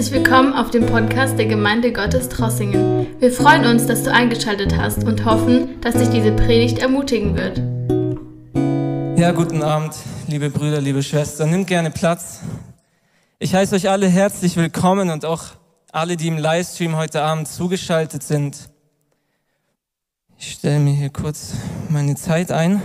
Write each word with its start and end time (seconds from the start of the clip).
Herzlich 0.00 0.24
willkommen 0.24 0.54
auf 0.54 0.70
dem 0.70 0.86
Podcast 0.86 1.38
der 1.38 1.44
Gemeinde 1.44 1.92
Gottes 1.92 2.30
Trossingen. 2.30 3.06
Wir 3.20 3.30
freuen 3.30 3.66
uns, 3.66 3.84
dass 3.84 4.02
du 4.02 4.10
eingeschaltet 4.10 4.74
hast 4.78 5.04
und 5.04 5.26
hoffen, 5.26 5.78
dass 5.82 5.94
dich 5.94 6.08
diese 6.08 6.32
Predigt 6.32 6.78
ermutigen 6.78 7.36
wird. 7.36 7.58
Ja, 9.18 9.32
guten 9.32 9.62
Abend, 9.62 9.94
liebe 10.26 10.48
Brüder, 10.48 10.80
liebe 10.80 11.02
Schwestern. 11.02 11.50
Nimmt 11.50 11.66
gerne 11.66 11.90
Platz. 11.90 12.40
Ich 13.38 13.54
heiße 13.54 13.74
euch 13.74 13.90
alle 13.90 14.06
herzlich 14.06 14.56
willkommen 14.56 15.10
und 15.10 15.26
auch 15.26 15.42
alle, 15.92 16.16
die 16.16 16.28
im 16.28 16.38
Livestream 16.38 16.96
heute 16.96 17.20
Abend 17.20 17.46
zugeschaltet 17.46 18.22
sind. 18.22 18.70
Ich 20.38 20.52
stelle 20.52 20.78
mir 20.78 20.94
hier 20.94 21.10
kurz 21.10 21.52
meine 21.90 22.14
Zeit 22.14 22.52
ein. 22.52 22.80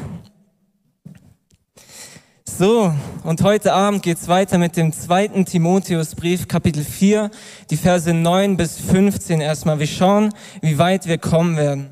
So, 2.58 2.94
und 3.26 3.42
heute 3.42 3.74
Abend 3.74 4.02
geht's 4.02 4.30
weiter 4.30 4.58
mit 4.58 4.78
dem 4.78 4.94
zweiten 4.94 5.44
Timotheusbrief, 5.44 6.48
Kapitel 6.48 6.86
4, 6.86 7.30
die 7.70 7.76
Verse 7.76 8.14
9 8.14 8.56
bis 8.56 8.80
15 8.80 9.42
erstmal. 9.42 9.80
Wir 9.80 9.88
schauen, 9.88 10.34
wie 10.62 10.78
weit 10.78 11.06
wir 11.06 11.18
kommen 11.18 11.58
werden. 11.58 11.90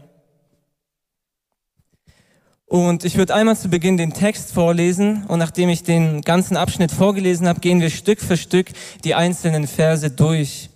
Und 2.65 3.03
ich 3.03 3.17
würde 3.17 3.35
einmal 3.35 3.57
zu 3.57 3.67
Beginn 3.67 3.97
den 3.97 4.13
Text 4.13 4.53
vorlesen 4.53 5.25
und 5.27 5.39
nachdem 5.39 5.67
ich 5.67 5.83
den 5.83 6.21
ganzen 6.21 6.55
Abschnitt 6.55 6.93
vorgelesen 6.93 7.49
habe, 7.49 7.59
gehen 7.59 7.81
wir 7.81 7.89
Stück 7.89 8.21
für 8.21 8.37
Stück 8.37 8.67
die 9.03 9.15
einzelnen 9.15 9.67
Verse 9.67 10.09
durch. 10.11 10.69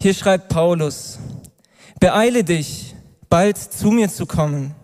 Hier 0.00 0.14
schreibt 0.14 0.50
Paulus, 0.50 1.18
Beeile 1.98 2.44
dich, 2.44 2.94
bald 3.28 3.58
zu 3.58 3.90
mir 3.90 4.08
zu 4.08 4.24
kommen 4.26 4.76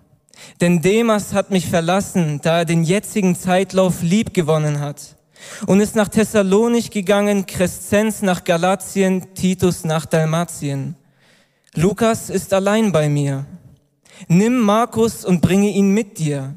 denn 0.60 0.82
Demas 0.82 1.32
hat 1.32 1.50
mich 1.50 1.68
verlassen, 1.68 2.40
da 2.42 2.58
er 2.58 2.64
den 2.64 2.82
jetzigen 2.82 3.36
Zeitlauf 3.36 4.02
lieb 4.02 4.34
gewonnen 4.34 4.80
hat 4.80 5.16
und 5.66 5.80
ist 5.80 5.94
nach 5.94 6.08
Thessalonich 6.08 6.90
gegangen, 6.90 7.46
Crescenz 7.46 8.22
nach 8.22 8.44
Galatien, 8.44 9.34
Titus 9.34 9.84
nach 9.84 10.06
Dalmatien. 10.06 10.96
Lukas 11.74 12.30
ist 12.30 12.52
allein 12.52 12.92
bei 12.92 13.08
mir. 13.08 13.46
Nimm 14.26 14.58
Markus 14.58 15.24
und 15.24 15.40
bringe 15.40 15.70
ihn 15.70 15.90
mit 15.90 16.18
dir, 16.18 16.56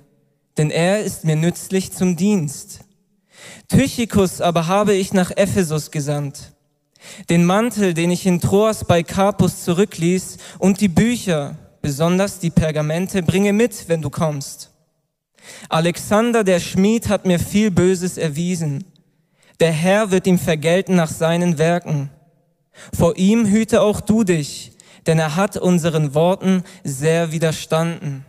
denn 0.58 0.72
er 0.72 1.04
ist 1.04 1.26
mir 1.26 1.36
nützlich 1.36 1.92
zum 1.92 2.16
Dienst. 2.16 2.80
Tychicus 3.68 4.42
aber 4.42 4.68
habe 4.68 4.94
ich 4.94 5.14
nach 5.14 5.32
Ephesus 5.32 5.92
gesandt. 5.92 6.54
Den 7.30 7.46
Mantel, 7.46 7.94
den 7.94 8.12
ich 8.12 8.26
in 8.26 8.40
Troas 8.40 8.86
bei 8.86 9.04
Carpus 9.04 9.64
zurückließ, 9.64 10.38
und 10.60 10.82
die 10.82 10.88
Bücher, 10.88 11.58
besonders 11.82 12.40
die 12.40 12.50
Pergamente, 12.50 13.24
bringe 13.24 13.54
mit, 13.54 13.88
wenn 13.88 14.02
du 14.02 14.10
kommst. 14.10 14.72
Alexander 15.70 16.44
der 16.44 16.60
Schmied 16.60 17.10
hat 17.10 17.26
mir 17.26 17.40
viel 17.40 17.72
Böses 17.72 18.18
erwiesen. 18.18 18.86
Der 19.60 19.72
Herr 19.72 20.12
wird 20.12 20.28
ihm 20.28 20.40
vergelten 20.40 20.96
nach 20.96 21.12
seinen 21.12 21.58
Werken. 21.58 22.10
Vor 22.98 23.18
ihm 23.18 23.46
hüte 23.46 23.82
auch 23.82 24.02
du 24.02 24.24
dich, 24.24 24.72
denn 25.08 25.20
er 25.20 25.36
hat 25.36 25.58
unseren 25.58 26.14
Worten 26.14 26.64
sehr 26.84 27.32
widerstanden. 27.32 28.26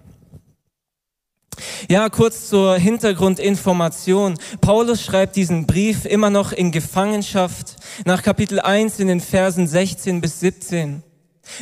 Ja, 1.88 2.08
kurz 2.08 2.48
zur 2.48 2.76
Hintergrundinformation. 2.76 4.38
Paulus 4.60 5.02
schreibt 5.02 5.36
diesen 5.36 5.66
Brief 5.66 6.06
immer 6.06 6.30
noch 6.30 6.52
in 6.52 6.70
Gefangenschaft 6.70 7.76
nach 8.04 8.22
Kapitel 8.22 8.60
1 8.60 9.00
in 9.00 9.08
den 9.08 9.20
Versen 9.20 9.66
16 9.66 10.20
bis 10.20 10.40
17. 10.40 11.02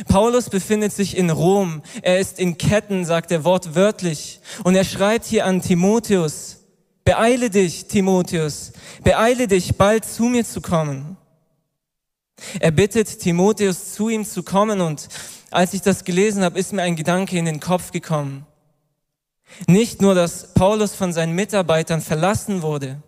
Paulus 0.07 0.49
befindet 0.49 0.93
sich 0.93 1.17
in 1.17 1.29
Rom. 1.29 1.81
Er 2.01 2.19
ist 2.19 2.39
in 2.39 2.57
Ketten, 2.57 3.05
sagt 3.05 3.31
er 3.31 3.43
wortwörtlich. 3.43 4.39
Und 4.63 4.75
er 4.75 4.83
schreibt 4.83 5.25
hier 5.25 5.45
an 5.45 5.61
Timotheus, 5.61 6.59
beeile 7.03 7.49
dich, 7.49 7.87
Timotheus, 7.87 8.73
beeile 9.03 9.47
dich, 9.47 9.77
bald 9.77 10.05
zu 10.05 10.23
mir 10.23 10.45
zu 10.45 10.61
kommen. 10.61 11.17
Er 12.59 12.71
bittet 12.71 13.19
Timotheus, 13.19 13.93
zu 13.93 14.09
ihm 14.09 14.25
zu 14.25 14.43
kommen. 14.43 14.81
Und 14.81 15.07
als 15.49 15.73
ich 15.73 15.81
das 15.81 16.03
gelesen 16.03 16.43
habe, 16.43 16.59
ist 16.59 16.73
mir 16.73 16.83
ein 16.83 16.95
Gedanke 16.95 17.37
in 17.37 17.45
den 17.45 17.59
Kopf 17.59 17.91
gekommen. 17.91 18.45
Nicht 19.67 20.01
nur, 20.01 20.15
dass 20.15 20.53
Paulus 20.53 20.95
von 20.95 21.11
seinen 21.11 21.33
Mitarbeitern 21.33 22.01
verlassen 22.01 22.61
wurde, 22.61 23.01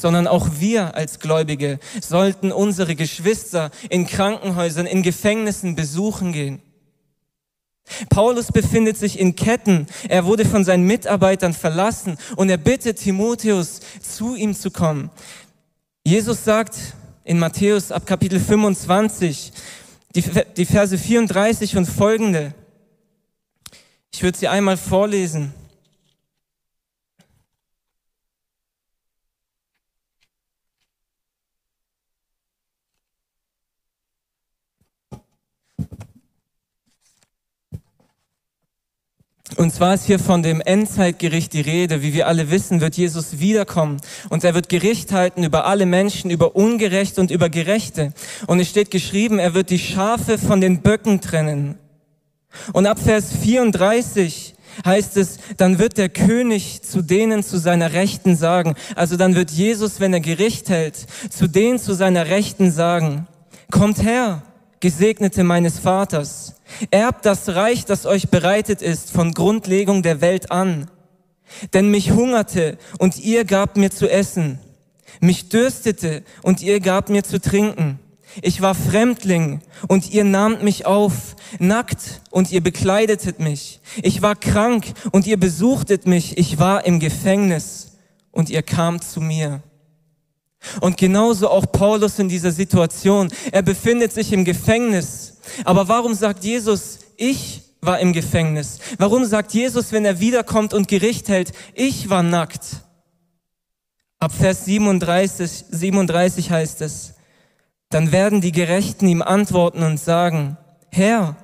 sondern 0.00 0.26
auch 0.26 0.48
wir 0.58 0.94
als 0.94 1.20
Gläubige 1.20 1.78
sollten 2.00 2.52
unsere 2.52 2.94
Geschwister 2.94 3.70
in 3.90 4.06
Krankenhäusern, 4.06 4.86
in 4.86 5.02
Gefängnissen 5.02 5.74
besuchen 5.74 6.32
gehen. 6.32 6.62
Paulus 8.10 8.52
befindet 8.52 8.96
sich 8.96 9.18
in 9.18 9.34
Ketten. 9.34 9.86
Er 10.08 10.24
wurde 10.24 10.44
von 10.44 10.64
seinen 10.64 10.86
Mitarbeitern 10.86 11.54
verlassen 11.54 12.18
und 12.36 12.50
er 12.50 12.58
bittet 12.58 12.98
Timotheus, 12.98 13.80
zu 14.00 14.34
ihm 14.34 14.54
zu 14.54 14.70
kommen. 14.70 15.10
Jesus 16.04 16.44
sagt 16.44 16.76
in 17.24 17.38
Matthäus 17.38 17.92
ab 17.92 18.06
Kapitel 18.06 18.40
25, 18.40 19.52
die, 20.14 20.64
Verse 20.64 20.96
34 20.96 21.76
und 21.76 21.86
folgende. 21.86 22.54
Ich 24.12 24.22
würde 24.22 24.38
sie 24.38 24.48
einmal 24.48 24.76
vorlesen. 24.76 25.52
Und 39.58 39.74
zwar 39.74 39.94
ist 39.94 40.04
hier 40.04 40.20
von 40.20 40.44
dem 40.44 40.60
Endzeitgericht 40.60 41.52
die 41.52 41.60
Rede. 41.60 42.00
Wie 42.00 42.12
wir 42.12 42.28
alle 42.28 42.48
wissen, 42.52 42.80
wird 42.80 42.96
Jesus 42.96 43.40
wiederkommen 43.40 44.00
und 44.30 44.44
er 44.44 44.54
wird 44.54 44.68
Gericht 44.68 45.10
halten 45.10 45.42
über 45.42 45.66
alle 45.66 45.84
Menschen, 45.84 46.30
über 46.30 46.54
Ungerechte 46.54 47.20
und 47.20 47.32
über 47.32 47.48
Gerechte. 47.48 48.12
Und 48.46 48.60
es 48.60 48.68
steht 48.68 48.92
geschrieben, 48.92 49.40
er 49.40 49.54
wird 49.54 49.70
die 49.70 49.80
Schafe 49.80 50.38
von 50.38 50.60
den 50.60 50.80
Böcken 50.80 51.20
trennen. 51.20 51.74
Und 52.72 52.86
ab 52.86 53.00
Vers 53.00 53.32
34 53.42 54.54
heißt 54.86 55.16
es, 55.16 55.38
dann 55.56 55.80
wird 55.80 55.98
der 55.98 56.08
König 56.08 56.82
zu 56.82 57.02
denen 57.02 57.42
zu 57.42 57.58
seiner 57.58 57.94
Rechten 57.94 58.36
sagen. 58.36 58.76
Also 58.94 59.16
dann 59.16 59.34
wird 59.34 59.50
Jesus, 59.50 59.98
wenn 59.98 60.14
er 60.14 60.20
Gericht 60.20 60.68
hält, 60.68 61.04
zu 61.30 61.48
denen 61.48 61.80
zu 61.80 61.94
seiner 61.94 62.28
Rechten 62.28 62.70
sagen, 62.70 63.26
kommt 63.72 64.04
her, 64.04 64.40
Gesegnete 64.80 65.44
meines 65.44 65.78
Vaters 65.78 66.54
Erbt 66.90 67.26
das 67.26 67.48
Reich, 67.48 67.84
das 67.84 68.06
euch 68.06 68.28
bereitet 68.28 68.82
ist 68.82 69.10
von 69.10 69.32
Grundlegung 69.32 70.02
der 70.02 70.20
Welt 70.20 70.50
an. 70.50 70.90
Denn 71.72 71.90
mich 71.90 72.12
hungerte 72.12 72.78
und 72.98 73.18
ihr 73.18 73.44
gabt 73.44 73.76
mir 73.76 73.90
zu 73.90 74.08
essen. 74.08 74.58
Mich 75.20 75.48
dürstete 75.48 76.22
und 76.42 76.62
ihr 76.62 76.80
gabt 76.80 77.08
mir 77.08 77.24
zu 77.24 77.40
trinken. 77.40 77.98
Ich 78.42 78.60
war 78.60 78.74
Fremdling 78.74 79.62
und 79.88 80.10
ihr 80.10 80.24
nahmt 80.24 80.62
mich 80.62 80.84
auf, 80.84 81.34
nackt 81.58 82.20
und 82.30 82.52
ihr 82.52 82.62
bekleidetet 82.62 83.40
mich. 83.40 83.80
Ich 84.02 84.20
war 84.20 84.36
krank 84.36 84.84
und 85.10 85.26
ihr 85.26 85.40
besuchtet 85.40 86.06
mich. 86.06 86.36
Ich 86.36 86.58
war 86.58 86.84
im 86.84 87.00
Gefängnis 87.00 87.96
und 88.30 88.50
ihr 88.50 88.62
kamt 88.62 89.02
zu 89.02 89.20
mir. 89.20 89.62
Und 90.80 90.96
genauso 90.96 91.48
auch 91.48 91.70
Paulus 91.70 92.18
in 92.18 92.28
dieser 92.28 92.50
Situation. 92.50 93.28
Er 93.52 93.62
befindet 93.62 94.12
sich 94.12 94.32
im 94.32 94.44
Gefängnis 94.44 95.38
aber 95.64 95.88
warum 95.88 96.14
sagt 96.14 96.44
Jesus, 96.44 97.00
ich 97.16 97.62
war 97.80 98.00
im 98.00 98.12
Gefängnis? 98.12 98.78
Warum 98.98 99.24
sagt 99.24 99.52
Jesus, 99.54 99.92
wenn 99.92 100.04
er 100.04 100.20
wiederkommt 100.20 100.74
und 100.74 100.88
Gericht 100.88 101.28
hält, 101.28 101.52
ich 101.74 102.10
war 102.10 102.22
nackt? 102.22 102.84
Ab 104.18 104.32
Vers 104.32 104.64
37, 104.64 105.66
37 105.70 106.50
heißt 106.50 106.82
es, 106.82 107.14
dann 107.90 108.12
werden 108.12 108.40
die 108.40 108.52
Gerechten 108.52 109.06
ihm 109.06 109.22
antworten 109.22 109.82
und 109.82 109.98
sagen, 109.98 110.56
Herr, 110.90 111.36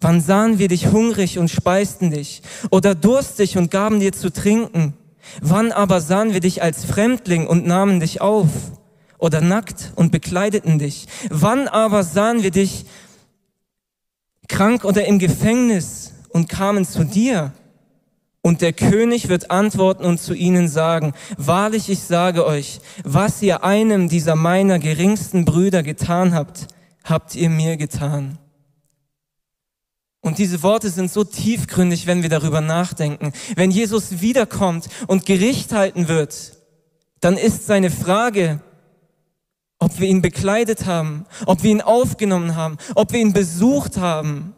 wann 0.00 0.20
sahen 0.20 0.58
wir 0.58 0.68
dich 0.68 0.88
hungrig 0.88 1.38
und 1.38 1.50
speisten 1.50 2.10
dich 2.10 2.42
oder 2.70 2.94
durstig 2.94 3.56
und 3.56 3.70
gaben 3.70 4.00
dir 4.00 4.12
zu 4.12 4.32
trinken? 4.32 4.94
Wann 5.40 5.72
aber 5.72 6.00
sahen 6.00 6.32
wir 6.32 6.40
dich 6.40 6.62
als 6.62 6.84
Fremdling 6.84 7.46
und 7.46 7.66
nahmen 7.66 8.00
dich 8.00 8.20
auf 8.20 8.48
oder 9.18 9.40
nackt 9.40 9.92
und 9.96 10.12
bekleideten 10.12 10.78
dich? 10.78 11.06
Wann 11.28 11.68
aber 11.68 12.02
sahen 12.02 12.42
wir 12.42 12.50
dich 12.50 12.86
krank 14.50 14.84
oder 14.84 15.06
im 15.06 15.18
Gefängnis 15.18 16.12
und 16.28 16.48
kamen 16.48 16.84
zu 16.84 17.04
dir. 17.04 17.52
Und 18.42 18.62
der 18.62 18.72
König 18.72 19.28
wird 19.28 19.50
antworten 19.50 20.04
und 20.04 20.18
zu 20.18 20.34
ihnen 20.34 20.68
sagen, 20.68 21.12
wahrlich 21.36 21.88
ich 21.88 22.00
sage 22.00 22.46
euch, 22.46 22.80
was 23.04 23.40
ihr 23.42 23.64
einem 23.64 24.08
dieser 24.08 24.34
meiner 24.34 24.78
geringsten 24.78 25.44
Brüder 25.44 25.82
getan 25.82 26.34
habt, 26.34 26.66
habt 27.04 27.34
ihr 27.34 27.50
mir 27.50 27.76
getan. 27.76 28.38
Und 30.22 30.38
diese 30.38 30.62
Worte 30.62 30.90
sind 30.90 31.10
so 31.10 31.24
tiefgründig, 31.24 32.06
wenn 32.06 32.22
wir 32.22 32.28
darüber 32.28 32.60
nachdenken. 32.60 33.32
Wenn 33.56 33.70
Jesus 33.70 34.20
wiederkommt 34.20 34.88
und 35.06 35.24
Gericht 35.24 35.72
halten 35.72 36.08
wird, 36.08 36.58
dann 37.20 37.36
ist 37.36 37.66
seine 37.66 37.90
Frage, 37.90 38.60
ob 39.78 39.98
wir 39.98 40.08
ihn 40.08 40.20
bekleidet 40.20 40.84
haben, 40.84 41.24
ob 41.46 41.62
wir 41.62 41.70
ihn 41.70 41.80
aufgenommen 41.80 42.54
haben, 42.54 42.76
ob 42.94 43.12
wir 43.12 43.20
ihn 43.20 43.32
besucht 43.32 43.96
haben. 43.96 44.54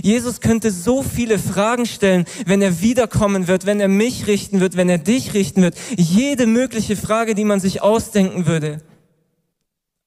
Jesus 0.00 0.40
könnte 0.40 0.70
so 0.70 1.02
viele 1.02 1.38
Fragen 1.38 1.86
stellen, 1.86 2.24
wenn 2.46 2.62
er 2.62 2.80
wiederkommen 2.80 3.46
wird, 3.46 3.66
wenn 3.66 3.80
er 3.80 3.88
mich 3.88 4.26
richten 4.26 4.60
wird, 4.60 4.76
wenn 4.76 4.88
er 4.88 4.98
dich 4.98 5.34
richten 5.34 5.62
wird. 5.62 5.76
Jede 5.96 6.46
mögliche 6.46 6.96
Frage, 6.96 7.34
die 7.34 7.44
man 7.44 7.60
sich 7.60 7.82
ausdenken 7.82 8.46
würde. 8.46 8.80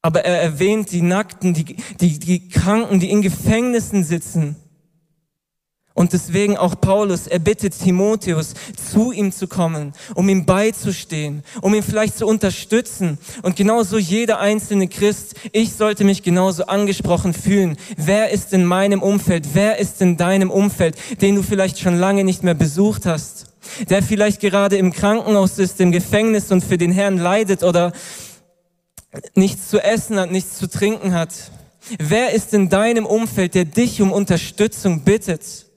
Aber 0.02 0.26
er 0.26 0.42
erwähnt 0.42 0.92
die 0.92 1.02
Nackten, 1.02 1.54
die, 1.54 1.76
die, 2.00 2.20
die 2.20 2.50
Kranken, 2.50 3.00
die 3.00 3.10
in 3.10 3.24
Gefängnissen 3.24 4.04
sitzen. 4.04 4.56
Und 5.96 6.12
deswegen 6.12 6.58
auch 6.58 6.76
Paulus, 6.82 7.26
er 7.26 7.40
bittet 7.40 7.80
Timotheus, 7.80 8.54
zu 8.92 9.14
ihm 9.14 9.32
zu 9.32 9.48
kommen, 9.48 9.94
um 10.14 10.28
ihm 10.28 10.46
beizustehen, 10.46 11.42
um 11.62 11.74
ihn 11.74 11.84
vielleicht 11.84 12.18
zu 12.18 12.28
unterstützen. 12.28 13.18
Und 13.44 13.56
genauso 13.56 13.98
jeder 13.98 14.40
einzelne 14.40 14.90
Christ, 14.90 15.36
ich 15.54 15.72
sollte 15.72 16.04
mich 16.04 16.22
genauso 16.22 16.66
angesprochen 16.66 17.34
fühlen. 17.34 17.78
Wer 17.96 18.32
ist 18.32 18.52
in 18.52 18.66
meinem 18.66 19.02
Umfeld? 19.02 19.48
Wer 19.54 19.80
ist 19.80 20.02
in 20.02 20.18
deinem 20.18 20.52
Umfeld, 20.52 20.98
den 21.22 21.36
du 21.36 21.44
vielleicht 21.44 21.80
schon 21.80 21.98
lange 21.98 22.26
nicht 22.26 22.44
mehr 22.44 22.56
besucht 22.56 23.06
hast? 23.06 23.46
Der 23.90 24.04
vielleicht 24.04 24.42
gerade 24.42 24.76
im 24.76 24.92
Krankenhaus 24.92 25.58
ist, 25.60 25.80
im 25.80 25.94
Gefängnis 25.94 26.52
und 26.52 26.62
für 26.62 26.78
den 26.78 26.92
Herrn 26.92 27.18
leidet 27.18 27.64
oder 27.64 27.94
nichts 29.34 29.70
zu 29.70 29.82
essen 29.82 30.20
hat, 30.20 30.30
nichts 30.30 30.58
zu 30.58 30.68
trinken 30.68 31.14
hat? 31.14 31.32
Wer 32.00 32.34
ist 32.34 32.54
in 32.54 32.68
deinem 32.68 33.06
Umfeld, 33.06 33.56
der 33.56 33.64
dich 33.64 34.02
um 34.02 34.12
Unterstützung 34.12 35.06
bittet? 35.06 35.68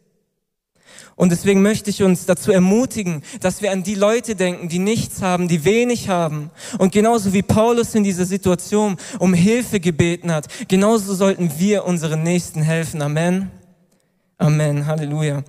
Und 1.18 1.32
deswegen 1.32 1.62
möchte 1.62 1.90
ich 1.90 2.04
uns 2.04 2.26
dazu 2.26 2.52
ermutigen, 2.52 3.22
dass 3.40 3.60
wir 3.60 3.72
an 3.72 3.82
die 3.82 3.96
Leute 3.96 4.36
denken, 4.36 4.68
die 4.68 4.78
nichts 4.78 5.20
haben, 5.20 5.48
die 5.48 5.64
wenig 5.64 6.08
haben. 6.08 6.52
Und 6.78 6.92
genauso 6.92 7.32
wie 7.32 7.42
Paulus 7.42 7.96
in 7.96 8.04
dieser 8.04 8.24
Situation 8.24 8.96
um 9.18 9.34
Hilfe 9.34 9.80
gebeten 9.80 10.30
hat, 10.30 10.46
genauso 10.68 11.12
sollten 11.14 11.58
wir 11.58 11.84
unseren 11.84 12.22
Nächsten 12.22 12.62
helfen. 12.62 13.02
Amen. 13.02 13.50
Amen. 14.38 14.86
Halleluja. 14.86 15.42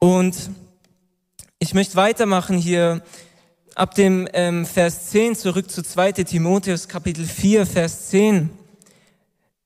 Und 0.00 0.34
ich 1.60 1.72
möchte 1.72 1.94
weitermachen 1.94 2.58
hier 2.58 3.00
ab 3.76 3.94
dem 3.94 4.28
ähm, 4.32 4.66
Vers 4.66 5.10
10 5.10 5.36
zurück 5.36 5.70
zu 5.70 5.84
2 5.84 6.10
Timotheus 6.12 6.88
Kapitel 6.88 7.26
4, 7.26 7.64
Vers 7.64 8.08
10. 8.08 8.50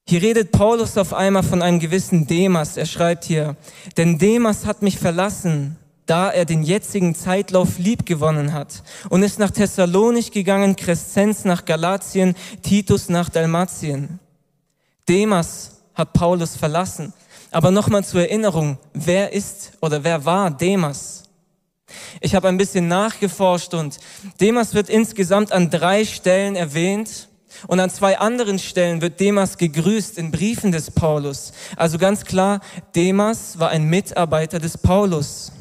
Hier 0.06 0.20
redet 0.20 0.52
Paulus 0.52 0.98
auf 0.98 1.14
einmal 1.14 1.42
von 1.42 1.62
einem 1.62 1.80
gewissen 1.80 2.26
Demas. 2.26 2.76
Er 2.76 2.84
schreibt 2.84 3.24
hier, 3.24 3.56
denn 3.96 4.18
Demas 4.18 4.66
hat 4.66 4.82
mich 4.82 4.98
verlassen, 4.98 5.76
da 6.04 6.30
er 6.30 6.44
den 6.44 6.62
jetzigen 6.62 7.14
Zeitlauf 7.14 7.78
liebgewonnen 7.78 8.52
hat 8.52 8.82
und 9.08 9.22
ist 9.22 9.38
nach 9.38 9.50
Thessalonich 9.50 10.30
gegangen, 10.30 10.76
Crescenz 10.76 11.46
nach 11.46 11.64
Galatien, 11.64 12.34
Titus 12.62 13.08
nach 13.08 13.30
Dalmatien. 13.30 14.18
Demas 15.08 15.80
hat 15.94 16.12
Paulus 16.12 16.54
verlassen. 16.54 17.14
Aber 17.50 17.70
nochmal 17.70 18.04
zur 18.04 18.20
Erinnerung, 18.20 18.76
wer 18.92 19.32
ist 19.32 19.72
oder 19.80 20.04
wer 20.04 20.26
war 20.26 20.50
Demas? 20.50 21.22
Ich 22.20 22.34
habe 22.34 22.48
ein 22.48 22.58
bisschen 22.58 22.88
nachgeforscht 22.88 23.72
und 23.72 23.98
Demas 24.38 24.74
wird 24.74 24.90
insgesamt 24.90 25.52
an 25.52 25.70
drei 25.70 26.04
Stellen 26.04 26.56
erwähnt 26.56 27.28
und 27.66 27.80
an 27.80 27.90
zwei 27.90 28.18
anderen 28.18 28.58
Stellen 28.58 29.00
wird 29.00 29.20
Demas 29.20 29.58
gegrüßt 29.58 30.18
in 30.18 30.30
Briefen 30.30 30.72
des 30.72 30.90
Paulus. 30.90 31.52
Also 31.76 31.98
ganz 31.98 32.24
klar, 32.24 32.60
Demas 32.94 33.58
war 33.58 33.70
ein 33.70 33.84
Mitarbeiter 33.84 34.58
des 34.58 34.78
Paulus. 34.78 35.52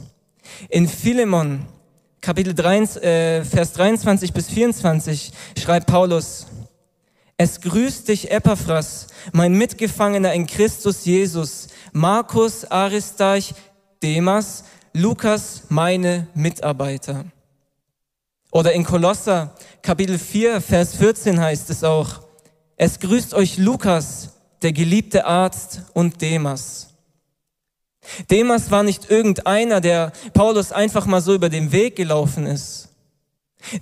In 0.69 0.87
Philemon, 0.87 1.65
Kapitel 2.21 2.53
3, 2.53 2.77
äh, 2.77 3.45
Vers 3.45 3.73
23 3.73 4.33
bis 4.33 4.49
24, 4.49 5.31
schreibt 5.57 5.87
Paulus, 5.87 6.47
es 7.37 7.59
grüßt 7.61 8.07
dich, 8.07 8.31
Epaphras, 8.31 9.07
mein 9.31 9.53
Mitgefangener 9.53 10.33
in 10.33 10.47
Christus 10.47 11.03
Jesus, 11.03 11.67
Markus, 11.91 12.63
Aristarch, 12.65 13.53
Demas, 14.01 14.63
Lukas, 14.93 15.63
meine 15.69 16.27
Mitarbeiter. 16.35 17.25
Oder 18.53 18.73
in 18.73 18.83
Kolosser 18.83 19.55
Kapitel 19.81 20.19
4, 20.19 20.61
Vers 20.61 20.95
14 20.95 21.41
heißt 21.41 21.71
es 21.71 21.83
auch, 21.83 22.21
es 22.77 22.99
grüßt 22.99 23.33
euch 23.33 23.57
Lukas, 23.57 24.29
der 24.61 24.71
geliebte 24.71 25.25
Arzt 25.25 25.81
und 25.93 26.21
Demas. 26.21 26.89
Demas 28.29 28.69
war 28.69 28.83
nicht 28.83 29.09
irgendeiner, 29.09 29.81
der 29.81 30.13
Paulus 30.35 30.71
einfach 30.71 31.07
mal 31.07 31.19
so 31.19 31.33
über 31.33 31.49
den 31.49 31.71
Weg 31.71 31.95
gelaufen 31.95 32.45
ist. 32.45 32.89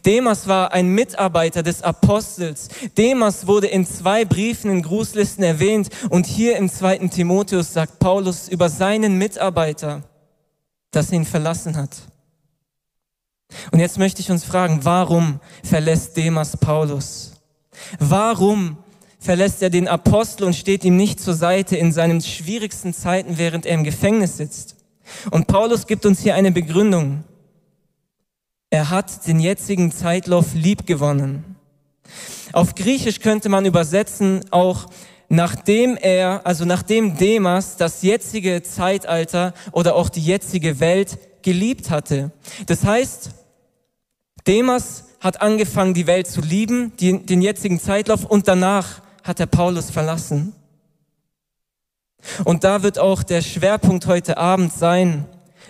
Demas 0.05 0.47
war 0.47 0.71
ein 0.71 0.87
Mitarbeiter 0.87 1.63
des 1.63 1.81
Apostels. 1.81 2.69
Demas 2.97 3.47
wurde 3.47 3.67
in 3.67 3.85
zwei 3.85 4.23
Briefen 4.23 4.71
in 4.71 4.83
Grußlisten 4.83 5.43
erwähnt 5.43 5.89
und 6.09 6.25
hier 6.25 6.55
im 6.55 6.69
zweiten 6.69 7.09
Timotheus 7.09 7.73
sagt 7.73 7.99
Paulus 7.99 8.47
über 8.47 8.69
seinen 8.69 9.17
Mitarbeiter, 9.17 10.03
dass 10.91 11.09
er 11.09 11.17
ihn 11.17 11.25
verlassen 11.25 11.75
hat. 11.75 12.10
Und 13.71 13.79
jetzt 13.79 13.97
möchte 13.97 14.21
ich 14.21 14.31
uns 14.31 14.43
fragen, 14.43 14.79
warum 14.83 15.39
verlässt 15.63 16.17
Demas 16.17 16.57
Paulus? 16.57 17.33
Warum 17.99 18.77
verlässt 19.19 19.61
er 19.61 19.69
den 19.69 19.87
Apostel 19.87 20.45
und 20.45 20.55
steht 20.55 20.83
ihm 20.83 20.97
nicht 20.97 21.19
zur 21.19 21.33
Seite 21.33 21.77
in 21.77 21.91
seinen 21.91 22.21
schwierigsten 22.21 22.93
Zeiten, 22.93 23.37
während 23.37 23.65
er 23.65 23.75
im 23.75 23.83
Gefängnis 23.83 24.37
sitzt? 24.37 24.75
Und 25.29 25.47
Paulus 25.47 25.87
gibt 25.87 26.05
uns 26.05 26.19
hier 26.19 26.35
eine 26.35 26.51
Begründung. 26.51 27.23
Er 28.69 28.89
hat 28.89 29.27
den 29.27 29.39
jetzigen 29.39 29.91
Zeitlauf 29.91 30.53
liebgewonnen. 30.53 31.55
Auf 32.53 32.75
Griechisch 32.75 33.19
könnte 33.19 33.49
man 33.49 33.65
übersetzen 33.65 34.45
auch, 34.51 34.87
nachdem 35.29 35.97
er, 35.97 36.45
also 36.45 36.65
nachdem 36.65 37.17
Demas 37.17 37.77
das 37.77 38.01
jetzige 38.01 38.63
Zeitalter 38.63 39.53
oder 39.71 39.95
auch 39.95 40.09
die 40.09 40.23
jetzige 40.23 40.79
Welt 40.79 41.17
geliebt 41.41 41.89
hatte. 41.89 42.31
Das 42.65 42.83
heißt, 42.83 43.31
Demas 44.47 45.05
hat 45.19 45.41
angefangen, 45.41 45.93
die 45.93 46.07
Welt 46.07 46.27
zu 46.27 46.41
lieben, 46.41 46.93
die, 46.97 47.25
den 47.25 47.41
jetzigen 47.41 47.79
Zeitlauf, 47.79 48.25
und 48.25 48.47
danach 48.47 49.01
hat 49.23 49.39
er 49.39 49.45
Paulus 49.45 49.89
verlassen. 49.89 50.53
Und 52.43 52.63
da 52.63 52.83
wird 52.83 52.99
auch 52.99 53.23
der 53.23 53.41
Schwerpunkt 53.41 54.05
heute 54.05 54.37
Abend 54.37 54.73
sein, 54.73 55.25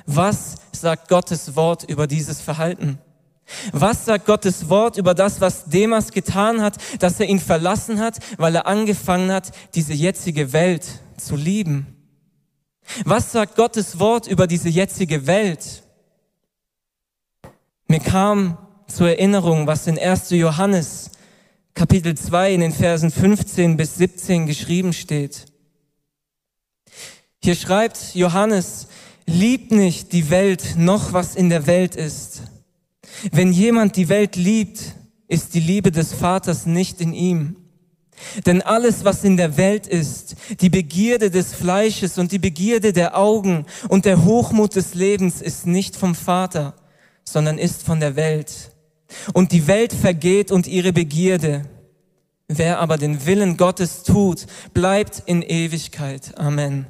was 0.06 0.56
sagt 0.71 1.09
Gottes 1.09 1.56
Wort 1.56 1.83
über 1.89 2.07
dieses 2.07 2.41
Verhalten? 2.41 2.97
Was 3.73 4.06
sagt 4.06 4.25
Gottes 4.25 4.69
Wort 4.69 4.97
über 4.97 5.13
das, 5.13 5.41
was 5.41 5.65
Demas 5.65 6.12
getan 6.12 6.62
hat, 6.62 6.77
dass 7.00 7.19
er 7.19 7.27
ihn 7.27 7.39
verlassen 7.39 8.00
hat, 8.00 8.19
weil 8.38 8.56
er 8.56 8.67
angefangen 8.67 9.31
hat, 9.31 9.51
diese 9.75 9.94
jetzige 9.94 10.53
Welt 10.53 10.85
zu 11.17 11.35
lieben? 11.35 11.88
Was 13.06 13.31
sagt 13.31 13.56
Gottes 13.56 14.00
Wort 14.00 14.27
über 14.27 14.47
diese 14.47 14.69
jetzige 14.69 15.27
Welt? 15.27 15.83
Mir 17.91 17.99
kam 17.99 18.57
zur 18.88 19.09
Erinnerung, 19.09 19.67
was 19.67 19.85
in 19.85 19.99
1. 19.99 20.29
Johannes 20.29 21.12
Kapitel 21.74 22.15
2 22.15 22.53
in 22.53 22.62
den 22.62 22.71
Versen 22.71 23.12
15 23.12 23.75
bis 23.75 23.98
17 23.98 24.45
geschrieben 24.45 24.93
steht. 24.93 25.48
Hier 27.43 27.55
schreibt 27.55 28.15
Johannes, 28.15 28.88
liebt 29.25 29.74
nicht 29.74 30.13
die 30.13 30.29
Welt 30.29 30.75
noch 30.77 31.12
was 31.12 31.36
in 31.36 31.50
der 31.50 31.67
Welt 31.67 31.98
ist. 31.98 32.43
Wenn 33.33 33.51
jemand 33.51 33.98
die 33.98 34.07
Welt 34.07 34.38
liebt, 34.38 34.95
ist 35.27 35.53
die 35.53 35.60
Liebe 35.60 35.91
des 35.91 36.13
Vaters 36.13 36.65
nicht 36.65 37.01
in 37.01 37.12
ihm. 37.12 37.57
Denn 38.45 38.62
alles, 38.62 39.03
was 39.03 39.25
in 39.25 39.36
der 39.36 39.57
Welt 39.57 39.86
ist, 39.86 40.38
die 40.62 40.69
Begierde 40.69 41.29
des 41.29 41.53
Fleisches 41.53 42.17
und 42.17 42.31
die 42.31 42.39
Begierde 42.39 42.93
der 42.93 43.17
Augen 43.17 43.65
und 43.89 44.05
der 44.05 44.24
Hochmut 44.24 44.77
des 44.77 44.93
Lebens 44.93 45.41
ist 45.41 45.67
nicht 45.67 45.98
vom 45.98 46.15
Vater, 46.15 46.74
sondern 47.24 47.58
ist 47.58 47.84
von 47.84 48.00
der 48.00 48.16
Welt. 48.16 48.72
Und 49.34 49.51
die 49.51 49.68
Welt 49.68 49.94
vergeht 49.94 50.51
und 50.51 50.68
ihre 50.68 50.94
Begierde. 50.94 51.63
Wer 52.48 52.80
aber 52.80 52.98
den 52.98 53.25
Willen 53.25 53.58
Gottes 53.58 54.04
tut, 54.04 54.46
bleibt 54.74 55.24
in 55.25 55.42
Ewigkeit. 55.42 56.38
Amen. 56.38 56.86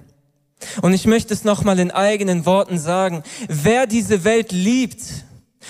Und 0.82 0.94
ich 0.94 1.06
möchte 1.06 1.34
es 1.34 1.44
nochmal 1.44 1.80
in 1.80 1.92
eigenen 1.92 2.46
Worten 2.46 2.78
sagen. 2.78 3.24
Wer 3.48 3.88
diese 3.88 4.24
Welt 4.24 4.52
liebt 4.52 5.02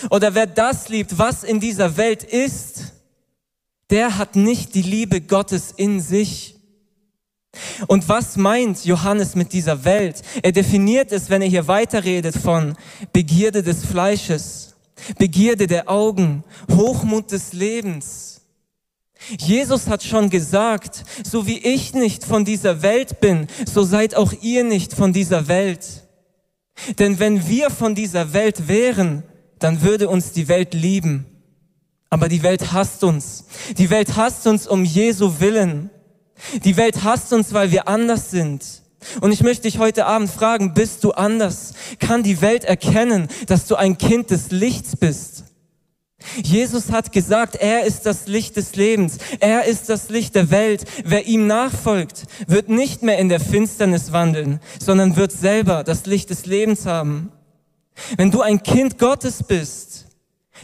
oder 0.10 0.36
wer 0.36 0.48
das 0.48 0.90
liebt, 0.90 1.18
was 1.18 1.44
in 1.44 1.60
dieser 1.60 1.98
Welt 1.98 2.24
ist, 2.24 2.94
der 3.90 4.18
hat 4.18 4.36
nicht 4.36 4.76
die 4.76 4.82
Liebe 4.82 5.22
Gottes 5.22 5.74
in 5.76 6.00
sich. 6.00 6.56
Und 7.88 8.08
was 8.08 8.38
meint 8.38 8.86
Johannes 8.86 9.36
mit 9.36 9.52
dieser 9.54 9.84
Welt? 9.84 10.22
Er 10.42 10.52
definiert 10.52 11.12
es, 11.12 11.30
wenn 11.30 11.42
er 11.42 11.50
hier 11.50 11.68
weiterredet 11.68 12.36
von 12.36 12.76
Begierde 13.12 13.62
des 13.62 13.86
Fleisches, 13.86 14.76
Begierde 15.18 15.68
der 15.68 15.90
Augen, 15.90 16.44
Hochmut 16.72 17.32
des 17.32 17.54
Lebens. 17.54 18.42
Jesus 19.38 19.88
hat 19.88 20.04
schon 20.04 20.30
gesagt, 20.30 21.04
so 21.24 21.46
wie 21.46 21.60
ich 21.60 21.94
nicht 21.94 22.24
von 22.24 22.46
dieser 22.46 22.82
Welt 22.82 23.20
bin, 23.20 23.48
so 23.66 23.84
seid 23.84 24.16
auch 24.16 24.34
ihr 24.42 24.64
nicht 24.64 24.94
von 24.94 25.14
dieser 25.14 25.48
Welt. 25.48 26.08
Denn 26.98 27.20
wenn 27.20 27.48
wir 27.48 27.70
von 27.70 27.94
dieser 27.94 28.34
Welt 28.34 28.68
wären, 28.68 29.24
dann 29.60 29.82
würde 29.82 30.10
uns 30.10 30.32
die 30.32 30.48
Welt 30.48 30.74
lieben. 30.74 31.26
Aber 32.10 32.28
die 32.28 32.44
Welt 32.44 32.74
hasst 32.74 33.04
uns. 33.04 33.46
Die 33.78 33.90
Welt 33.90 34.16
hasst 34.16 34.48
uns 34.48 34.68
um 34.68 34.84
Jesu 34.84 35.40
Willen. 35.40 35.92
Die 36.64 36.78
Welt 36.78 37.04
hasst 37.04 37.34
uns, 37.34 37.54
weil 37.54 37.72
wir 37.72 37.88
anders 37.88 38.32
sind. 38.32 38.66
Und 39.20 39.32
ich 39.32 39.42
möchte 39.42 39.64
dich 39.64 39.80
heute 39.80 40.06
Abend 40.06 40.30
fragen, 40.30 40.74
bist 40.74 41.04
du 41.04 41.12
anders? 41.12 41.74
Kann 42.00 42.24
die 42.24 42.42
Welt 42.42 42.64
erkennen, 42.64 43.28
dass 43.48 43.66
du 43.66 43.76
ein 43.76 43.98
Kind 43.98 44.30
des 44.30 44.52
Lichts 44.52 44.96
bist? 44.96 45.46
Jesus 46.44 46.92
hat 46.92 47.12
gesagt, 47.12 47.56
er 47.56 47.84
ist 47.84 48.06
das 48.06 48.28
Licht 48.28 48.56
des 48.56 48.76
Lebens, 48.76 49.18
er 49.40 49.66
ist 49.66 49.90
das 49.90 50.10
Licht 50.10 50.36
der 50.36 50.52
Welt. 50.52 50.86
Wer 51.04 51.26
ihm 51.26 51.48
nachfolgt, 51.48 52.26
wird 52.48 52.70
nicht 52.70 53.02
mehr 53.02 53.18
in 53.18 53.30
der 53.30 53.40
Finsternis 53.40 54.12
wandeln, 54.12 54.60
sondern 54.80 55.16
wird 55.16 55.32
selber 55.32 55.84
das 55.84 56.06
Licht 56.06 56.30
des 56.30 56.46
Lebens 56.46 56.86
haben. 56.86 57.32
Wenn 58.18 58.32
du 58.32 58.42
ein 58.42 58.64
Kind 58.64 58.98
Gottes 58.98 59.44
bist, 59.44 59.91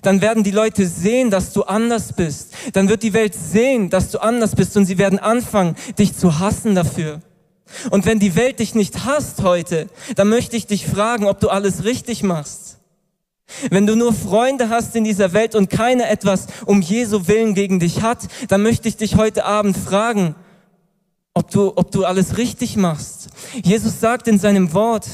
dann 0.01 0.21
werden 0.21 0.43
die 0.43 0.51
Leute 0.51 0.87
sehen, 0.87 1.29
dass 1.31 1.53
du 1.53 1.63
anders 1.63 2.13
bist. 2.13 2.53
Dann 2.73 2.89
wird 2.89 3.03
die 3.03 3.13
Welt 3.13 3.35
sehen, 3.35 3.89
dass 3.89 4.11
du 4.11 4.19
anders 4.19 4.55
bist 4.55 4.77
und 4.77 4.85
sie 4.85 4.97
werden 4.97 5.19
anfangen, 5.19 5.75
dich 5.97 6.15
zu 6.15 6.39
hassen 6.39 6.75
dafür. 6.75 7.21
Und 7.89 8.05
wenn 8.05 8.19
die 8.19 8.35
Welt 8.35 8.59
dich 8.59 8.75
nicht 8.75 9.05
hasst 9.05 9.43
heute, 9.43 9.87
dann 10.15 10.29
möchte 10.29 10.55
ich 10.55 10.67
dich 10.67 10.87
fragen, 10.87 11.25
ob 11.25 11.39
du 11.39 11.49
alles 11.49 11.83
richtig 11.83 12.23
machst. 12.23 12.77
Wenn 13.69 13.87
du 13.87 13.95
nur 13.95 14.13
Freunde 14.13 14.69
hast 14.69 14.95
in 14.95 15.03
dieser 15.03 15.33
Welt 15.33 15.55
und 15.55 15.69
keiner 15.69 16.09
etwas 16.09 16.47
um 16.65 16.81
Jesu 16.81 17.27
Willen 17.27 17.53
gegen 17.53 17.79
dich 17.79 18.01
hat, 18.01 18.27
dann 18.49 18.61
möchte 18.61 18.87
ich 18.89 18.97
dich 18.97 19.15
heute 19.15 19.45
Abend 19.45 19.77
fragen, 19.77 20.35
ob 21.33 21.51
du, 21.51 21.73
ob 21.75 21.91
du 21.91 22.03
alles 22.03 22.37
richtig 22.37 22.75
machst. 22.75 23.29
Jesus 23.63 23.99
sagt 23.99 24.27
in 24.27 24.39
seinem 24.39 24.73
Wort, 24.73 25.07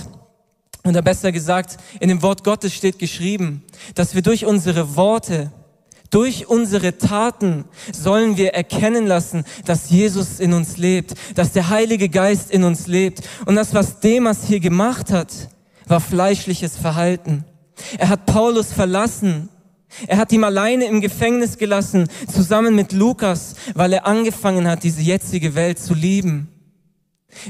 oder 0.86 1.02
besser 1.02 1.32
gesagt, 1.32 1.78
in 2.00 2.10
dem 2.10 2.22
Wort 2.22 2.44
Gottes 2.44 2.74
steht 2.74 3.00
geschrieben, 3.00 3.64
dass 3.96 4.16
wir 4.16 4.22
durch 4.22 4.46
unsere 4.46 4.96
Worte, 4.96 5.52
durch 6.10 6.48
unsere 6.48 6.98
Taten 6.98 7.66
sollen 7.92 8.38
wir 8.38 8.54
erkennen 8.54 9.08
lassen, 9.08 9.46
dass 9.66 9.90
Jesus 9.90 10.40
in 10.40 10.54
uns 10.54 10.78
lebt, 10.78 11.16
dass 11.36 11.54
der 11.54 11.70
Heilige 11.70 12.10
Geist 12.10 12.52
in 12.52 12.64
uns 12.64 12.88
lebt. 12.88 13.22
Und 13.46 13.56
das, 13.56 13.74
was 13.74 14.00
Demas 14.00 14.46
hier 14.46 14.60
gemacht 14.60 15.12
hat, 15.12 15.50
war 15.88 16.00
fleischliches 16.00 16.78
Verhalten. 16.78 17.46
Er 17.98 18.10
hat 18.10 18.26
Paulus 18.26 18.72
verlassen. 18.72 19.50
Er 20.08 20.18
hat 20.18 20.32
ihm 20.32 20.44
alleine 20.44 20.86
im 20.86 21.02
Gefängnis 21.02 21.58
gelassen, 21.58 22.08
zusammen 22.32 22.76
mit 22.76 22.94
Lukas, 22.94 23.56
weil 23.74 23.94
er 23.94 24.06
angefangen 24.06 24.68
hat, 24.68 24.84
diese 24.84 25.02
jetzige 25.02 25.56
Welt 25.56 25.80
zu 25.80 25.94
lieben. 25.94 26.50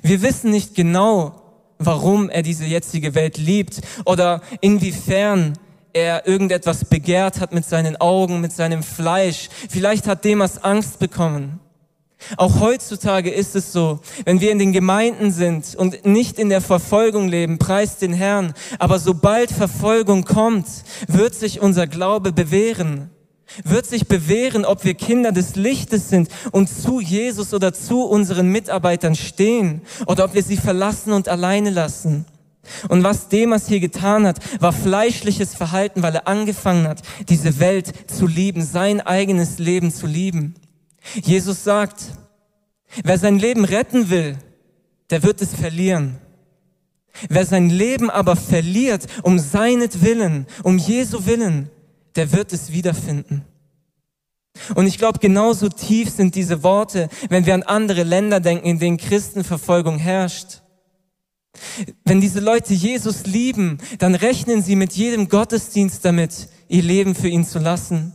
Wir 0.02 0.22
wissen 0.22 0.52
nicht 0.52 0.76
genau, 0.76 1.43
warum 1.86 2.30
er 2.30 2.42
diese 2.42 2.66
jetzige 2.66 3.16
Welt 3.16 3.38
liebt 3.38 3.82
oder 4.06 4.42
inwiefern 4.62 5.54
er 5.94 6.28
irgendetwas 6.28 6.86
begehrt 6.86 7.40
hat 7.40 7.54
mit 7.54 7.66
seinen 7.66 7.96
Augen, 7.98 8.42
mit 8.42 8.52
seinem 8.52 8.84
Fleisch. 8.84 9.50
Vielleicht 9.70 10.08
hat 10.08 10.26
Demas 10.26 10.64
Angst 10.64 11.00
bekommen. 11.00 11.60
Auch 12.38 12.60
heutzutage 12.60 13.30
ist 13.30 13.56
es 13.56 13.74
so, 13.74 14.00
wenn 14.26 14.40
wir 14.40 14.52
in 14.52 14.60
den 14.60 14.72
Gemeinden 14.72 15.32
sind 15.32 15.76
und 15.76 16.06
nicht 16.06 16.40
in 16.40 16.50
der 16.50 16.62
Verfolgung 16.62 17.28
leben, 17.28 17.60
preist 17.60 18.02
den 18.02 18.14
Herrn. 18.14 18.54
Aber 18.80 19.00
sobald 19.00 19.52
Verfolgung 19.52 20.24
kommt, 20.24 20.68
wird 21.08 21.36
sich 21.36 21.60
unser 21.60 21.86
Glaube 21.86 22.32
bewähren. 22.32 23.10
Wird 23.64 23.86
sich 23.86 24.08
bewähren, 24.08 24.66
ob 24.66 24.84
wir 24.84 24.94
Kinder 24.94 25.32
des 25.32 25.56
Lichtes 25.56 26.10
sind 26.10 26.30
und 26.52 26.70
zu 26.70 27.00
Jesus 27.00 27.54
oder 27.54 27.74
zu 27.74 28.04
unseren 28.04 28.48
Mitarbeitern 28.50 29.16
stehen 29.16 29.82
oder 30.08 30.26
ob 30.26 30.34
wir 30.34 30.44
sie 30.44 30.58
verlassen 30.58 31.14
und 31.14 31.28
alleine 31.30 31.70
lassen. 31.70 32.26
Und 32.88 33.04
was 33.04 33.28
Demas 33.28 33.68
hier 33.68 33.80
getan 33.80 34.26
hat, 34.26 34.40
war 34.62 34.72
fleischliches 34.72 35.54
Verhalten, 35.54 36.02
weil 36.02 36.16
er 36.16 36.28
angefangen 36.28 36.88
hat, 36.88 37.02
diese 37.28 37.60
Welt 37.60 37.92
zu 38.10 38.26
lieben, 38.26 38.64
sein 38.64 39.02
eigenes 39.02 39.60
Leben 39.60 39.92
zu 39.92 40.08
lieben. 40.08 40.56
Jesus 41.22 41.64
sagt, 41.64 42.04
wer 43.04 43.18
sein 43.18 43.38
Leben 43.38 43.66
retten 43.66 44.10
will, 44.10 44.38
der 45.10 45.24
wird 45.24 45.42
es 45.42 45.54
verlieren. 45.54 46.18
Wer 47.30 47.46
sein 47.46 47.70
Leben 47.70 48.10
aber 48.10 48.36
verliert, 48.36 49.06
um 49.22 49.38
seinetwillen, 49.38 50.48
um 50.64 50.78
Jesu 50.78 51.26
Willen, 51.26 51.70
der 52.16 52.32
wird 52.32 52.54
es 52.54 52.72
wiederfinden. 52.72 53.46
Und 54.76 54.86
ich 54.86 54.98
glaube, 54.98 55.20
genauso 55.20 55.70
tief 55.70 56.10
sind 56.10 56.36
diese 56.36 56.64
Worte, 56.64 57.10
wenn 57.30 57.46
wir 57.46 57.56
an 57.56 57.64
andere 57.64 58.04
Länder 58.04 58.40
denken, 58.40 58.68
in 58.68 58.80
denen 58.80 58.98
Christenverfolgung 58.98 59.98
herrscht. 59.98 60.62
Wenn 62.04 62.22
diese 62.22 62.40
Leute 62.40 62.74
Jesus 62.74 63.26
lieben, 63.26 63.78
dann 64.00 64.16
rechnen 64.16 64.64
sie 64.64 64.76
mit 64.76 64.94
jedem 64.94 65.30
Gottesdienst 65.30 66.04
damit, 66.06 66.50
ihr 66.68 66.84
Leben 66.84 67.16
für 67.16 67.28
ihn 67.28 67.46
zu 67.46 67.60
lassen. 67.60 68.14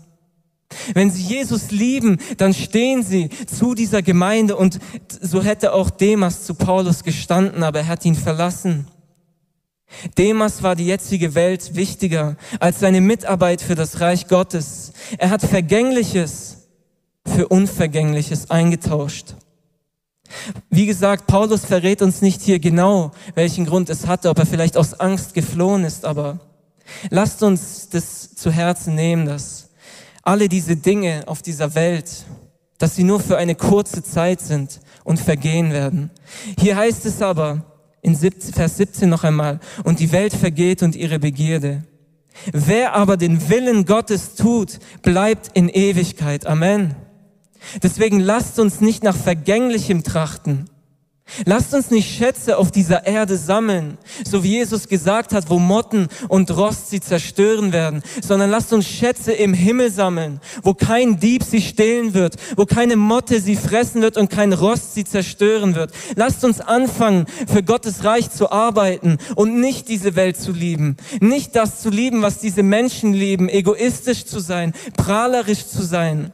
Wenn 0.92 1.10
sie 1.10 1.22
Jesus 1.22 1.70
lieben, 1.70 2.18
dann 2.36 2.52
stehen 2.52 3.02
sie 3.02 3.30
zu 3.46 3.74
dieser 3.74 4.02
Gemeinde 4.02 4.56
und 4.56 4.78
so 5.20 5.42
hätte 5.42 5.72
auch 5.72 5.90
Demas 5.90 6.44
zu 6.44 6.54
Paulus 6.54 7.04
gestanden, 7.04 7.62
aber 7.62 7.80
er 7.80 7.86
hat 7.86 8.04
ihn 8.04 8.14
verlassen. 8.14 8.86
Demas 10.16 10.62
war 10.62 10.76
die 10.76 10.86
jetzige 10.86 11.34
Welt 11.34 11.74
wichtiger 11.74 12.36
als 12.60 12.80
seine 12.80 13.00
Mitarbeit 13.00 13.62
für 13.62 13.74
das 13.74 14.00
Reich 14.00 14.28
Gottes. 14.28 14.92
Er 15.18 15.30
hat 15.30 15.42
Vergängliches 15.42 16.68
für 17.26 17.48
Unvergängliches 17.48 18.50
eingetauscht. 18.50 19.34
Wie 20.70 20.86
gesagt, 20.86 21.26
Paulus 21.26 21.64
verrät 21.64 22.02
uns 22.02 22.20
nicht 22.20 22.42
hier 22.42 22.58
genau, 22.58 23.12
welchen 23.34 23.64
Grund 23.64 23.88
es 23.88 24.06
hatte, 24.06 24.28
ob 24.28 24.38
er 24.38 24.46
vielleicht 24.46 24.76
aus 24.76 24.94
Angst 24.94 25.34
geflohen 25.34 25.84
ist, 25.84 26.04
aber 26.04 26.38
lasst 27.10 27.42
uns 27.42 27.88
das 27.88 28.34
zu 28.34 28.50
Herzen 28.50 28.94
nehmen, 28.94 29.26
dass 29.26 29.70
alle 30.22 30.48
diese 30.48 30.76
Dinge 30.76 31.22
auf 31.26 31.40
dieser 31.40 31.74
Welt, 31.74 32.26
dass 32.76 32.94
sie 32.94 33.04
nur 33.04 33.20
für 33.20 33.38
eine 33.38 33.54
kurze 33.54 34.02
Zeit 34.02 34.40
sind 34.40 34.80
und 35.04 35.18
vergehen 35.18 35.72
werden. 35.72 36.10
Hier 36.58 36.76
heißt 36.76 37.06
es 37.06 37.22
aber 37.22 37.64
in 38.02 38.16
Vers 38.16 38.76
17 38.76 39.08
noch 39.08 39.24
einmal, 39.24 39.60
und 39.84 40.00
die 40.00 40.12
Welt 40.12 40.32
vergeht 40.32 40.82
und 40.82 40.96
ihre 40.96 41.18
Begierde. 41.18 41.84
Wer 42.52 42.94
aber 42.94 43.16
den 43.16 43.48
Willen 43.48 43.84
Gottes 43.84 44.34
tut, 44.34 44.78
bleibt 45.02 45.50
in 45.54 45.68
Ewigkeit. 45.68 46.46
Amen. 46.46 46.94
Deswegen 47.82 48.20
lasst 48.20 48.58
uns 48.58 48.80
nicht 48.80 49.02
nach 49.02 49.16
Vergänglichem 49.16 50.04
trachten, 50.04 50.70
Lasst 51.44 51.74
uns 51.74 51.90
nicht 51.90 52.10
Schätze 52.10 52.58
auf 52.58 52.70
dieser 52.70 53.06
Erde 53.06 53.36
sammeln, 53.36 53.98
so 54.24 54.42
wie 54.42 54.52
Jesus 54.52 54.88
gesagt 54.88 55.32
hat, 55.32 55.50
wo 55.50 55.58
Motten 55.58 56.08
und 56.28 56.50
Rost 56.56 56.90
sie 56.90 57.00
zerstören 57.00 57.72
werden, 57.72 58.02
sondern 58.22 58.50
lasst 58.50 58.72
uns 58.72 58.86
Schätze 58.86 59.32
im 59.32 59.54
Himmel 59.54 59.90
sammeln, 59.90 60.40
wo 60.62 60.74
kein 60.74 61.18
Dieb 61.20 61.42
sie 61.42 61.60
stehlen 61.60 62.14
wird, 62.14 62.36
wo 62.56 62.64
keine 62.64 62.96
Motte 62.96 63.40
sie 63.40 63.56
fressen 63.56 64.02
wird 64.02 64.16
und 64.16 64.30
kein 64.30 64.52
Rost 64.52 64.94
sie 64.94 65.04
zerstören 65.04 65.74
wird. 65.74 65.92
Lasst 66.16 66.44
uns 66.44 66.60
anfangen, 66.60 67.26
für 67.46 67.62
Gottes 67.62 68.04
Reich 68.04 68.30
zu 68.30 68.50
arbeiten 68.50 69.18
und 69.34 69.60
nicht 69.60 69.88
diese 69.88 70.16
Welt 70.16 70.36
zu 70.36 70.52
lieben, 70.52 70.96
nicht 71.20 71.56
das 71.56 71.80
zu 71.82 71.90
lieben, 71.90 72.22
was 72.22 72.38
diese 72.38 72.62
Menschen 72.62 73.12
lieben, 73.12 73.48
egoistisch 73.48 74.24
zu 74.24 74.40
sein, 74.40 74.72
prahlerisch 74.96 75.66
zu 75.66 75.82
sein. 75.82 76.32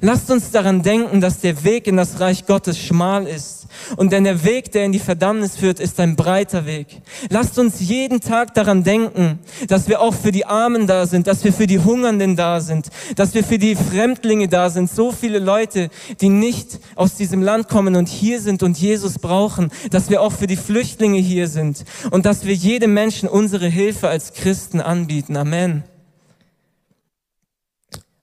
Lasst 0.00 0.30
uns 0.30 0.50
daran 0.50 0.82
denken, 0.82 1.20
dass 1.20 1.40
der 1.40 1.64
Weg 1.64 1.86
in 1.86 1.96
das 1.96 2.20
Reich 2.20 2.46
Gottes 2.46 2.78
schmal 2.78 3.26
ist. 3.26 3.66
Und 3.96 4.12
denn 4.12 4.24
der 4.24 4.44
Weg, 4.44 4.72
der 4.72 4.84
in 4.84 4.92
die 4.92 4.98
Verdammnis 4.98 5.56
führt, 5.56 5.80
ist 5.80 6.00
ein 6.00 6.16
breiter 6.16 6.66
Weg. 6.66 6.86
Lasst 7.30 7.58
uns 7.58 7.80
jeden 7.80 8.20
Tag 8.20 8.54
daran 8.54 8.84
denken, 8.84 9.38
dass 9.68 9.88
wir 9.88 10.00
auch 10.00 10.14
für 10.14 10.32
die 10.32 10.46
Armen 10.46 10.86
da 10.86 11.06
sind, 11.06 11.26
dass 11.26 11.44
wir 11.44 11.52
für 11.52 11.66
die 11.66 11.78
Hungernden 11.78 12.36
da 12.36 12.60
sind, 12.60 12.88
dass 13.16 13.34
wir 13.34 13.44
für 13.44 13.58
die 13.58 13.76
Fremdlinge 13.76 14.48
da 14.48 14.70
sind. 14.70 14.90
So 14.90 15.12
viele 15.12 15.38
Leute, 15.38 15.90
die 16.20 16.28
nicht 16.28 16.78
aus 16.94 17.14
diesem 17.14 17.42
Land 17.42 17.68
kommen 17.68 17.96
und 17.96 18.08
hier 18.08 18.40
sind 18.40 18.62
und 18.62 18.78
Jesus 18.78 19.18
brauchen, 19.18 19.70
dass 19.90 20.10
wir 20.10 20.22
auch 20.22 20.32
für 20.32 20.46
die 20.46 20.56
Flüchtlinge 20.56 21.18
hier 21.18 21.48
sind 21.48 21.84
und 22.10 22.26
dass 22.26 22.44
wir 22.44 22.54
jedem 22.54 22.94
Menschen 22.94 23.28
unsere 23.28 23.68
Hilfe 23.68 24.08
als 24.08 24.32
Christen 24.32 24.80
anbieten. 24.80 25.36
Amen. 25.36 25.84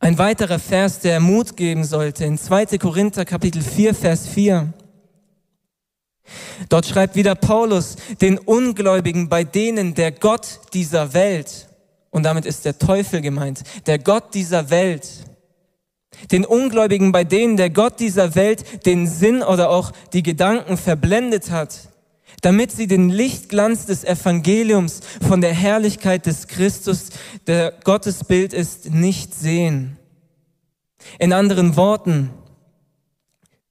Ein 0.03 0.17
weiterer 0.17 0.59
Vers, 0.59 0.99
der 0.99 1.21
Mut 1.21 1.55
geben 1.55 1.85
sollte, 1.85 2.25
in 2.25 2.37
2. 2.37 2.77
Korinther 2.77 3.23
Kapitel 3.23 3.61
4, 3.61 3.95
Vers 3.95 4.27
4. 4.27 4.73
Dort 6.67 6.85
schreibt 6.85 7.15
wieder 7.15 7.35
Paulus, 7.35 7.95
den 8.19 8.37
Ungläubigen, 8.37 9.29
bei 9.29 9.45
denen 9.45 9.93
der 9.93 10.11
Gott 10.11 10.59
dieser 10.73 11.13
Welt, 11.13 11.69
und 12.09 12.23
damit 12.23 12.45
ist 12.45 12.65
der 12.65 12.77
Teufel 12.77 13.21
gemeint, 13.21 13.63
der 13.85 13.97
Gott 13.97 14.33
dieser 14.33 14.69
Welt, 14.69 15.07
den 16.33 16.43
Ungläubigen, 16.43 17.13
bei 17.13 17.23
denen 17.23 17.55
der 17.55 17.69
Gott 17.69 18.01
dieser 18.01 18.35
Welt 18.35 18.85
den 18.85 19.07
Sinn 19.07 19.41
oder 19.41 19.69
auch 19.69 19.93
die 20.11 20.21
Gedanken 20.21 20.75
verblendet 20.75 21.49
hat, 21.49 21.92
damit 22.43 22.71
sie 22.73 22.87
den 22.87 23.09
Lichtglanz 23.09 23.85
des 23.85 24.03
Evangeliums 24.03 24.99
von 25.25 25.41
der 25.41 25.53
Herrlichkeit 25.53 26.25
des 26.25 26.47
Christus, 26.47 27.09
der 27.47 27.73
Gottesbild 27.83 28.53
ist, 28.53 28.93
nicht 28.93 29.33
sehen. 29.33 29.97
In 31.19 31.33
anderen 31.33 31.77
Worten, 31.77 32.29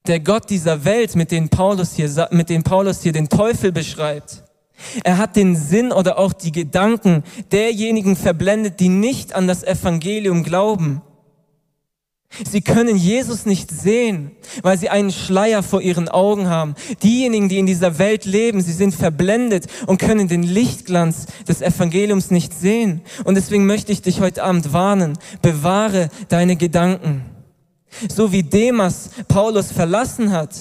der 0.07 0.19
Gott 0.19 0.49
dieser 0.49 0.85
Welt, 0.85 1.15
mit 1.15 1.31
dem 1.31 1.49
Paulus 1.49 1.93
hier, 1.93 2.27
mit 2.31 2.49
dem 2.49 2.63
Paulus 2.63 3.03
hier 3.03 3.13
den 3.13 3.29
Teufel 3.29 3.71
beschreibt, 3.71 4.43
er 5.03 5.19
hat 5.19 5.35
den 5.35 5.55
Sinn 5.55 5.91
oder 5.91 6.17
auch 6.17 6.33
die 6.33 6.51
Gedanken 6.51 7.23
derjenigen 7.51 8.15
verblendet, 8.15 8.79
die 8.79 8.89
nicht 8.89 9.35
an 9.35 9.47
das 9.47 9.63
Evangelium 9.63 10.43
glauben. 10.43 11.01
Sie 12.49 12.61
können 12.61 12.95
Jesus 12.95 13.45
nicht 13.45 13.69
sehen, 13.69 14.31
weil 14.63 14.77
sie 14.77 14.89
einen 14.89 15.11
Schleier 15.11 15.61
vor 15.61 15.81
ihren 15.81 16.09
Augen 16.09 16.47
haben. 16.49 16.75
Diejenigen, 17.03 17.47
die 17.47 17.59
in 17.59 17.65
dieser 17.65 17.99
Welt 17.99 18.25
leben, 18.25 18.61
sie 18.61 18.73
sind 18.73 18.95
verblendet 18.95 19.67
und 19.85 19.99
können 19.99 20.27
den 20.27 20.43
Lichtglanz 20.43 21.27
des 21.47 21.61
Evangeliums 21.61 22.31
nicht 22.31 22.53
sehen. 22.53 23.01
Und 23.23 23.35
deswegen 23.35 23.65
möchte 23.65 23.91
ich 23.91 24.01
dich 24.01 24.19
heute 24.19 24.43
Abend 24.43 24.73
warnen, 24.73 25.17
bewahre 25.41 26.09
deine 26.29 26.55
Gedanken. 26.55 27.23
So 28.09 28.31
wie 28.31 28.43
Demas 28.43 29.11
Paulus 29.27 29.71
verlassen 29.71 30.31
hat, 30.31 30.55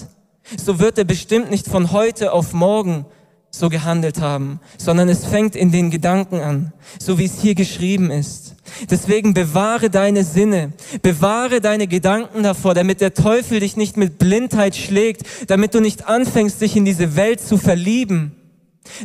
so 0.63 0.79
wird 0.79 0.99
er 0.99 1.05
bestimmt 1.05 1.51
nicht 1.51 1.67
von 1.67 1.93
heute 1.93 2.33
auf 2.33 2.53
morgen 2.53 3.07
so 3.55 3.69
gehandelt 3.69 4.21
haben, 4.21 4.61
sondern 4.79 5.11
es 5.11 5.27
fängt 5.27 5.55
in 5.55 5.71
den 5.71 5.91
Gedanken 5.91 6.41
an, 6.41 6.73
so 6.99 7.19
wie 7.19 7.27
es 7.27 7.41
hier 7.41 7.55
geschrieben 7.55 8.11
ist. 8.11 8.55
Deswegen 8.91 9.35
bewahre 9.35 9.91
deine 9.91 10.25
Sinne, 10.25 10.73
bewahre 11.03 11.61
deine 11.61 11.87
Gedanken 11.87 12.43
davor, 12.43 12.73
damit 12.73 13.03
der 13.03 13.13
Teufel 13.13 13.61
dich 13.61 13.77
nicht 13.77 13.99
mit 13.99 14.19
Blindheit 14.19 14.75
schlägt, 14.75 15.23
damit 15.49 15.75
du 15.75 15.81
nicht 15.81 16.09
anfängst, 16.09 16.63
dich 16.63 16.77
in 16.77 16.87
diese 16.87 17.15
Welt 17.15 17.41
zu 17.41 17.59
verlieben, 17.59 18.33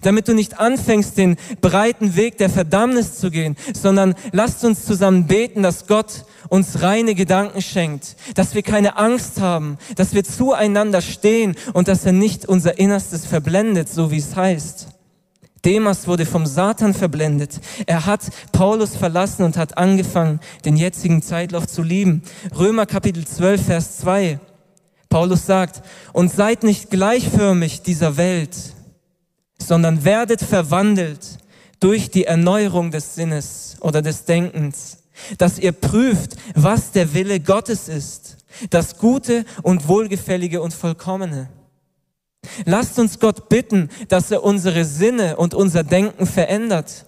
damit 0.02 0.28
du 0.28 0.34
nicht 0.34 0.60
anfängst, 0.60 1.18
den 1.18 1.38
breiten 1.62 2.16
Weg 2.16 2.38
der 2.38 2.50
Verdammnis 2.50 3.20
zu 3.20 3.32
gehen, 3.32 3.56
sondern 3.74 4.16
lasst 4.32 4.64
uns 4.64 4.86
zusammen 4.86 5.28
beten, 5.28 5.64
dass 5.64 5.88
Gott 5.88 6.26
uns 6.50 6.82
reine 6.82 7.16
Gedanken 7.16 7.62
schenkt, 7.62 8.16
dass 8.36 8.56
wir 8.56 8.64
keine 8.64 8.98
Angst 8.98 9.40
haben, 9.42 9.78
dass 9.96 10.14
wir 10.14 10.24
zueinander 10.24 11.02
stehen 11.02 11.56
und 11.74 11.88
dass 11.88 12.06
er 12.06 12.14
nicht 12.14 12.46
unser 12.46 12.80
Innerstes 12.80 13.26
verblendet, 13.26 13.90
so 13.90 14.12
wie 14.12 14.18
es 14.18 14.36
heißt. 14.36 14.88
Demas 15.66 16.08
wurde 16.08 16.26
vom 16.26 16.46
Satan 16.46 16.94
verblendet. 16.94 17.60
Er 17.88 18.06
hat 18.06 18.22
Paulus 18.52 18.96
verlassen 18.96 19.44
und 19.44 19.58
hat 19.58 19.78
angefangen, 19.78 20.40
den 20.64 20.78
jetzigen 20.78 21.22
Zeitlauf 21.22 21.68
zu 21.68 21.82
lieben. 21.82 22.22
Römer 22.58 22.86
Kapitel 22.86 23.26
12, 23.26 23.66
Vers 23.66 23.98
2. 23.98 24.40
Paulus 25.10 25.46
sagt, 25.46 25.82
und 26.14 26.32
seid 26.32 26.64
nicht 26.64 26.90
gleichförmig 26.90 27.82
dieser 27.82 28.18
Welt, 28.18 28.56
sondern 29.58 30.04
werdet 30.06 30.42
verwandelt 30.42 31.38
durch 31.80 32.10
die 32.10 32.26
Erneuerung 32.26 32.92
des 32.92 33.16
Sinnes 33.16 33.78
oder 33.82 34.02
des 34.02 34.26
Denkens 34.26 34.98
dass 35.38 35.60
ihr 35.60 35.72
prüft, 35.72 36.36
was 36.56 36.92
der 36.92 37.14
Wille 37.14 37.40
Gottes 37.40 37.88
ist, 37.88 38.38
das 38.70 38.98
Gute 38.98 39.46
und 39.62 39.88
Wohlgefällige 39.88 40.62
und 40.62 40.74
Vollkommene. 40.74 41.50
Lasst 42.66 42.98
uns 42.98 43.20
Gott 43.20 43.50
bitten, 43.50 43.90
dass 44.08 44.32
er 44.32 44.44
unsere 44.44 44.86
Sinne 44.86 45.36
und 45.38 45.54
unser 45.54 45.84
Denken 45.84 46.26
verändert. 46.26 47.06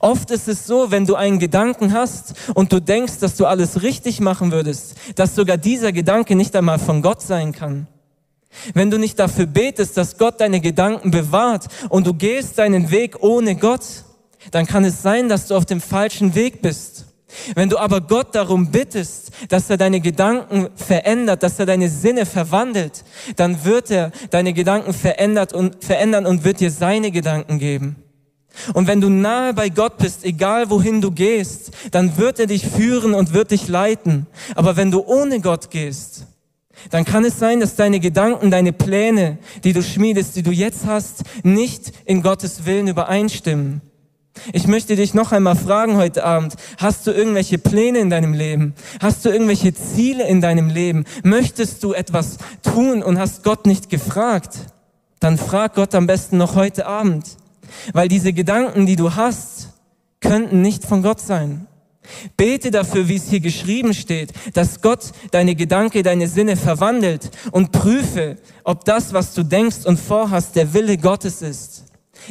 Oft 0.00 0.32
ist 0.32 0.48
es 0.48 0.66
so, 0.66 0.90
wenn 0.90 1.06
du 1.06 1.14
einen 1.14 1.38
Gedanken 1.38 1.92
hast 1.92 2.34
und 2.54 2.72
du 2.72 2.80
denkst, 2.80 3.18
dass 3.20 3.36
du 3.36 3.46
alles 3.46 3.82
richtig 3.82 4.20
machen 4.20 4.50
würdest, 4.50 4.96
dass 5.14 5.36
sogar 5.36 5.56
dieser 5.56 5.92
Gedanke 5.92 6.34
nicht 6.34 6.56
einmal 6.56 6.80
von 6.80 7.00
Gott 7.00 7.22
sein 7.22 7.52
kann. 7.52 7.86
Wenn 8.74 8.90
du 8.90 8.98
nicht 8.98 9.18
dafür 9.18 9.46
betest, 9.46 9.96
dass 9.96 10.18
Gott 10.18 10.40
deine 10.40 10.60
Gedanken 10.60 11.10
bewahrt 11.10 11.66
und 11.88 12.06
du 12.06 12.14
gehst 12.14 12.58
deinen 12.58 12.90
Weg 12.90 13.22
ohne 13.22 13.56
Gott, 13.56 13.84
dann 14.50 14.66
kann 14.66 14.84
es 14.84 15.02
sein, 15.02 15.28
dass 15.28 15.46
du 15.46 15.54
auf 15.54 15.66
dem 15.66 15.80
falschen 15.80 16.34
Weg 16.34 16.62
bist. 16.62 17.06
Wenn 17.54 17.68
du 17.68 17.78
aber 17.78 18.00
Gott 18.00 18.34
darum 18.34 18.70
bittest, 18.70 19.30
dass 19.50 19.68
er 19.68 19.76
deine 19.76 20.00
Gedanken 20.00 20.68
verändert, 20.76 21.42
dass 21.42 21.58
er 21.58 21.66
deine 21.66 21.90
Sinne 21.90 22.24
verwandelt, 22.24 23.04
dann 23.36 23.64
wird 23.64 23.90
er 23.90 24.12
deine 24.30 24.54
Gedanken 24.54 24.94
verändert 24.94 25.52
und, 25.52 25.84
verändern 25.84 26.24
und 26.24 26.44
wird 26.44 26.60
dir 26.60 26.70
seine 26.70 27.10
Gedanken 27.10 27.58
geben. 27.58 27.96
Und 28.72 28.86
wenn 28.86 29.00
du 29.00 29.10
nahe 29.10 29.52
bei 29.54 29.68
Gott 29.68 29.98
bist, 29.98 30.24
egal 30.24 30.70
wohin 30.70 31.00
du 31.00 31.10
gehst, 31.10 31.70
dann 31.90 32.16
wird 32.16 32.40
er 32.40 32.46
dich 32.46 32.66
führen 32.66 33.14
und 33.14 33.34
wird 33.34 33.50
dich 33.50 33.68
leiten. 33.68 34.26
Aber 34.54 34.76
wenn 34.76 34.90
du 34.90 35.04
ohne 35.04 35.40
Gott 35.40 35.70
gehst, 35.70 36.26
dann 36.90 37.04
kann 37.04 37.24
es 37.24 37.38
sein, 37.38 37.60
dass 37.60 37.76
deine 37.76 38.00
Gedanken, 38.00 38.50
deine 38.50 38.72
Pläne, 38.72 39.38
die 39.64 39.72
du 39.72 39.82
schmiedest, 39.82 40.36
die 40.36 40.42
du 40.42 40.50
jetzt 40.50 40.86
hast, 40.86 41.22
nicht 41.42 41.92
in 42.04 42.22
Gottes 42.22 42.64
Willen 42.66 42.88
übereinstimmen. 42.88 43.82
Ich 44.52 44.66
möchte 44.66 44.96
dich 44.96 45.14
noch 45.14 45.32
einmal 45.32 45.56
fragen 45.56 45.96
heute 45.96 46.24
Abend, 46.24 46.54
hast 46.78 47.06
du 47.06 47.10
irgendwelche 47.10 47.58
Pläne 47.58 47.98
in 47.98 48.10
deinem 48.10 48.32
Leben? 48.32 48.74
Hast 49.00 49.24
du 49.24 49.30
irgendwelche 49.30 49.74
Ziele 49.74 50.26
in 50.28 50.40
deinem 50.40 50.68
Leben? 50.68 51.04
Möchtest 51.22 51.82
du 51.84 51.92
etwas 51.92 52.38
tun 52.62 53.02
und 53.02 53.18
hast 53.18 53.42
Gott 53.42 53.66
nicht 53.66 53.90
gefragt? 53.90 54.58
Dann 55.20 55.38
frag 55.38 55.74
Gott 55.74 55.94
am 55.94 56.06
besten 56.06 56.36
noch 56.36 56.54
heute 56.54 56.86
Abend, 56.86 57.26
weil 57.92 58.08
diese 58.08 58.32
Gedanken, 58.32 58.86
die 58.86 58.96
du 58.96 59.16
hast, 59.16 59.70
könnten 60.20 60.62
nicht 60.62 60.84
von 60.84 61.02
Gott 61.02 61.20
sein. 61.20 61.67
Bete 62.36 62.70
dafür, 62.70 63.08
wie 63.08 63.16
es 63.16 63.28
hier 63.28 63.40
geschrieben 63.40 63.94
steht, 63.94 64.32
dass 64.54 64.80
Gott 64.80 65.12
deine 65.30 65.54
Gedanken, 65.54 66.02
deine 66.02 66.28
Sinne 66.28 66.56
verwandelt 66.56 67.30
und 67.52 67.72
prüfe, 67.72 68.36
ob 68.64 68.84
das, 68.84 69.12
was 69.12 69.34
du 69.34 69.42
denkst 69.42 69.84
und 69.84 69.98
vorhast, 69.98 70.56
der 70.56 70.72
Wille 70.74 70.98
Gottes 70.98 71.42
ist. 71.42 71.84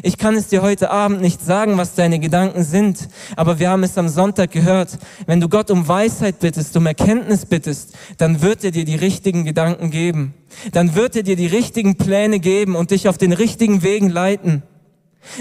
Ich 0.03 0.17
kann 0.17 0.35
es 0.35 0.47
dir 0.47 0.61
heute 0.61 0.91
Abend 0.91 1.21
nicht 1.21 1.41
sagen, 1.41 1.77
was 1.77 1.95
deine 1.95 2.19
Gedanken 2.19 2.63
sind, 2.63 3.07
aber 3.35 3.57
wir 3.59 3.69
haben 3.69 3.83
es 3.83 3.97
am 3.97 4.09
Sonntag 4.09 4.51
gehört. 4.51 4.99
Wenn 5.25 5.39
du 5.39 5.49
Gott 5.49 5.71
um 5.71 5.87
Weisheit 5.87 6.39
bittest, 6.39 6.75
um 6.77 6.85
Erkenntnis 6.85 7.45
bittest, 7.45 7.93
dann 8.17 8.41
wird 8.41 8.63
er 8.63 8.71
dir 8.71 8.85
die 8.85 8.95
richtigen 8.95 9.43
Gedanken 9.43 9.89
geben. 9.89 10.33
Dann 10.71 10.93
wird 10.95 11.15
er 11.15 11.23
dir 11.23 11.35
die 11.35 11.47
richtigen 11.47 11.95
Pläne 11.95 12.39
geben 12.39 12.75
und 12.75 12.91
dich 12.91 13.07
auf 13.07 13.17
den 13.17 13.33
richtigen 13.33 13.81
Wegen 13.81 14.09
leiten. 14.09 14.61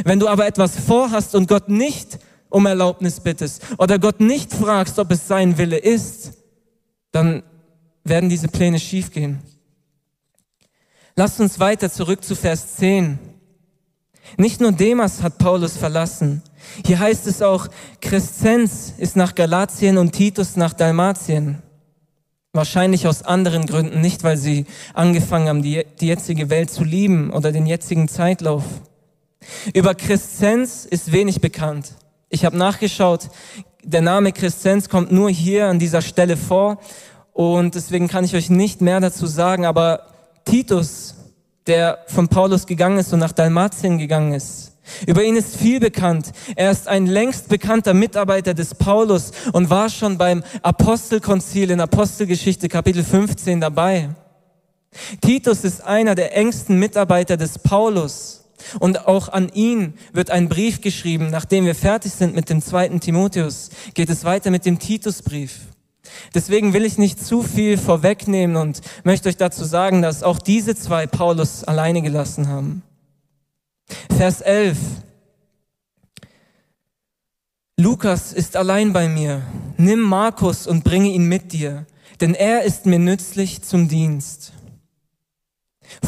Wenn 0.04 0.20
du 0.20 0.28
aber 0.28 0.46
etwas 0.46 0.78
vorhast 0.78 1.34
und 1.34 1.48
Gott 1.48 1.68
nicht 1.68 2.18
um 2.56 2.64
Erlaubnis 2.64 3.20
bittest 3.20 3.62
oder 3.76 3.98
Gott 3.98 4.18
nicht 4.18 4.50
fragst, 4.50 4.98
ob 4.98 5.10
es 5.10 5.28
sein 5.28 5.58
Wille 5.58 5.76
ist, 5.76 6.32
dann 7.12 7.42
werden 8.02 8.30
diese 8.30 8.48
Pläne 8.48 8.80
schiefgehen. 8.80 9.40
Lasst 11.16 11.38
uns 11.38 11.60
weiter 11.60 11.92
zurück 11.92 12.24
zu 12.24 12.34
Vers 12.34 12.76
10. 12.76 13.18
Nicht 14.38 14.62
nur 14.62 14.72
Demas 14.72 15.22
hat 15.22 15.36
Paulus 15.36 15.76
verlassen. 15.76 16.42
Hier 16.86 16.98
heißt 16.98 17.26
es 17.26 17.42
auch, 17.42 17.68
Crescenz 18.00 18.94
ist 18.96 19.16
nach 19.16 19.34
Galatien 19.34 19.98
und 19.98 20.12
Titus 20.12 20.56
nach 20.56 20.72
Dalmatien. 20.72 21.62
Wahrscheinlich 22.54 23.06
aus 23.06 23.22
anderen 23.22 23.66
Gründen, 23.66 24.00
nicht 24.00 24.24
weil 24.24 24.38
sie 24.38 24.64
angefangen 24.94 25.48
haben, 25.48 25.62
die, 25.62 25.84
die 26.00 26.06
jetzige 26.06 26.48
Welt 26.48 26.70
zu 26.70 26.84
lieben 26.84 27.30
oder 27.30 27.52
den 27.52 27.66
jetzigen 27.66 28.08
Zeitlauf. 28.08 28.64
Über 29.74 29.94
Crescenz 29.94 30.86
ist 30.86 31.12
wenig 31.12 31.42
bekannt. 31.42 31.92
Ich 32.28 32.44
habe 32.44 32.56
nachgeschaut, 32.56 33.28
der 33.84 34.00
Name 34.00 34.32
Crescenz 34.32 34.88
kommt 34.88 35.12
nur 35.12 35.30
hier 35.30 35.68
an 35.68 35.78
dieser 35.78 36.02
Stelle 36.02 36.36
vor 36.36 36.78
und 37.32 37.76
deswegen 37.76 38.08
kann 38.08 38.24
ich 38.24 38.34
euch 38.34 38.50
nicht 38.50 38.80
mehr 38.80 38.98
dazu 38.98 39.26
sagen, 39.26 39.64
aber 39.64 40.02
Titus 40.44 41.14
der 41.66 41.98
von 42.06 42.28
Paulus 42.28 42.66
gegangen 42.66 42.98
ist 42.98 43.12
und 43.12 43.18
nach 43.18 43.32
Dalmatien 43.32 43.98
gegangen 43.98 44.32
ist. 44.32 44.72
Über 45.06 45.24
ihn 45.24 45.34
ist 45.34 45.56
viel 45.56 45.80
bekannt. 45.80 46.32
Er 46.54 46.70
ist 46.70 46.86
ein 46.86 47.06
längst 47.06 47.48
bekannter 47.48 47.92
Mitarbeiter 47.92 48.54
des 48.54 48.74
Paulus 48.74 49.32
und 49.52 49.68
war 49.68 49.88
schon 49.88 50.16
beim 50.16 50.44
Apostelkonzil 50.62 51.72
in 51.72 51.80
Apostelgeschichte 51.80 52.68
Kapitel 52.68 53.02
15 53.02 53.60
dabei. 53.60 54.10
Titus 55.20 55.64
ist 55.64 55.84
einer 55.84 56.14
der 56.14 56.36
engsten 56.36 56.78
Mitarbeiter 56.78 57.36
des 57.36 57.58
Paulus. 57.58 58.45
Und 58.78 59.06
auch 59.06 59.28
an 59.28 59.48
ihn 59.50 59.94
wird 60.12 60.30
ein 60.30 60.48
Brief 60.48 60.80
geschrieben. 60.80 61.30
Nachdem 61.30 61.64
wir 61.64 61.74
fertig 61.74 62.12
sind 62.12 62.34
mit 62.34 62.50
dem 62.50 62.62
zweiten 62.62 63.00
Timotheus, 63.00 63.70
geht 63.94 64.10
es 64.10 64.24
weiter 64.24 64.50
mit 64.50 64.64
dem 64.64 64.78
Titusbrief. 64.78 65.60
Deswegen 66.34 66.72
will 66.72 66.84
ich 66.84 66.98
nicht 66.98 67.24
zu 67.24 67.42
viel 67.42 67.78
vorwegnehmen 67.78 68.56
und 68.56 68.80
möchte 69.04 69.28
euch 69.28 69.36
dazu 69.36 69.64
sagen, 69.64 70.02
dass 70.02 70.22
auch 70.22 70.38
diese 70.38 70.74
zwei 70.76 71.06
Paulus 71.06 71.64
alleine 71.64 72.02
gelassen 72.02 72.48
haben. 72.48 72.82
Vers 74.16 74.40
11. 74.40 74.78
Lukas 77.78 78.32
ist 78.32 78.56
allein 78.56 78.92
bei 78.92 79.08
mir. 79.08 79.42
Nimm 79.76 80.00
Markus 80.00 80.66
und 80.66 80.82
bringe 80.82 81.10
ihn 81.10 81.28
mit 81.28 81.52
dir, 81.52 81.86
denn 82.20 82.34
er 82.34 82.62
ist 82.62 82.86
mir 82.86 82.98
nützlich 82.98 83.62
zum 83.62 83.88
Dienst. 83.88 84.52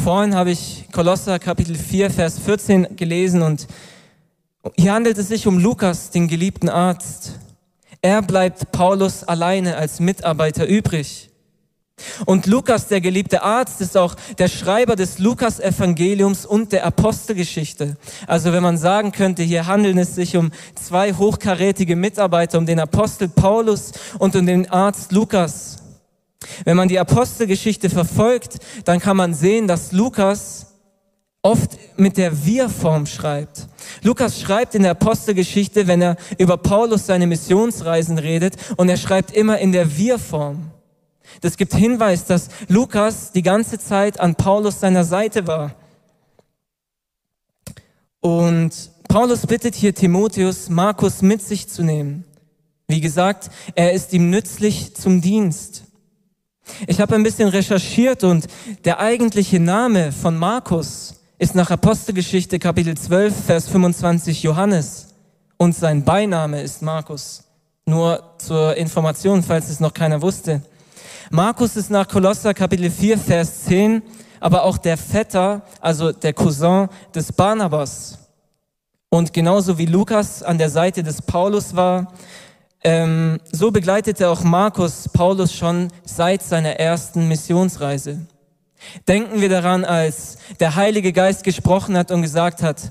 Vorhin 0.02 0.34
habe 0.34 0.50
ich 0.50 0.86
Kolosser 0.92 1.38
Kapitel 1.38 1.76
4, 1.76 2.10
Vers 2.10 2.38
14 2.38 2.96
gelesen 2.96 3.42
und 3.42 3.66
hier 4.76 4.92
handelt 4.92 5.18
es 5.18 5.28
sich 5.28 5.46
um 5.46 5.58
Lukas, 5.58 6.10
den 6.10 6.28
geliebten 6.28 6.68
Arzt. 6.68 7.38
Er 8.02 8.22
bleibt 8.22 8.70
Paulus 8.72 9.24
alleine 9.24 9.76
als 9.76 10.00
Mitarbeiter 10.00 10.66
übrig. 10.66 11.30
Und 12.26 12.46
Lukas, 12.46 12.86
der 12.86 13.00
geliebte 13.00 13.42
Arzt, 13.42 13.80
ist 13.80 13.96
auch 13.96 14.14
der 14.38 14.48
Schreiber 14.48 14.94
des 14.94 15.18
Lukas-Evangeliums 15.18 16.46
und 16.46 16.72
der 16.72 16.86
Apostelgeschichte. 16.86 17.96
Also 18.26 18.52
wenn 18.52 18.62
man 18.62 18.78
sagen 18.78 19.12
könnte, 19.12 19.42
hier 19.42 19.66
handeln 19.66 19.98
es 19.98 20.14
sich 20.14 20.36
um 20.36 20.52
zwei 20.74 21.12
hochkarätige 21.12 21.96
Mitarbeiter, 21.96 22.58
um 22.58 22.66
den 22.66 22.80
Apostel 22.80 23.28
Paulus 23.28 23.92
und 24.18 24.36
um 24.36 24.46
den 24.46 24.70
Arzt 24.70 25.12
Lukas. 25.12 25.77
Wenn 26.64 26.76
man 26.76 26.88
die 26.88 26.98
Apostelgeschichte 26.98 27.90
verfolgt, 27.90 28.58
dann 28.84 29.00
kann 29.00 29.16
man 29.16 29.34
sehen, 29.34 29.68
dass 29.68 29.92
Lukas 29.92 30.66
oft 31.42 31.78
mit 31.96 32.16
der 32.16 32.44
Wir-Form 32.44 33.06
schreibt. 33.06 33.68
Lukas 34.02 34.40
schreibt 34.40 34.74
in 34.74 34.82
der 34.82 34.92
Apostelgeschichte, 34.92 35.86
wenn 35.86 36.02
er 36.02 36.16
über 36.36 36.56
Paulus 36.56 37.06
seine 37.06 37.26
Missionsreisen 37.26 38.18
redet, 38.18 38.56
und 38.76 38.88
er 38.88 38.96
schreibt 38.96 39.32
immer 39.32 39.58
in 39.58 39.72
der 39.72 39.96
Wir-Form. 39.96 40.70
Das 41.40 41.56
gibt 41.56 41.74
Hinweis, 41.74 42.24
dass 42.24 42.48
Lukas 42.68 43.32
die 43.32 43.42
ganze 43.42 43.78
Zeit 43.78 44.18
an 44.18 44.34
Paulus 44.34 44.80
seiner 44.80 45.04
Seite 45.04 45.46
war. 45.46 45.74
Und 48.20 48.72
Paulus 49.08 49.46
bittet 49.46 49.74
hier 49.74 49.94
Timotheus, 49.94 50.68
Markus 50.68 51.22
mit 51.22 51.40
sich 51.40 51.68
zu 51.68 51.82
nehmen. 51.82 52.24
Wie 52.88 53.00
gesagt, 53.00 53.50
er 53.74 53.92
ist 53.92 54.12
ihm 54.12 54.30
nützlich 54.30 54.94
zum 54.96 55.20
Dienst. 55.20 55.84
Ich 56.86 57.00
habe 57.00 57.14
ein 57.14 57.22
bisschen 57.22 57.48
recherchiert 57.48 58.24
und 58.24 58.46
der 58.84 59.00
eigentliche 59.00 59.60
Name 59.60 60.12
von 60.12 60.36
Markus 60.36 61.14
ist 61.38 61.54
nach 61.54 61.70
Apostelgeschichte 61.70 62.58
Kapitel 62.58 62.96
12, 62.96 63.34
Vers 63.46 63.68
25 63.68 64.42
Johannes 64.42 65.08
und 65.56 65.74
sein 65.74 66.04
Beiname 66.04 66.62
ist 66.62 66.82
Markus. 66.82 67.44
Nur 67.86 68.34
zur 68.38 68.76
Information, 68.76 69.42
falls 69.42 69.68
es 69.68 69.80
noch 69.80 69.94
keiner 69.94 70.20
wusste. 70.20 70.62
Markus 71.30 71.76
ist 71.76 71.90
nach 71.90 72.08
Kolosser 72.08 72.54
Kapitel 72.54 72.90
4, 72.90 73.18
Vers 73.18 73.64
10, 73.64 74.02
aber 74.40 74.62
auch 74.62 74.78
der 74.78 74.96
Vetter, 74.96 75.62
also 75.80 76.12
der 76.12 76.32
Cousin 76.32 76.88
des 77.14 77.32
Barnabas. 77.32 78.18
Und 79.10 79.32
genauso 79.32 79.78
wie 79.78 79.86
Lukas 79.86 80.42
an 80.42 80.58
der 80.58 80.70
Seite 80.70 81.02
des 81.02 81.22
Paulus 81.22 81.74
war, 81.74 82.12
ähm, 82.88 83.38
so 83.52 83.70
begleitete 83.70 84.30
auch 84.30 84.42
Markus 84.42 85.10
Paulus 85.10 85.52
schon 85.52 85.88
seit 86.06 86.42
seiner 86.42 86.76
ersten 86.80 87.28
Missionsreise. 87.28 88.20
Denken 89.06 89.42
wir 89.42 89.50
daran, 89.50 89.84
als 89.84 90.38
der 90.58 90.74
Heilige 90.74 91.12
Geist 91.12 91.44
gesprochen 91.44 91.98
hat 91.98 92.10
und 92.10 92.22
gesagt 92.22 92.62
hat, 92.62 92.90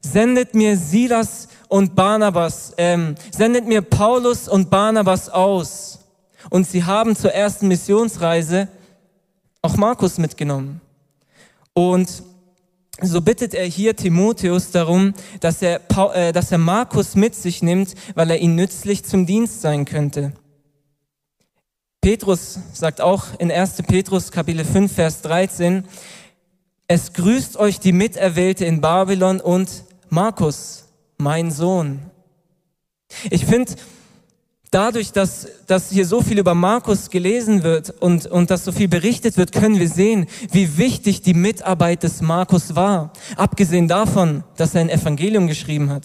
sendet 0.00 0.56
mir 0.56 0.76
Silas 0.76 1.46
und 1.68 1.94
Barnabas, 1.94 2.74
ähm, 2.76 3.14
sendet 3.30 3.68
mir 3.68 3.82
Paulus 3.82 4.48
und 4.48 4.68
Barnabas 4.68 5.28
aus. 5.28 6.00
Und 6.50 6.66
sie 6.66 6.82
haben 6.82 7.14
zur 7.14 7.32
ersten 7.32 7.68
Missionsreise 7.68 8.66
auch 9.62 9.76
Markus 9.76 10.18
mitgenommen. 10.18 10.80
Und 11.72 12.24
so 13.02 13.20
bittet 13.20 13.54
er 13.54 13.66
hier 13.66 13.94
Timotheus 13.94 14.70
darum, 14.70 15.12
dass 15.40 15.60
er, 15.62 15.80
äh, 16.14 16.32
dass 16.32 16.50
er 16.50 16.58
Markus 16.58 17.14
mit 17.14 17.34
sich 17.34 17.62
nimmt, 17.62 17.94
weil 18.14 18.30
er 18.30 18.38
ihn 18.38 18.54
nützlich 18.54 19.04
zum 19.04 19.26
Dienst 19.26 19.60
sein 19.60 19.84
könnte. 19.84 20.32
Petrus 22.00 22.58
sagt 22.72 23.00
auch 23.00 23.24
in 23.38 23.50
1. 23.50 23.82
Petrus 23.82 24.30
Kapitel 24.30 24.64
5, 24.64 24.92
Vers 24.92 25.22
13, 25.22 25.84
es 26.88 27.12
grüßt 27.12 27.56
euch 27.56 27.80
die 27.80 27.92
Miterwählte 27.92 28.64
in 28.64 28.80
Babylon 28.80 29.40
und 29.40 29.68
Markus, 30.08 30.84
mein 31.18 31.50
Sohn. 31.50 31.98
Ich 33.30 33.44
finde, 33.44 33.72
dadurch, 34.70 35.12
dass, 35.12 35.48
dass 35.66 35.90
hier 35.90 36.06
so 36.06 36.22
viel 36.22 36.38
über 36.38 36.54
Markus 36.54 37.10
gelesen 37.10 37.62
wird 37.62 37.90
und, 38.00 38.26
und 38.26 38.50
dass 38.50 38.64
so 38.64 38.72
viel 38.72 38.88
berichtet 38.88 39.36
wird, 39.36 39.52
können 39.52 39.78
wir 39.78 39.88
sehen, 39.88 40.26
wie 40.50 40.78
wichtig 40.78 41.22
die 41.22 41.34
Mitarbeit 41.34 42.02
des 42.02 42.20
Markus 42.20 42.74
war. 42.74 43.12
Abgesehen 43.36 43.88
davon, 43.88 44.44
dass 44.56 44.74
er 44.74 44.82
ein 44.82 44.90
Evangelium 44.90 45.46
geschrieben 45.46 45.90
hat. 45.90 46.04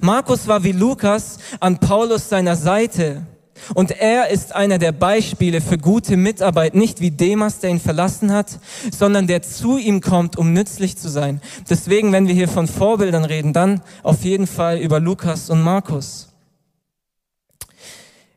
Markus 0.00 0.46
war 0.46 0.64
wie 0.64 0.72
Lukas 0.72 1.38
an 1.60 1.78
Paulus 1.78 2.28
seiner 2.28 2.56
Seite. 2.56 3.26
Und 3.74 3.92
er 3.92 4.28
ist 4.30 4.54
einer 4.54 4.78
der 4.78 4.92
Beispiele 4.92 5.60
für 5.60 5.78
gute 5.78 6.16
Mitarbeit, 6.16 6.74
nicht 6.74 7.00
wie 7.00 7.10
Demas, 7.10 7.60
der 7.60 7.70
ihn 7.70 7.80
verlassen 7.80 8.32
hat, 8.32 8.58
sondern 8.90 9.26
der 9.26 9.42
zu 9.42 9.78
ihm 9.78 10.00
kommt, 10.00 10.36
um 10.36 10.52
nützlich 10.52 10.96
zu 10.96 11.08
sein. 11.08 11.40
Deswegen, 11.68 12.12
wenn 12.12 12.26
wir 12.26 12.34
hier 12.34 12.48
von 12.48 12.66
Vorbildern 12.66 13.24
reden, 13.24 13.52
dann 13.52 13.82
auf 14.02 14.24
jeden 14.24 14.46
Fall 14.46 14.78
über 14.78 14.98
Lukas 14.98 15.50
und 15.50 15.62
Markus. 15.62 16.31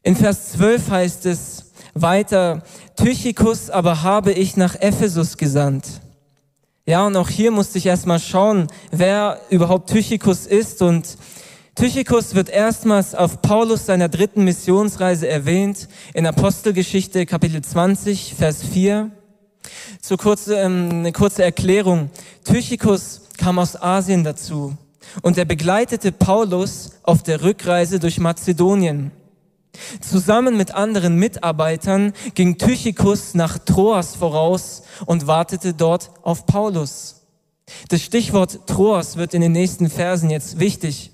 In 0.05 0.15
Vers 0.15 0.51
12 0.51 0.91
heißt 0.91 1.25
es 1.25 1.71
weiter, 1.95 2.61
Tychikus 2.95 3.71
aber 3.71 4.03
habe 4.03 4.33
ich 4.33 4.55
nach 4.55 4.75
Ephesus 4.75 5.35
gesandt. 5.35 5.99
Ja, 6.85 7.07
und 7.07 7.15
auch 7.15 7.27
hier 7.27 7.49
musste 7.49 7.79
ich 7.79 7.87
erstmal 7.87 8.19
schauen, 8.19 8.67
wer 8.91 9.41
überhaupt 9.49 9.89
Tychikus 9.89 10.45
ist. 10.45 10.83
Und 10.83 11.17
Tychikus 11.73 12.35
wird 12.35 12.49
erstmals 12.49 13.15
auf 13.15 13.41
Paulus 13.41 13.87
seiner 13.87 14.07
dritten 14.07 14.43
Missionsreise 14.43 15.27
erwähnt, 15.27 15.87
in 16.13 16.27
Apostelgeschichte 16.27 17.25
Kapitel 17.25 17.63
20, 17.63 18.35
Vers 18.37 18.61
4. 18.61 19.09
So 20.03 20.17
kurze, 20.17 20.53
ähm, 20.57 20.89
eine 20.91 21.13
kurze 21.13 21.43
Erklärung. 21.43 22.11
Tychikus 22.43 23.21
kam 23.39 23.57
aus 23.57 23.75
Asien 23.75 24.23
dazu 24.23 24.77
und 25.23 25.39
er 25.39 25.45
begleitete 25.45 26.11
Paulus 26.11 26.91
auf 27.01 27.23
der 27.23 27.41
Rückreise 27.41 27.99
durch 27.99 28.19
Mazedonien. 28.19 29.11
Zusammen 30.01 30.57
mit 30.57 30.71
anderen 30.71 31.15
Mitarbeitern 31.15 32.13
ging 32.33 32.57
Tychikus 32.57 33.33
nach 33.33 33.57
Troas 33.59 34.15
voraus 34.15 34.83
und 35.05 35.27
wartete 35.27 35.73
dort 35.73 36.11
auf 36.23 36.45
Paulus. 36.45 37.25
Das 37.89 38.01
Stichwort 38.01 38.67
Troas 38.67 39.17
wird 39.17 39.33
in 39.33 39.41
den 39.41 39.51
nächsten 39.51 39.89
Versen 39.89 40.29
jetzt 40.29 40.59
wichtig. 40.59 41.11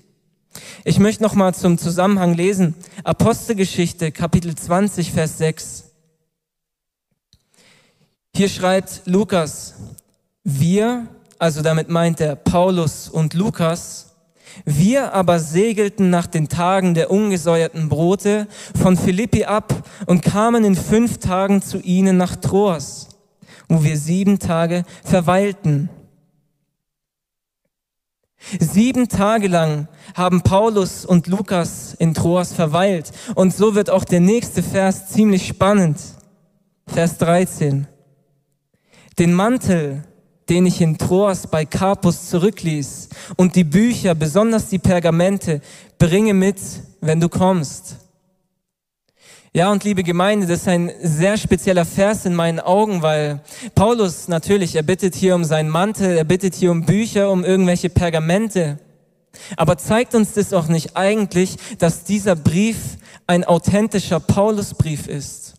Ich 0.84 0.98
möchte 0.98 1.22
noch 1.22 1.34
mal 1.34 1.54
zum 1.54 1.78
Zusammenhang 1.78 2.34
lesen. 2.34 2.74
Apostelgeschichte, 3.04 4.12
Kapitel 4.12 4.54
20, 4.54 5.12
Vers 5.12 5.38
6. 5.38 5.84
Hier 8.34 8.48
schreibt 8.48 9.02
Lukas, 9.06 9.74
wir, 10.44 11.06
also 11.38 11.62
damit 11.62 11.88
meint 11.88 12.20
er 12.20 12.36
Paulus 12.36 13.08
und 13.08 13.34
Lukas, 13.34 14.11
wir 14.64 15.12
aber 15.12 15.38
segelten 15.38 16.10
nach 16.10 16.26
den 16.26 16.48
Tagen 16.48 16.94
der 16.94 17.10
ungesäuerten 17.10 17.88
Brote 17.88 18.46
von 18.80 18.96
Philippi 18.96 19.44
ab 19.44 19.88
und 20.06 20.22
kamen 20.22 20.64
in 20.64 20.76
fünf 20.76 21.18
Tagen 21.18 21.62
zu 21.62 21.78
ihnen 21.78 22.16
nach 22.16 22.36
Troas, 22.36 23.08
wo 23.68 23.82
wir 23.82 23.96
sieben 23.96 24.38
Tage 24.38 24.84
verweilten. 25.04 25.88
Sieben 28.58 29.08
Tage 29.08 29.48
lang 29.48 29.88
haben 30.14 30.42
Paulus 30.42 31.04
und 31.04 31.26
Lukas 31.28 31.94
in 31.94 32.12
Troas 32.12 32.52
verweilt. 32.52 33.12
Und 33.34 33.54
so 33.54 33.74
wird 33.74 33.88
auch 33.88 34.04
der 34.04 34.20
nächste 34.20 34.62
Vers 34.62 35.08
ziemlich 35.08 35.46
spannend. 35.46 35.98
Vers 36.86 37.18
13. 37.18 37.86
Den 39.18 39.32
Mantel, 39.32 40.02
den 40.52 40.66
ich 40.66 40.82
in 40.82 40.98
Troas 40.98 41.46
bei 41.46 41.64
Carpus 41.64 42.28
zurückließ. 42.28 43.08
Und 43.36 43.56
die 43.56 43.64
Bücher, 43.64 44.14
besonders 44.14 44.68
die 44.68 44.78
Pergamente, 44.78 45.62
bringe 45.98 46.34
mit, 46.34 46.58
wenn 47.00 47.20
du 47.20 47.30
kommst. 47.30 47.96
Ja, 49.54 49.72
und 49.72 49.82
liebe 49.82 50.02
Gemeinde, 50.02 50.46
das 50.46 50.60
ist 50.60 50.68
ein 50.68 50.92
sehr 51.00 51.38
spezieller 51.38 51.86
Vers 51.86 52.26
in 52.26 52.34
meinen 52.34 52.60
Augen, 52.60 53.00
weil 53.00 53.40
Paulus 53.74 54.28
natürlich, 54.28 54.76
er 54.76 54.82
bittet 54.82 55.14
hier 55.14 55.34
um 55.34 55.44
seinen 55.44 55.70
Mantel, 55.70 56.18
er 56.18 56.24
bittet 56.24 56.54
hier 56.54 56.70
um 56.70 56.84
Bücher, 56.84 57.30
um 57.30 57.44
irgendwelche 57.44 57.88
Pergamente. 57.88 58.78
Aber 59.56 59.78
zeigt 59.78 60.14
uns 60.14 60.34
das 60.34 60.52
auch 60.52 60.68
nicht 60.68 60.98
eigentlich, 60.98 61.56
dass 61.78 62.04
dieser 62.04 62.36
Brief 62.36 62.98
ein 63.26 63.44
authentischer 63.44 64.20
Paulusbrief 64.20 65.06
ist? 65.06 65.51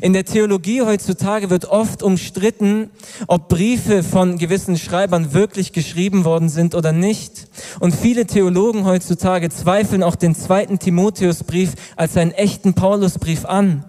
In 0.00 0.12
der 0.12 0.24
Theologie 0.24 0.82
heutzutage 0.82 1.50
wird 1.50 1.66
oft 1.66 2.02
umstritten, 2.02 2.90
ob 3.26 3.48
Briefe 3.48 4.02
von 4.02 4.38
gewissen 4.38 4.76
Schreibern 4.76 5.32
wirklich 5.32 5.72
geschrieben 5.72 6.24
worden 6.24 6.48
sind 6.48 6.74
oder 6.74 6.92
nicht. 6.92 7.48
Und 7.80 7.94
viele 7.94 8.26
Theologen 8.26 8.84
heutzutage 8.84 9.50
zweifeln 9.50 10.02
auch 10.02 10.16
den 10.16 10.34
zweiten 10.34 10.78
Timotheusbrief 10.78 11.72
als 11.96 12.16
einen 12.16 12.32
echten 12.32 12.74
Paulusbrief 12.74 13.44
an. 13.44 13.84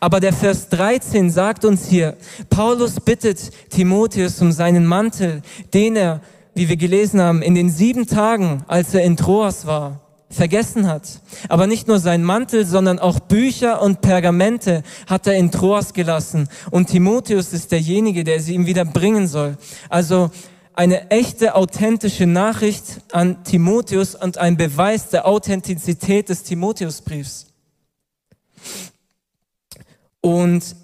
Aber 0.00 0.20
der 0.20 0.32
Vers 0.32 0.68
13 0.70 1.30
sagt 1.30 1.64
uns 1.64 1.86
hier, 1.86 2.16
Paulus 2.50 3.00
bittet 3.00 3.50
Timotheus 3.70 4.40
um 4.40 4.52
seinen 4.52 4.86
Mantel, 4.86 5.42
den 5.74 5.96
er, 5.96 6.20
wie 6.54 6.68
wir 6.68 6.76
gelesen 6.76 7.20
haben, 7.20 7.42
in 7.42 7.54
den 7.54 7.70
sieben 7.70 8.06
Tagen, 8.06 8.64
als 8.66 8.94
er 8.94 9.02
in 9.02 9.16
Troas 9.16 9.66
war, 9.66 10.07
vergessen 10.30 10.86
hat. 10.86 11.20
Aber 11.48 11.66
nicht 11.66 11.88
nur 11.88 11.98
sein 11.98 12.22
Mantel, 12.22 12.66
sondern 12.66 12.98
auch 12.98 13.18
Bücher 13.18 13.80
und 13.82 14.00
Pergamente 14.00 14.82
hat 15.06 15.26
er 15.26 15.34
in 15.34 15.50
Troas 15.50 15.94
gelassen. 15.94 16.48
Und 16.70 16.88
Timotheus 16.88 17.52
ist 17.52 17.72
derjenige, 17.72 18.24
der 18.24 18.40
sie 18.40 18.54
ihm 18.54 18.66
wieder 18.66 18.84
bringen 18.84 19.26
soll. 19.26 19.56
Also 19.88 20.30
eine 20.74 21.10
echte, 21.10 21.54
authentische 21.54 22.26
Nachricht 22.26 23.00
an 23.10 23.42
Timotheus 23.42 24.14
und 24.14 24.38
ein 24.38 24.56
Beweis 24.56 25.08
der 25.08 25.26
Authentizität 25.26 26.28
des 26.28 26.44
Timotheusbriefs. 26.44 27.46
Und 30.20 30.76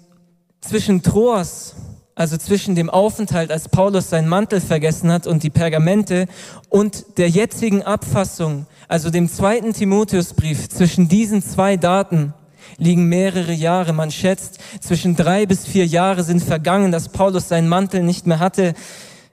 zwischen 0.59 1.01
Troas 1.01 1.75
also 2.15 2.37
zwischen 2.37 2.75
dem 2.75 2.89
Aufenthalt, 2.89 3.51
als 3.51 3.67
Paulus 3.67 4.09
seinen 4.09 4.29
Mantel 4.29 4.61
vergessen 4.61 5.11
hat 5.11 5.27
und 5.27 5.43
die 5.43 5.49
Pergamente 5.49 6.27
und 6.69 7.17
der 7.17 7.29
jetzigen 7.29 7.83
Abfassung, 7.83 8.67
also 8.87 9.09
dem 9.09 9.27
zweiten 9.29 9.73
Timotheusbrief, 9.73 10.69
zwischen 10.69 11.09
diesen 11.09 11.43
zwei 11.43 11.75
Daten 11.75 12.33
liegen 12.77 13.05
mehrere 13.05 13.51
Jahre. 13.51 13.93
Man 13.93 14.11
schätzt, 14.11 14.59
zwischen 14.79 15.15
drei 15.15 15.45
bis 15.45 15.65
vier 15.65 15.85
Jahre 15.85 16.23
sind 16.23 16.41
vergangen, 16.41 16.91
dass 16.91 17.09
Paulus 17.09 17.49
seinen 17.49 17.67
Mantel 17.67 18.01
nicht 18.01 18.27
mehr 18.27 18.39
hatte 18.39 18.73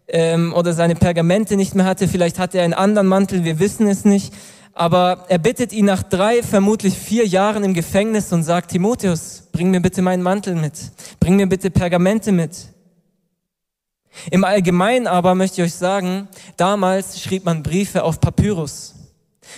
ähm, 0.08 0.52
oder 0.52 0.72
seine 0.72 0.96
Pergamente 0.96 1.56
nicht 1.56 1.74
mehr 1.74 1.86
hatte. 1.86 2.08
Vielleicht 2.08 2.38
hatte 2.40 2.58
er 2.58 2.64
einen 2.64 2.74
anderen 2.74 3.06
Mantel, 3.06 3.44
wir 3.44 3.58
wissen 3.60 3.86
es 3.86 4.04
nicht. 4.04 4.34
aber 4.74 5.26
er 5.28 5.38
bittet 5.38 5.72
ihn 5.72 5.84
nach 5.84 6.02
drei, 6.02 6.42
vermutlich 6.42 6.96
vier 6.96 7.26
Jahren 7.26 7.62
im 7.62 7.74
Gefängnis 7.74 8.32
und 8.32 8.42
sagt, 8.42 8.70
Timotheus, 8.70 9.44
bring 9.52 9.70
mir 9.70 9.80
bitte 9.80 10.00
meinen 10.02 10.22
Mantel 10.22 10.54
mit, 10.54 10.72
bring 11.20 11.36
mir 11.36 11.46
bitte 11.46 11.70
Pergamente 11.70 12.32
mit. 12.32 12.71
Im 14.31 14.44
Allgemeinen 14.44 15.07
aber 15.07 15.35
möchte 15.35 15.62
ich 15.62 15.68
euch 15.68 15.75
sagen, 15.75 16.29
damals 16.57 17.20
schrieb 17.20 17.44
man 17.44 17.62
Briefe 17.62 18.05
auf 18.05 18.20
Papyrus. 18.20 18.94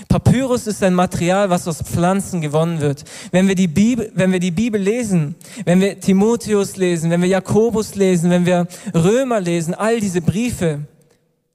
Papyrus 0.09 0.67
ist 0.67 0.83
ein 0.83 0.95
Material, 0.95 1.51
was 1.51 1.69
aus 1.69 1.83
Pflanzen 1.83 2.40
gewonnen 2.40 2.81
wird. 2.81 3.05
Wenn 3.31 3.47
wir 3.49 3.55
die 3.55 3.69
Bibel, 3.69 4.11
wenn 4.14 4.33
wir 4.33 4.40
die 4.40 4.51
Bibel 4.51 4.81
lesen, 4.81 5.37
wenn 5.64 5.81
wir 5.81 6.01
Timotheus 6.01 6.77
lesen, 6.77 7.11
wenn 7.11 7.23
wir 7.23 7.29
Jakobus 7.29 7.95
lesen, 7.95 8.31
wenn 8.31 8.47
wir 8.47 8.67
Römer 8.93 9.40
lesen, 9.40 9.75
all 9.75 10.01
diese 10.01 10.21
Briefe, 10.21 10.81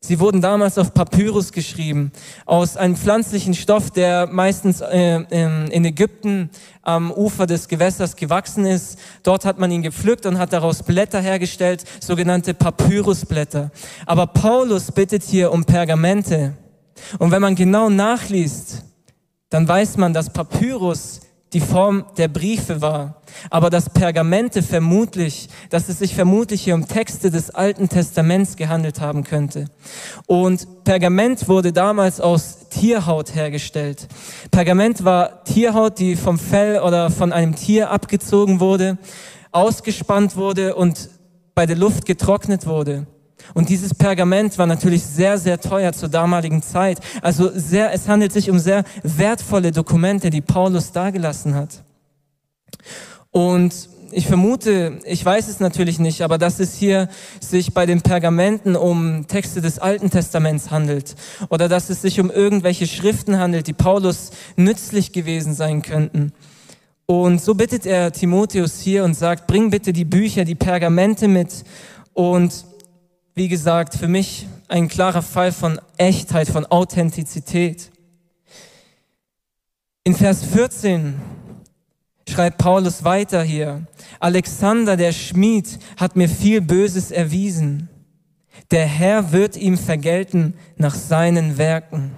sie 0.01 0.19
wurden 0.19 0.41
damals 0.41 0.77
auf 0.77 0.93
Papyrus 0.93 1.51
geschrieben, 1.51 2.11
aus 2.45 2.77
einem 2.77 2.95
pflanzlichen 2.95 3.53
Stoff, 3.53 3.91
der 3.91 4.27
meistens 4.27 4.81
äh, 4.81 5.21
in 5.69 5.85
Ägypten 5.85 6.49
am 6.81 7.11
Ufer 7.11 7.45
des 7.45 7.67
Gewässers 7.67 8.15
gewachsen 8.15 8.65
ist. 8.65 8.97
Dort 9.23 9.45
hat 9.45 9.59
man 9.59 9.71
ihn 9.71 9.83
gepflückt 9.83 10.25
und 10.25 10.37
hat 10.37 10.53
daraus 10.53 10.83
Blätter 10.83 11.21
hergestellt, 11.21 11.83
sogenannte 11.99 12.53
Papyrusblätter. 12.53 13.71
Aber 14.05 14.27
Paulus 14.27 14.91
bittet 14.91 15.23
hier 15.23 15.51
um 15.51 15.65
Pergamente. 15.65 16.53
Und 17.17 17.31
wenn 17.31 17.41
man 17.41 17.55
genau 17.55 17.89
nachliest, 17.89 18.83
dann 19.49 19.67
weiß 19.67 19.97
man, 19.97 20.13
dass 20.13 20.31
Papyrus 20.31 21.21
die 21.53 21.59
Form 21.59 22.05
der 22.17 22.27
Briefe 22.27 22.81
war, 22.81 23.21
aber 23.49 23.69
dass 23.69 23.89
Pergamente 23.89 24.61
vermutlich, 24.61 25.49
dass 25.69 25.89
es 25.89 25.99
sich 25.99 26.13
vermutlich 26.13 26.61
hier 26.61 26.75
um 26.75 26.87
Texte 26.87 27.31
des 27.31 27.49
Alten 27.49 27.89
Testaments 27.89 28.55
gehandelt 28.55 29.01
haben 29.01 29.23
könnte. 29.23 29.65
Und 30.27 30.83
Pergament 30.83 31.47
wurde 31.47 31.73
damals 31.73 32.21
aus 32.21 32.69
Tierhaut 32.69 33.33
hergestellt. 33.33 34.07
Pergament 34.51 35.03
war 35.03 35.43
Tierhaut, 35.43 35.97
die 35.99 36.15
vom 36.15 36.37
Fell 36.37 36.79
oder 36.81 37.09
von 37.09 37.33
einem 37.33 37.55
Tier 37.55 37.89
abgezogen 37.89 38.59
wurde, 38.59 38.97
ausgespannt 39.51 40.35
wurde 40.35 40.75
und 40.75 41.09
bei 41.55 41.65
der 41.65 41.75
Luft 41.75 42.05
getrocknet 42.05 42.67
wurde. 42.67 43.07
Und 43.53 43.69
dieses 43.69 43.93
Pergament 43.93 44.57
war 44.57 44.67
natürlich 44.67 45.03
sehr, 45.03 45.37
sehr 45.37 45.59
teuer 45.59 45.93
zur 45.93 46.09
damaligen 46.09 46.61
Zeit. 46.61 46.99
Also 47.21 47.51
sehr, 47.53 47.93
es 47.93 48.07
handelt 48.07 48.31
sich 48.31 48.49
um 48.49 48.59
sehr 48.59 48.83
wertvolle 49.03 49.71
Dokumente, 49.71 50.29
die 50.29 50.41
Paulus 50.41 50.91
dargelassen 50.91 51.55
hat. 51.55 51.83
Und 53.31 53.73
ich 54.11 54.27
vermute, 54.27 54.99
ich 55.05 55.23
weiß 55.23 55.47
es 55.47 55.59
natürlich 55.59 55.99
nicht, 55.99 56.21
aber 56.21 56.37
dass 56.37 56.59
es 56.59 56.75
hier 56.75 57.09
sich 57.39 57.73
bei 57.73 57.85
den 57.85 58.01
Pergamenten 58.01 58.75
um 58.75 59.27
Texte 59.27 59.61
des 59.61 59.79
Alten 59.79 60.09
Testaments 60.09 60.71
handelt 60.71 61.15
oder 61.49 61.67
dass 61.67 61.89
es 61.89 62.01
sich 62.01 62.19
um 62.19 62.31
irgendwelche 62.31 62.87
Schriften 62.87 63.37
handelt, 63.37 63.67
die 63.67 63.73
Paulus 63.73 64.31
nützlich 64.55 65.13
gewesen 65.13 65.53
sein 65.53 65.81
könnten. 65.81 66.33
Und 67.05 67.41
so 67.41 67.55
bittet 67.55 67.85
er 67.85 68.11
Timotheus 68.11 68.79
hier 68.79 69.03
und 69.03 69.15
sagt, 69.15 69.47
bring 69.47 69.69
bitte 69.69 69.93
die 69.93 70.05
Bücher, 70.05 70.45
die 70.45 70.55
Pergamente 70.55 71.27
mit 71.27 71.63
und 72.13 72.65
wie 73.39 73.47
gesagt, 73.47 73.95
für 73.95 74.09
mich 74.09 74.47
ein 74.67 74.89
klarer 74.89 75.21
Fall 75.21 75.53
von 75.53 75.79
Echtheit, 75.95 76.49
von 76.49 76.65
Authentizität. 76.65 77.89
In 80.03 80.13
Vers 80.13 80.43
14 80.43 81.15
schreibt 82.27 82.57
Paulus 82.57 83.05
weiter 83.05 83.41
hier, 83.41 83.87
Alexander 84.19 84.97
der 84.97 85.13
Schmied 85.13 85.79
hat 85.95 86.17
mir 86.17 86.27
viel 86.27 86.59
Böses 86.59 87.11
erwiesen. 87.11 87.87
Der 88.71 88.85
Herr 88.85 89.31
wird 89.31 89.55
ihm 89.55 89.77
vergelten 89.77 90.55
nach 90.75 90.95
seinen 90.95 91.57
Werken. 91.57 92.11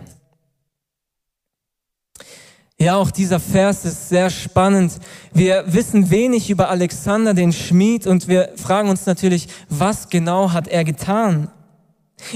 Ja, 2.82 2.96
auch 2.96 3.12
dieser 3.12 3.40
Vers 3.40 3.86
ist 3.86 4.10
sehr 4.10 4.32
spannend. 4.32 4.94
Wir 5.32 5.66
wissen 5.68 6.10
wenig 6.10 6.50
über 6.50 6.70
Alexander 6.70 7.36
den 7.36 7.54
Schmied 7.54 8.08
und 8.08 8.28
wir 8.28 8.54
fragen 8.56 8.90
uns 8.90 9.06
natürlich, 9.06 9.50
was 9.70 10.10
genau 10.10 10.52
hat 10.52 10.68
er 10.68 10.84
getan? 10.84 11.52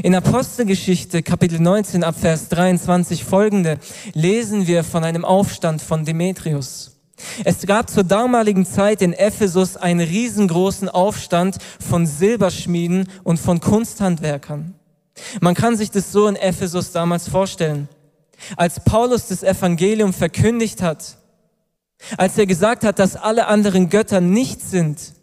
In 0.04 0.14
Apostelgeschichte 0.14 1.24
Kapitel 1.24 1.60
19 1.60 2.04
ab 2.04 2.14
Vers 2.20 2.50
23 2.50 3.24
folgende 3.24 3.80
lesen 4.14 4.68
wir 4.68 4.84
von 4.84 5.04
einem 5.04 5.26
Aufstand 5.26 5.82
von 5.82 6.06
Demetrius. 6.06 6.96
Es 7.44 7.66
gab 7.66 7.90
zur 7.90 8.04
damaligen 8.04 8.68
Zeit 8.68 9.02
in 9.02 9.14
Ephesus 9.14 9.78
einen 9.78 10.08
riesengroßen 10.08 10.90
Aufstand 10.90 11.58
von 11.80 12.06
Silberschmieden 12.06 13.10
und 13.24 13.40
von 13.40 13.60
Kunsthandwerkern. 13.60 14.76
Man 15.42 15.56
kann 15.56 15.76
sich 15.76 15.90
das 15.90 16.12
so 16.12 16.28
in 16.28 16.36
Ephesus 16.36 16.92
damals 16.92 17.28
vorstellen. 17.28 17.90
Als 18.58 18.84
Paulus 18.84 19.28
das 19.28 19.44
Evangelium 19.44 20.14
verkündigt 20.14 20.82
hat, 20.82 21.18
als 22.18 22.38
er 22.38 22.46
gesagt 22.46 22.84
hat, 22.84 23.00
dass 23.00 23.16
alle 23.16 23.48
anderen 23.48 23.90
Götter 23.90 24.22
nichts 24.22 24.72
sind 24.72 25.14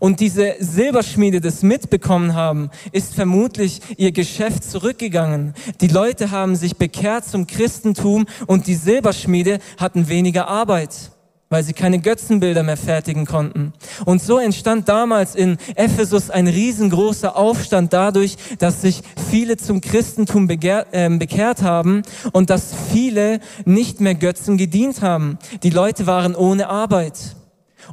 und 0.00 0.20
diese 0.20 0.54
Silberschmiede 0.58 1.40
das 1.40 1.62
mitbekommen 1.62 2.34
haben, 2.34 2.70
ist 2.92 3.14
vermutlich 3.14 3.80
ihr 3.96 4.12
Geschäft 4.12 4.64
zurückgegangen. 4.64 5.54
Die 5.80 5.88
Leute 5.88 6.30
haben 6.30 6.56
sich 6.56 6.76
bekehrt 6.76 7.24
zum 7.24 7.46
Christentum 7.46 8.26
und 8.46 8.66
die 8.66 8.74
Silberschmiede 8.74 9.60
hatten 9.78 10.08
weniger 10.08 10.48
Arbeit 10.48 11.12
weil 11.50 11.62
sie 11.62 11.72
keine 11.72 11.98
Götzenbilder 11.98 12.62
mehr 12.62 12.76
fertigen 12.76 13.26
konnten. 13.26 13.72
Und 14.04 14.22
so 14.22 14.38
entstand 14.38 14.88
damals 14.88 15.34
in 15.34 15.56
Ephesus 15.74 16.30
ein 16.30 16.46
riesengroßer 16.46 17.36
Aufstand 17.36 17.92
dadurch, 17.92 18.36
dass 18.58 18.82
sich 18.82 19.02
viele 19.30 19.56
zum 19.56 19.80
Christentum 19.80 20.46
begehrt, 20.46 20.88
äh, 20.92 21.08
bekehrt 21.08 21.62
haben 21.62 22.02
und 22.32 22.50
dass 22.50 22.74
viele 22.92 23.40
nicht 23.64 24.00
mehr 24.00 24.14
Götzen 24.14 24.56
gedient 24.56 25.02
haben. 25.02 25.38
Die 25.62 25.70
Leute 25.70 26.06
waren 26.06 26.34
ohne 26.34 26.68
Arbeit. 26.68 27.36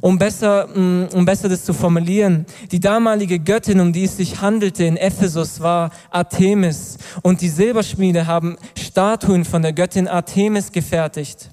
Um 0.02 0.18
besser, 0.18 0.66
mm, 0.66 1.08
um 1.14 1.24
besser 1.24 1.48
das 1.48 1.64
zu 1.64 1.72
formulieren, 1.72 2.44
die 2.70 2.80
damalige 2.80 3.38
Göttin, 3.38 3.80
um 3.80 3.92
die 3.92 4.04
es 4.04 4.18
sich 4.18 4.42
handelte 4.42 4.84
in 4.84 4.96
Ephesus, 4.96 5.60
war 5.60 5.90
Artemis. 6.10 6.98
Und 7.22 7.40
die 7.40 7.48
Silberschmiede 7.48 8.26
haben 8.26 8.56
Statuen 8.78 9.44
von 9.46 9.62
der 9.62 9.72
Göttin 9.72 10.06
Artemis 10.08 10.70
gefertigt. 10.72 11.50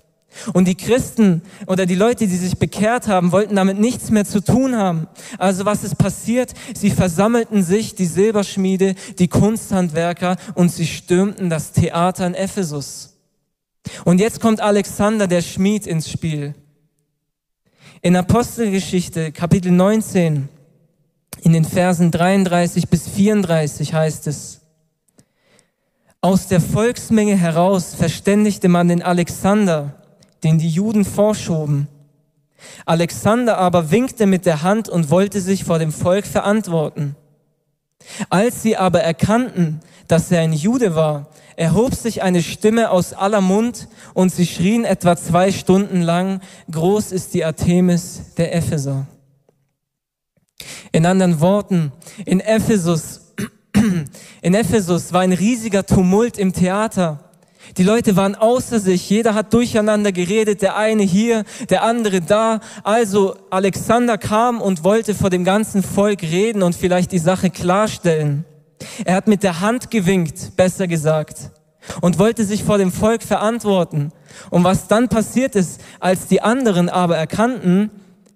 Und 0.54 0.68
die 0.68 0.76
Christen 0.76 1.42
oder 1.68 1.86
die 1.86 1.96
Leute, 1.96 2.28
die 2.28 2.38
sich 2.38 2.58
bekehrt 2.58 3.08
haben, 3.08 3.32
wollten 3.32 3.56
damit 3.56 3.80
nichts 3.80 4.10
mehr 4.10 4.26
zu 4.26 4.44
tun 4.44 4.76
haben. 4.76 5.08
Also 5.38 5.66
was 5.66 5.84
ist 5.84 5.98
passiert? 5.98 6.54
Sie 6.74 6.92
versammelten 6.92 7.64
sich, 7.64 7.96
die 7.96 8.06
Silberschmiede, 8.06 8.96
die 9.20 9.28
Kunsthandwerker, 9.28 10.38
und 10.56 10.72
sie 10.72 10.88
stürmten 10.88 11.50
das 11.50 11.72
Theater 11.72 12.28
in 12.28 12.34
Ephesus. 12.34 13.18
Und 14.06 14.20
jetzt 14.20 14.40
kommt 14.40 14.62
Alexander, 14.62 15.28
der 15.28 15.42
Schmied, 15.42 15.88
ins 15.88 16.10
Spiel. 16.10 16.56
In 18.02 18.16
Apostelgeschichte, 18.16 19.32
Kapitel 19.32 19.72
19, 19.72 20.50
in 21.42 21.54
den 21.54 21.66
Versen 21.66 22.12
33 22.12 22.90
bis 22.90 23.08
34 23.08 23.94
heißt 23.94 24.28
es, 24.28 24.62
aus 26.22 26.48
der 26.48 26.62
Volksmenge 26.62 27.36
heraus 27.36 27.96
verständigte 27.96 28.70
man 28.70 28.88
den 28.88 29.02
Alexander, 29.02 30.03
den 30.44 30.58
die 30.58 30.70
Juden 30.70 31.06
vorschoben. 31.06 31.88
Alexander 32.86 33.58
aber 33.58 33.92
winkte 33.92 34.26
mit 34.26 34.46
der 34.46 34.64
Hand 34.64 34.90
und 34.90 35.10
wollte 35.10 35.42
sich 35.42 35.64
vor 35.64 35.80
dem 35.80 35.92
Volk 35.92 36.26
verantworten. 36.26 37.16
Als 38.30 38.62
sie 38.62 38.78
aber 38.78 39.02
erkannten, 39.02 39.80
dass 40.08 40.32
er 40.32 40.42
ein 40.42 40.54
Jude 40.54 40.96
war, 40.96 41.28
erhob 41.56 41.96
sich 41.96 42.22
eine 42.22 42.42
Stimme 42.42 42.90
aus 42.90 43.14
aller 43.14 43.42
Mund 43.42 43.88
und 44.14 44.34
sie 44.34 44.46
schrien 44.46 44.86
etwa 44.86 45.16
zwei 45.16 45.52
Stunden 45.52 46.02
lang, 46.02 46.42
groß 46.72 47.12
ist 47.12 47.34
die 47.34 47.46
Artemis 47.46 48.34
der 48.38 48.56
Epheser. 48.56 49.08
In 50.92 51.06
anderen 51.06 51.40
Worten, 51.40 51.92
in 52.26 52.40
Ephesus, 52.40 53.34
in 54.42 54.54
Ephesus 54.54 55.14
war 55.14 55.22
ein 55.22 55.34
riesiger 55.34 55.86
Tumult 55.86 56.38
im 56.38 56.54
Theater. 56.54 57.23
Die 57.78 57.84
Leute 57.84 58.16
waren 58.16 58.36
außer 58.36 58.80
sich, 58.80 59.10
jeder 59.10 59.34
hat 59.34 59.52
durcheinander 59.52 60.12
geredet, 60.12 60.62
der 60.62 60.78
eine 60.78 61.02
hier, 61.02 61.44
der 61.70 61.84
andere 61.84 62.22
da. 62.22 62.60
Also 62.84 63.36
Alexander 63.50 64.20
kam 64.20 64.62
und 64.62 64.84
wollte 64.84 65.16
vor 65.16 65.32
dem 65.32 65.44
ganzen 65.44 65.82
Volk 65.82 66.22
reden 66.22 66.62
und 66.62 66.76
vielleicht 66.76 67.12
die 67.12 67.20
Sache 67.20 67.50
klarstellen. 67.50 68.46
Er 69.06 69.16
hat 69.16 69.28
mit 69.28 69.42
der 69.42 69.60
Hand 69.60 69.90
gewinkt, 69.90 70.56
besser 70.56 70.88
gesagt, 70.88 71.52
und 72.02 72.20
wollte 72.20 72.46
sich 72.46 72.64
vor 72.64 72.78
dem 72.78 72.92
Volk 72.92 73.24
verantworten. 73.24 74.12
Und 74.52 74.64
was 74.64 74.88
dann 74.88 75.10
passiert 75.10 75.56
ist, 75.56 75.82
als 76.00 76.28
die 76.28 76.42
anderen 76.42 76.90
aber 76.90 77.18
erkannten, 77.18 77.90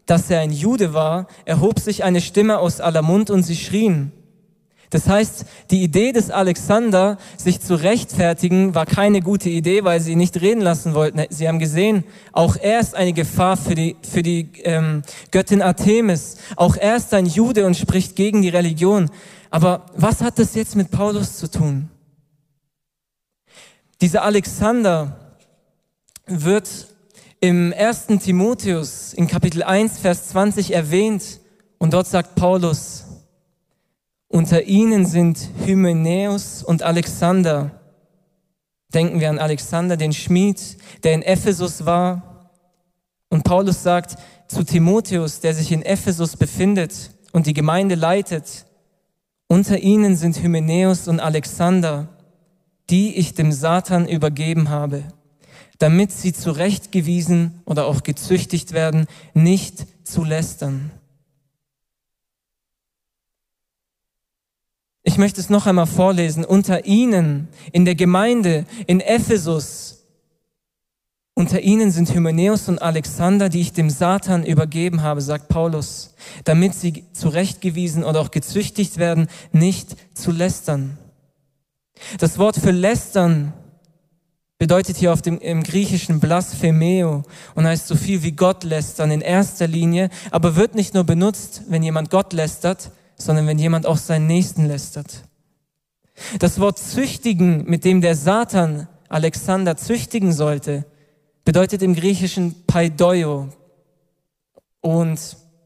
dass 0.07 0.31
er 0.31 0.39
ein 0.39 0.51
Jude 0.51 0.95
war, 0.95 1.27
erhob 1.45 1.79
sich 1.79 2.03
eine 2.03 2.21
Stimme 2.21 2.57
aus 2.57 2.81
aller 2.81 3.03
Mund 3.03 3.29
und 3.29 3.43
sie 3.43 3.55
schrien. 3.55 4.13
Das 4.89 5.07
heißt, 5.07 5.45
die 5.71 5.83
Idee 5.83 6.11
des 6.11 6.31
Alexander, 6.31 7.17
sich 7.35 7.59
zu 7.59 7.75
rechtfertigen, 7.75 8.73
war 8.73 8.85
keine 8.85 9.21
gute 9.21 9.49
Idee, 9.49 9.83
weil 9.83 9.99
sie 9.99 10.13
ihn 10.13 10.17
nicht 10.17 10.39
reden 10.39 10.61
lassen 10.61 10.93
wollten. 10.93 11.21
Sie 11.29 11.47
haben 11.47 11.59
gesehen, 11.59 12.03
auch 12.31 12.55
er 12.55 12.79
ist 12.79 12.95
eine 12.95 13.13
Gefahr 13.13 13.57
für 13.57 13.75
die, 13.75 13.97
für 14.01 14.23
die 14.23 14.49
ähm, 14.63 15.03
Göttin 15.31 15.61
Artemis. 15.61 16.37
Auch 16.55 16.77
er 16.77 16.95
ist 16.95 17.13
ein 17.13 17.25
Jude 17.25 17.65
und 17.65 17.75
spricht 17.75 18.15
gegen 18.15 18.41
die 18.41 18.49
Religion. 18.49 19.09
Aber 19.49 19.85
was 19.95 20.21
hat 20.21 20.39
das 20.39 20.55
jetzt 20.55 20.75
mit 20.75 20.91
Paulus 20.91 21.37
zu 21.37 21.51
tun? 21.51 21.89
Dieser 23.99 24.23
Alexander, 24.23 25.17
wird 26.27 26.69
im 27.39 27.71
ersten 27.71 28.19
Timotheus 28.19 29.13
in 29.13 29.27
Kapitel 29.27 29.63
1, 29.63 29.99
Vers 29.99 30.29
20 30.29 30.73
erwähnt 30.73 31.39
und 31.77 31.93
dort 31.93 32.07
sagt 32.07 32.35
Paulus, 32.35 33.05
unter 34.29 34.63
ihnen 34.63 35.05
sind 35.05 35.49
Hymenäus 35.65 36.63
und 36.63 36.83
Alexander. 36.83 37.71
Denken 38.93 39.19
wir 39.19 39.29
an 39.29 39.39
Alexander, 39.39 39.97
den 39.97 40.13
Schmied, 40.13 40.77
der 41.03 41.13
in 41.13 41.21
Ephesus 41.21 41.85
war. 41.85 42.51
Und 43.29 43.43
Paulus 43.43 43.83
sagt 43.83 44.15
zu 44.47 44.63
Timotheus, 44.63 45.39
der 45.39 45.53
sich 45.53 45.71
in 45.71 45.81
Ephesus 45.81 46.37
befindet 46.37 47.11
und 47.31 47.47
die 47.47 47.53
Gemeinde 47.53 47.95
leitet, 47.95 48.65
unter 49.47 49.79
ihnen 49.79 50.15
sind 50.15 50.41
Hymenäus 50.41 51.07
und 51.07 51.19
Alexander, 51.19 52.09
die 52.89 53.15
ich 53.15 53.33
dem 53.33 53.51
Satan 53.51 54.07
übergeben 54.07 54.69
habe, 54.69 55.03
damit 55.79 56.11
sie 56.11 56.33
zurechtgewiesen 56.33 57.61
oder 57.65 57.85
auch 57.85 58.03
gezüchtigt 58.03 58.73
werden, 58.73 59.07
nicht 59.33 59.85
zu 60.05 60.23
lästern. 60.23 60.91
Ich 65.07 65.17
möchte 65.17 65.39
es 65.39 65.49
noch 65.49 65.67
einmal 65.67 65.85
vorlesen. 65.85 66.43
Unter 66.43 66.85
ihnen 66.85 67.47
in 67.71 67.85
der 67.85 67.95
Gemeinde 67.95 68.65
in 68.87 68.99
Ephesus, 68.99 70.03
unter 71.33 71.61
ihnen 71.61 71.91
sind 71.91 72.13
Hymenäus 72.13 72.67
und 72.67 72.81
Alexander, 72.81 73.47
die 73.47 73.61
ich 73.61 73.71
dem 73.71 73.89
Satan 73.89 74.45
übergeben 74.45 75.03
habe, 75.03 75.21
sagt 75.21 75.47
Paulus, 75.47 76.13
damit 76.43 76.75
sie 76.75 77.05
zurechtgewiesen 77.13 78.03
oder 78.03 78.19
auch 78.19 78.31
gezüchtigt 78.31 78.97
werden, 78.97 79.29
nicht 79.53 79.95
zu 80.13 80.31
lästern. 80.31 80.97
Das 82.19 82.37
Wort 82.37 82.57
für 82.57 82.71
lästern 82.71 83.53
bedeutet 84.57 84.97
hier 84.97 85.13
auf 85.13 85.21
dem, 85.21 85.39
im 85.39 85.63
Griechischen 85.63 86.19
blasphemeo 86.19 87.23
und 87.55 87.65
heißt 87.65 87.87
so 87.87 87.95
viel 87.95 88.23
wie 88.23 88.33
Gott 88.33 88.65
lästern 88.65 89.11
in 89.11 89.21
erster 89.21 89.67
Linie, 89.67 90.09
aber 90.31 90.57
wird 90.57 90.75
nicht 90.75 90.93
nur 90.93 91.05
benutzt, 91.05 91.61
wenn 91.69 91.81
jemand 91.81 92.09
Gott 92.09 92.33
lästert, 92.33 92.91
sondern 93.17 93.47
wenn 93.47 93.59
jemand 93.59 93.85
auch 93.85 93.97
seinen 93.97 94.27
Nächsten 94.27 94.65
lästert. 94.65 95.23
Das 96.39 96.59
Wort 96.59 96.79
züchtigen, 96.79 97.65
mit 97.65 97.83
dem 97.83 98.01
der 98.01 98.15
Satan 98.15 98.87
Alexander 99.09 99.77
züchtigen 99.77 100.33
sollte, 100.33 100.85
bedeutet 101.45 101.81
im 101.81 101.95
Griechischen 101.95 102.65
paidoio. 102.65 103.49
Und 104.81 105.19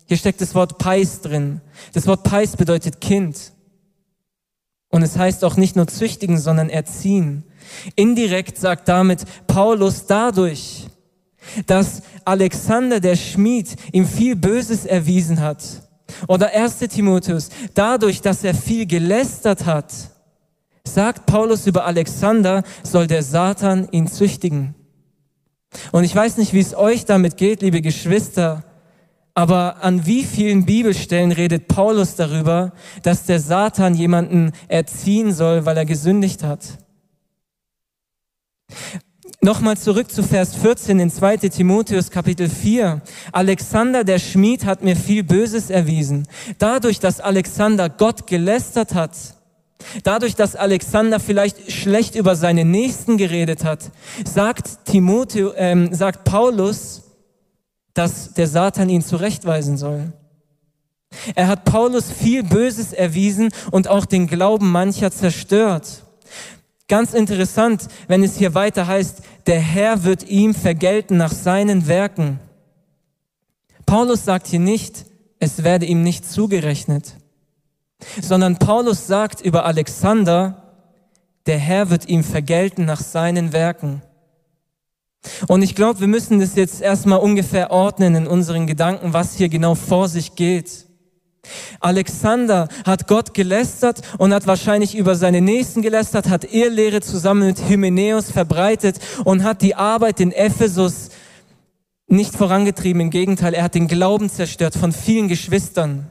hier 0.08 0.18
steckt 0.18 0.42
das 0.42 0.56
Wort 0.56 0.78
Pais 0.78 1.22
drin. 1.22 1.62
Das 1.94 2.08
Wort 2.08 2.24
Pais 2.24 2.56
bedeutet 2.56 3.02
Kind. 3.02 3.54
Und 4.90 5.04
es 5.04 5.18
heißt 5.18 5.44
auch 5.46 5.56
nicht 5.56 5.76
nur 5.76 5.88
züchtigen, 5.88 6.38
sondern 6.38 6.70
erziehen. 6.70 7.44
Indirekt 7.96 8.58
sagt 8.58 8.90
damit 8.90 9.24
Paulus 9.48 10.06
dadurch, 10.06 10.88
dass 11.66 12.04
Alexander 12.26 13.00
der 13.00 13.16
Schmied 13.16 13.76
ihm 13.92 14.06
viel 14.06 14.36
Böses 14.36 14.86
erwiesen 14.86 15.40
hat, 15.40 15.64
oder 16.28 16.52
1. 16.54 16.80
Timotheus, 16.90 17.50
dadurch, 17.74 18.22
dass 18.22 18.44
er 18.44 18.54
viel 18.54 18.86
gelästert 18.86 19.66
hat, 19.66 19.94
sagt 20.84 21.26
Paulus 21.26 21.68
über 21.68 21.86
Alexander, 21.86 22.64
soll 22.84 23.08
der 23.08 23.24
Satan 23.24 23.88
ihn 23.92 24.08
züchtigen. 24.08 24.76
Und 25.92 26.04
ich 26.04 26.16
weiß 26.16 26.38
nicht, 26.38 26.54
wie 26.54 26.60
es 26.60 26.76
euch 26.76 27.06
damit 27.06 27.38
geht, 27.38 27.62
liebe 27.62 27.82
Geschwister, 27.82 28.64
aber 29.34 29.84
an 29.84 30.06
wie 30.06 30.24
vielen 30.24 30.66
Bibelstellen 30.66 31.32
redet 31.32 31.68
Paulus 31.68 32.16
darüber, 32.16 32.74
dass 33.04 33.26
der 33.26 33.40
Satan 33.40 33.96
jemanden 33.96 34.52
erziehen 34.68 35.32
soll, 35.32 35.66
weil 35.66 35.78
er 35.78 35.86
gesündigt 35.86 36.44
hat? 36.44 36.78
Nochmal 39.44 39.76
zurück 39.76 40.12
zu 40.12 40.22
Vers 40.22 40.54
14 40.54 41.00
in 41.00 41.10
2 41.10 41.38
Timotheus 41.38 42.12
Kapitel 42.12 42.48
4. 42.48 43.02
Alexander 43.32 44.04
der 44.04 44.20
Schmied 44.20 44.66
hat 44.66 44.84
mir 44.84 44.96
viel 44.96 45.24
Böses 45.24 45.72
erwiesen. 45.72 46.28
Dadurch, 46.60 47.00
dass 47.00 47.20
Alexander 47.20 47.90
Gott 47.90 48.28
gelästert 48.28 48.94
hat, 48.94 49.18
dadurch, 50.04 50.36
dass 50.36 50.56
Alexander 50.56 51.20
vielleicht 51.20 51.72
schlecht 51.72 52.14
über 52.14 52.36
seine 52.36 52.66
Nächsten 52.66 53.18
geredet 53.18 53.64
hat, 53.64 53.90
sagt 54.26 54.86
Timotheus, 54.86 55.54
ähm, 55.58 55.92
sagt 55.92 56.24
Paulus, 56.24 57.02
dass 57.96 58.36
der 58.36 58.48
Satan 58.48 58.90
ihn 58.90 59.02
zurechtweisen 59.02 59.76
soll. 59.76 60.14
Er 61.34 61.48
hat 61.48 61.66
Paulus 61.66 62.12
viel 62.12 62.44
Böses 62.44 62.94
erwiesen 62.94 63.50
und 63.72 63.88
auch 63.88 64.06
den 64.06 64.28
Glauben 64.28 64.72
mancher 64.72 65.10
zerstört. 65.10 66.04
Ganz 66.92 67.14
interessant, 67.14 67.88
wenn 68.10 68.22
es 68.22 68.36
hier 68.36 68.54
weiter 68.54 68.86
heißt, 68.86 69.22
der 69.48 69.62
Herr 69.62 70.04
wird 70.04 70.28
ihm 70.28 70.54
vergelten 70.54 71.16
nach 71.16 71.32
seinen 71.32 71.88
Werken. 71.88 72.42
Paulus 73.86 74.26
sagt 74.26 74.48
hier 74.48 74.60
nicht, 74.60 75.06
es 75.40 75.64
werde 75.64 75.86
ihm 75.86 76.04
nicht 76.04 76.30
zugerechnet, 76.30 77.16
sondern 78.22 78.58
Paulus 78.58 79.08
sagt 79.08 79.40
über 79.40 79.64
Alexander, 79.64 80.74
der 81.46 81.60
Herr 81.60 81.90
wird 81.90 82.10
ihm 82.10 82.26
vergelten 82.26 82.84
nach 82.84 83.00
seinen 83.00 83.54
Werken. 83.54 84.02
Und 85.48 85.62
ich 85.62 85.76
glaube, 85.76 86.02
wir 86.02 86.10
müssen 86.10 86.42
das 86.42 86.56
jetzt 86.56 86.82
erstmal 86.82 87.20
ungefähr 87.20 87.72
ordnen 87.72 88.16
in 88.16 88.28
unseren 88.28 88.68
Gedanken, 88.68 89.14
was 89.14 89.36
hier 89.36 89.48
genau 89.48 89.76
vor 89.76 90.10
sich 90.10 90.36
geht. 90.36 90.88
Alexander 91.80 92.68
hat 92.86 93.08
Gott 93.08 93.34
gelästert 93.34 94.02
und 94.18 94.34
hat 94.34 94.46
wahrscheinlich 94.46 94.96
über 94.96 95.16
seine 95.16 95.42
Nächsten 95.42 95.82
gelästert, 95.82 96.30
hat 96.30 96.54
Irrlehre 96.54 97.02
zusammen 97.02 97.48
mit 97.48 97.68
Hymenäus 97.68 98.32
verbreitet 98.32 99.00
und 99.26 99.44
hat 99.44 99.62
die 99.62 99.76
Arbeit 99.76 100.20
in 100.20 100.32
Ephesus 100.32 101.10
nicht 102.08 102.36
vorangetrieben. 102.36 103.02
Im 103.02 103.10
Gegenteil, 103.10 103.54
er 103.54 103.64
hat 103.64 103.76
den 103.76 103.88
Glauben 103.88 104.30
zerstört 104.30 104.76
von 104.76 104.92
vielen 104.92 105.28
Geschwistern. 105.28 106.08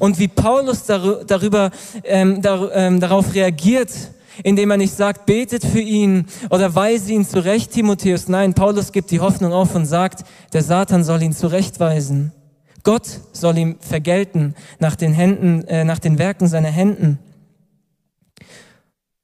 Und 0.00 0.18
wie 0.18 0.28
Paulus 0.28 0.84
darüber, 0.84 1.70
ähm, 2.02 2.42
dar, 2.42 2.74
ähm, 2.74 2.98
darauf 2.98 3.34
reagiert, 3.34 3.90
indem 4.42 4.70
er 4.70 4.76
nicht 4.78 4.94
sagt, 4.94 5.26
betet 5.26 5.64
für 5.64 5.80
ihn 5.80 6.26
oder 6.50 6.74
weise 6.74 7.12
ihn 7.12 7.26
zurecht, 7.26 7.70
Timotheus. 7.70 8.28
Nein, 8.28 8.54
Paulus 8.54 8.90
gibt 8.90 9.10
die 9.10 9.20
Hoffnung 9.20 9.52
auf 9.52 9.74
und 9.74 9.86
sagt, 9.86 10.24
der 10.52 10.62
Satan 10.62 11.04
soll 11.04 11.22
ihn 11.22 11.32
zurechtweisen. 11.32 12.32
Gott 12.86 13.20
soll 13.32 13.58
ihm 13.58 13.76
vergelten 13.80 14.54
nach 14.78 14.94
den 14.94 15.12
Händen, 15.12 15.64
äh, 15.64 15.82
nach 15.82 15.98
den 15.98 16.20
Werken 16.20 16.46
seiner 16.46 16.70
Händen. 16.70 17.18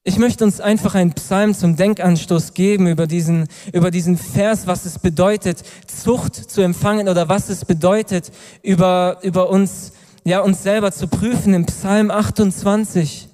Ich 0.02 0.18
möchte 0.18 0.42
uns 0.42 0.60
einfach 0.60 0.96
einen 0.96 1.12
Psalm 1.12 1.54
zum 1.54 1.76
Denkanstoß 1.76 2.54
geben 2.54 2.88
über 2.88 3.06
diesen, 3.06 3.46
über 3.72 3.92
diesen 3.92 4.18
Vers, 4.18 4.66
was 4.66 4.84
es 4.84 4.98
bedeutet, 4.98 5.62
Zucht 5.86 6.34
zu 6.34 6.60
empfangen 6.60 7.08
oder 7.08 7.28
was 7.28 7.50
es 7.50 7.64
bedeutet, 7.64 8.32
über, 8.64 9.18
über 9.22 9.48
uns, 9.48 9.92
ja, 10.24 10.40
uns 10.40 10.64
selber 10.64 10.90
zu 10.90 11.06
prüfen. 11.06 11.54
Im 11.54 11.66
Psalm 11.66 12.10
28, 12.10 13.28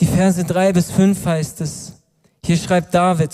die 0.00 0.06
Verse 0.06 0.42
drei 0.42 0.72
bis 0.72 0.90
fünf 0.90 1.26
heißt 1.26 1.60
es. 1.60 2.00
Hier 2.42 2.56
schreibt 2.56 2.94
David, 2.94 3.32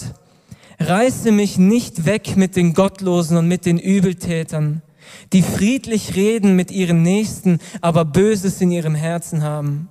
reiße 0.80 1.30
mich 1.30 1.56
nicht 1.56 2.04
weg 2.04 2.36
mit 2.36 2.56
den 2.56 2.74
Gottlosen 2.74 3.36
und 3.36 3.46
mit 3.46 3.64
den 3.64 3.78
Übeltätern, 3.78 4.82
die 5.32 5.42
friedlich 5.42 6.16
reden 6.16 6.56
mit 6.56 6.70
ihren 6.70 7.02
Nächsten, 7.02 7.58
aber 7.80 8.04
Böses 8.04 8.60
in 8.60 8.70
ihrem 8.70 8.94
Herzen 8.94 9.42
haben. 9.42 9.88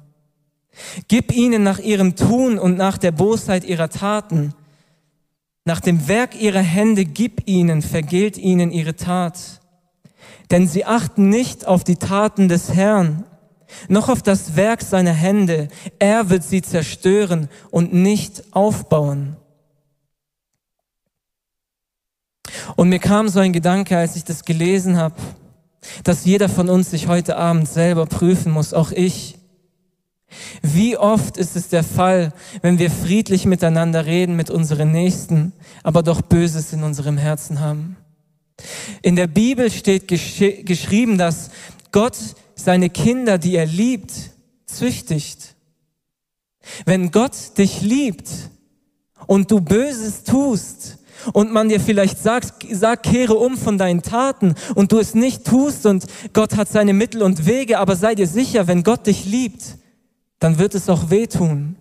Gib 1.07 1.31
ihnen 1.31 1.63
nach 1.63 1.79
ihrem 1.79 2.15
Tun 2.15 2.57
und 2.57 2.77
nach 2.77 2.97
der 2.97 3.11
Bosheit 3.11 3.63
ihrer 3.63 3.89
Taten, 3.89 4.53
nach 5.65 5.79
dem 5.79 6.07
Werk 6.07 6.39
ihrer 6.41 6.61
Hände, 6.61 7.05
gib 7.05 7.47
ihnen, 7.47 7.81
vergilt 7.81 8.37
ihnen 8.37 8.71
ihre 8.71 8.95
Tat. 8.95 9.61
Denn 10.51 10.67
sie 10.67 10.85
achten 10.85 11.29
nicht 11.29 11.67
auf 11.67 11.83
die 11.83 11.95
Taten 11.95 12.49
des 12.49 12.73
Herrn, 12.73 13.23
noch 13.87 14.09
auf 14.09 14.21
das 14.21 14.55
Werk 14.55 14.81
seiner 14.81 15.13
Hände. 15.13 15.69
Er 15.99 16.29
wird 16.29 16.43
sie 16.43 16.61
zerstören 16.61 17.49
und 17.71 17.93
nicht 17.93 18.43
aufbauen. 18.51 19.37
Und 22.75 22.89
mir 22.89 22.99
kam 22.99 23.29
so 23.29 23.39
ein 23.39 23.53
Gedanke, 23.53 23.97
als 23.97 24.15
ich 24.15 24.23
das 24.23 24.45
gelesen 24.45 24.97
habe, 24.97 25.15
dass 26.03 26.25
jeder 26.25 26.49
von 26.49 26.69
uns 26.69 26.91
sich 26.91 27.07
heute 27.07 27.37
Abend 27.37 27.67
selber 27.67 28.05
prüfen 28.05 28.51
muss, 28.51 28.73
auch 28.73 28.91
ich. 28.91 29.37
Wie 30.61 30.97
oft 30.97 31.37
ist 31.37 31.55
es 31.55 31.69
der 31.69 31.83
Fall, 31.83 32.33
wenn 32.61 32.79
wir 32.79 32.89
friedlich 32.89 33.45
miteinander 33.45 34.05
reden 34.05 34.35
mit 34.35 34.49
unseren 34.49 34.91
Nächsten, 34.91 35.53
aber 35.83 36.01
doch 36.01 36.21
Böses 36.21 36.73
in 36.73 36.83
unserem 36.83 37.17
Herzen 37.17 37.59
haben? 37.59 37.97
In 39.01 39.15
der 39.15 39.27
Bibel 39.27 39.71
steht 39.71 40.07
gesch 40.07 40.39
geschrieben, 40.63 41.17
dass 41.17 41.49
Gott 41.91 42.17
seine 42.55 42.89
Kinder, 42.89 43.37
die 43.37 43.55
er 43.55 43.65
liebt, 43.65 44.13
züchtigt. 44.65 45.55
Wenn 46.85 47.11
Gott 47.11 47.57
dich 47.57 47.81
liebt 47.81 48.29
und 49.27 49.51
du 49.51 49.59
Böses 49.59 50.23
tust, 50.23 50.97
und 51.31 51.51
man 51.51 51.69
dir 51.69 51.79
vielleicht 51.79 52.21
sagt, 52.21 52.65
sag, 52.71 53.03
kehre 53.03 53.35
um 53.35 53.57
von 53.57 53.77
deinen 53.77 54.01
Taten 54.01 54.55
und 54.75 54.91
du 54.91 54.99
es 54.99 55.15
nicht 55.15 55.45
tust 55.45 55.85
und 55.85 56.05
Gott 56.33 56.55
hat 56.55 56.69
seine 56.69 56.93
Mittel 56.93 57.21
und 57.23 57.45
Wege, 57.45 57.79
aber 57.79 57.95
sei 57.95 58.15
dir 58.15 58.27
sicher, 58.27 58.67
wenn 58.67 58.83
Gott 58.83 59.07
dich 59.07 59.25
liebt, 59.25 59.63
dann 60.39 60.59
wird 60.59 60.75
es 60.75 60.89
auch 60.89 61.09
wehtun. 61.09 61.77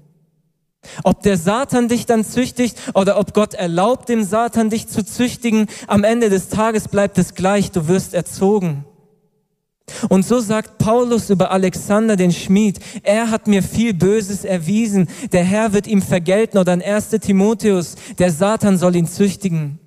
Ob 1.05 1.22
der 1.22 1.36
Satan 1.36 1.88
dich 1.88 2.07
dann 2.07 2.24
züchtigt 2.24 2.76
oder 2.95 3.18
ob 3.18 3.34
Gott 3.34 3.55
erlaubt 3.55 4.09
dem 4.09 4.24
Satan 4.24 4.70
dich 4.70 4.88
zu 4.88 5.05
züchtigen, 5.05 5.66
am 5.86 6.05
Ende 6.05 6.28
des 6.28 6.49
Tages 6.49 6.88
bleibt 6.88 7.18
es 7.18 7.34
gleich, 7.34 7.70
du 7.70 7.88
wirst 7.88 8.14
erzogen. 8.14 8.84
Und 10.09 10.24
so 10.24 10.40
sagt 10.40 10.78
Paulus 10.78 11.30
über 11.30 11.51
Alexander 11.51 12.16
den 12.16 12.32
Schmied, 12.32 12.78
er 13.03 13.30
hat 13.30 13.47
mir 13.47 13.62
viel 13.62 13.95
Böses 13.95 14.45
erwiesen, 14.45 15.09
der 15.32 15.45
Herr 15.45 15.72
wird 15.72 15.86
ihm 15.86 16.03
vergelten 16.03 16.59
oder 16.59 16.74
in 16.74 16.82
1 16.82 17.11
Timotheus, 17.20 17.97
der 18.18 18.30
Satan 18.30 18.78
soll 18.78 18.97
ihn 18.97 19.07
züchtigen. 19.07 19.78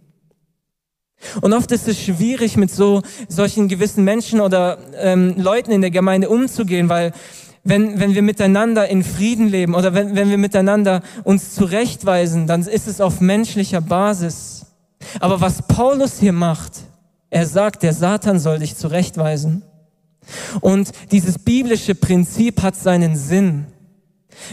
Und 1.41 1.53
oft 1.53 1.71
ist 1.71 1.87
es 1.87 1.99
schwierig, 1.99 2.57
mit 2.57 2.71
so 2.71 3.01
solchen 3.27 3.67
gewissen 3.67 4.03
Menschen 4.03 4.41
oder 4.41 4.77
ähm, 4.97 5.35
Leuten 5.37 5.71
in 5.71 5.81
der 5.81 5.91
Gemeinde 5.91 6.29
umzugehen, 6.29 6.89
weil 6.89 7.13
wenn, 7.63 7.99
wenn 7.99 8.13
wir 8.13 8.21
miteinander 8.21 8.87
in 8.87 9.03
Frieden 9.03 9.47
leben 9.47 9.73
oder 9.73 9.93
wenn, 9.93 10.15
wenn 10.15 10.29
wir 10.29 10.37
miteinander 10.37 11.01
uns 11.23 11.55
zurechtweisen, 11.55 12.45
dann 12.45 12.61
ist 12.61 12.87
es 12.87 13.01
auf 13.01 13.21
menschlicher 13.21 13.81
Basis. 13.81 14.67
Aber 15.19 15.41
was 15.41 15.63
Paulus 15.63 16.19
hier 16.19 16.33
macht, 16.33 16.73
er 17.31 17.47
sagt, 17.47 17.83
der 17.83 17.93
Satan 17.93 18.39
soll 18.39 18.59
dich 18.59 18.75
zurechtweisen. 18.77 19.63
Und 20.61 20.91
dieses 21.11 21.39
biblische 21.39 21.95
Prinzip 21.95 22.61
hat 22.61 22.75
seinen 22.75 23.15
Sinn. 23.15 23.65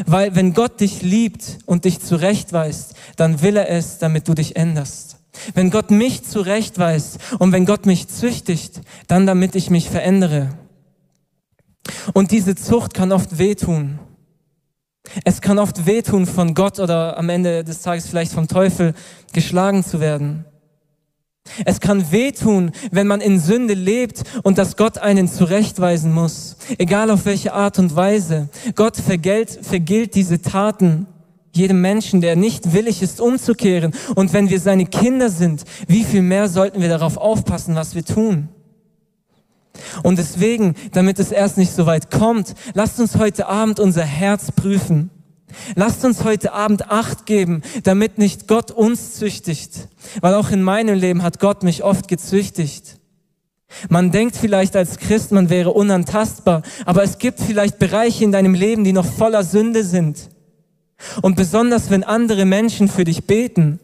Weil 0.06 0.34
wenn 0.34 0.54
Gott 0.54 0.80
dich 0.80 1.02
liebt 1.02 1.58
und 1.66 1.84
dich 1.84 2.00
zurechtweist, 2.00 2.94
dann 3.16 3.42
will 3.42 3.56
er 3.56 3.68
es, 3.70 3.98
damit 3.98 4.28
du 4.28 4.34
dich 4.34 4.56
änderst. 4.56 5.16
Wenn 5.54 5.70
Gott 5.70 5.90
mich 5.90 6.24
zurechtweist 6.24 7.18
und 7.38 7.52
wenn 7.52 7.66
Gott 7.66 7.86
mich 7.86 8.08
züchtigt, 8.08 8.80
dann 9.08 9.26
damit 9.26 9.54
ich 9.54 9.70
mich 9.70 9.88
verändere. 9.90 10.50
Und 12.12 12.30
diese 12.30 12.54
Zucht 12.54 12.94
kann 12.94 13.12
oft 13.12 13.38
wehtun. 13.38 13.98
Es 15.24 15.40
kann 15.40 15.58
oft 15.58 15.86
wehtun, 15.86 16.26
von 16.26 16.54
Gott 16.54 16.78
oder 16.78 17.18
am 17.18 17.28
Ende 17.28 17.64
des 17.64 17.82
Tages 17.82 18.06
vielleicht 18.06 18.32
vom 18.32 18.46
Teufel 18.46 18.94
geschlagen 19.32 19.84
zu 19.84 20.00
werden. 20.00 20.44
Es 21.64 21.80
kann 21.80 22.12
wehtun, 22.12 22.72
wenn 22.90 23.07
man 23.07 23.20
in 23.20 23.38
Sünde 23.38 23.74
lebt 23.74 24.22
und 24.43 24.59
dass 24.59 24.76
Gott 24.76 24.99
einen 24.99 25.28
zurechtweisen 25.28 26.12
muss, 26.12 26.57
egal 26.78 27.11
auf 27.11 27.24
welche 27.24 27.53
Art 27.53 27.78
und 27.78 27.95
Weise. 27.95 28.49
Gott 28.74 28.97
vergilt, 28.97 29.59
vergilt 29.62 30.14
diese 30.14 30.40
Taten 30.40 31.07
jedem 31.55 31.80
Menschen, 31.82 32.22
der 32.22 32.36
nicht 32.36 32.72
willig 32.72 33.03
ist, 33.03 33.20
umzukehren. 33.20 33.93
Und 34.14 34.32
wenn 34.32 34.49
wir 34.49 34.59
seine 34.59 34.86
Kinder 34.86 35.28
sind, 35.28 35.64
wie 35.86 36.05
viel 36.05 36.22
mehr 36.22 36.49
sollten 36.49 36.80
wir 36.80 36.88
darauf 36.88 37.18
aufpassen, 37.18 37.74
was 37.74 37.95
wir 37.95 38.05
tun? 38.05 38.49
Und 40.03 40.18
deswegen, 40.18 40.74
damit 40.93 41.18
es 41.18 41.32
erst 41.32 41.59
nicht 41.59 41.72
so 41.72 41.86
weit 41.86 42.11
kommt, 42.11 42.55
lasst 42.74 43.01
uns 43.01 43.16
heute 43.16 43.49
Abend 43.49 43.80
unser 43.80 44.05
Herz 44.05 44.53
prüfen. 44.53 45.11
Lasst 45.74 46.05
uns 46.05 46.24
heute 46.24 46.53
Abend 46.53 46.90
Acht 46.90 47.26
geben, 47.26 47.62
damit 47.84 48.18
nicht 48.18 48.48
Gott 48.48 48.70
uns 48.70 49.14
züchtigt. 49.14 49.88
Weil 50.20 50.34
auch 50.34 50.50
in 50.50 50.62
meinem 50.62 50.98
Leben 50.98 51.22
hat 51.22 51.40
Gott 51.40 51.62
mich 51.62 51.82
oft 51.82 52.09
gezüchtigt. 52.09 52.98
Man 53.88 54.11
denkt 54.11 54.36
vielleicht 54.36 54.76
als 54.76 54.98
Christ, 54.98 55.32
man 55.32 55.50
wäre 55.50 55.70
unantastbar, 55.70 56.62
aber 56.84 57.03
es 57.03 57.18
gibt 57.18 57.40
vielleicht 57.40 57.78
Bereiche 57.78 58.24
in 58.24 58.32
deinem 58.32 58.55
Leben, 58.55 58.84
die 58.84 58.92
noch 58.92 59.07
voller 59.07 59.44
Sünde 59.44 59.84
sind. 59.84 60.28
Und 61.22 61.36
besonders 61.36 61.90
wenn 61.90 62.05
andere 62.05 62.44
Menschen 62.44 62.88
für 62.88 63.05
dich 63.05 63.26
beten, 63.26 63.80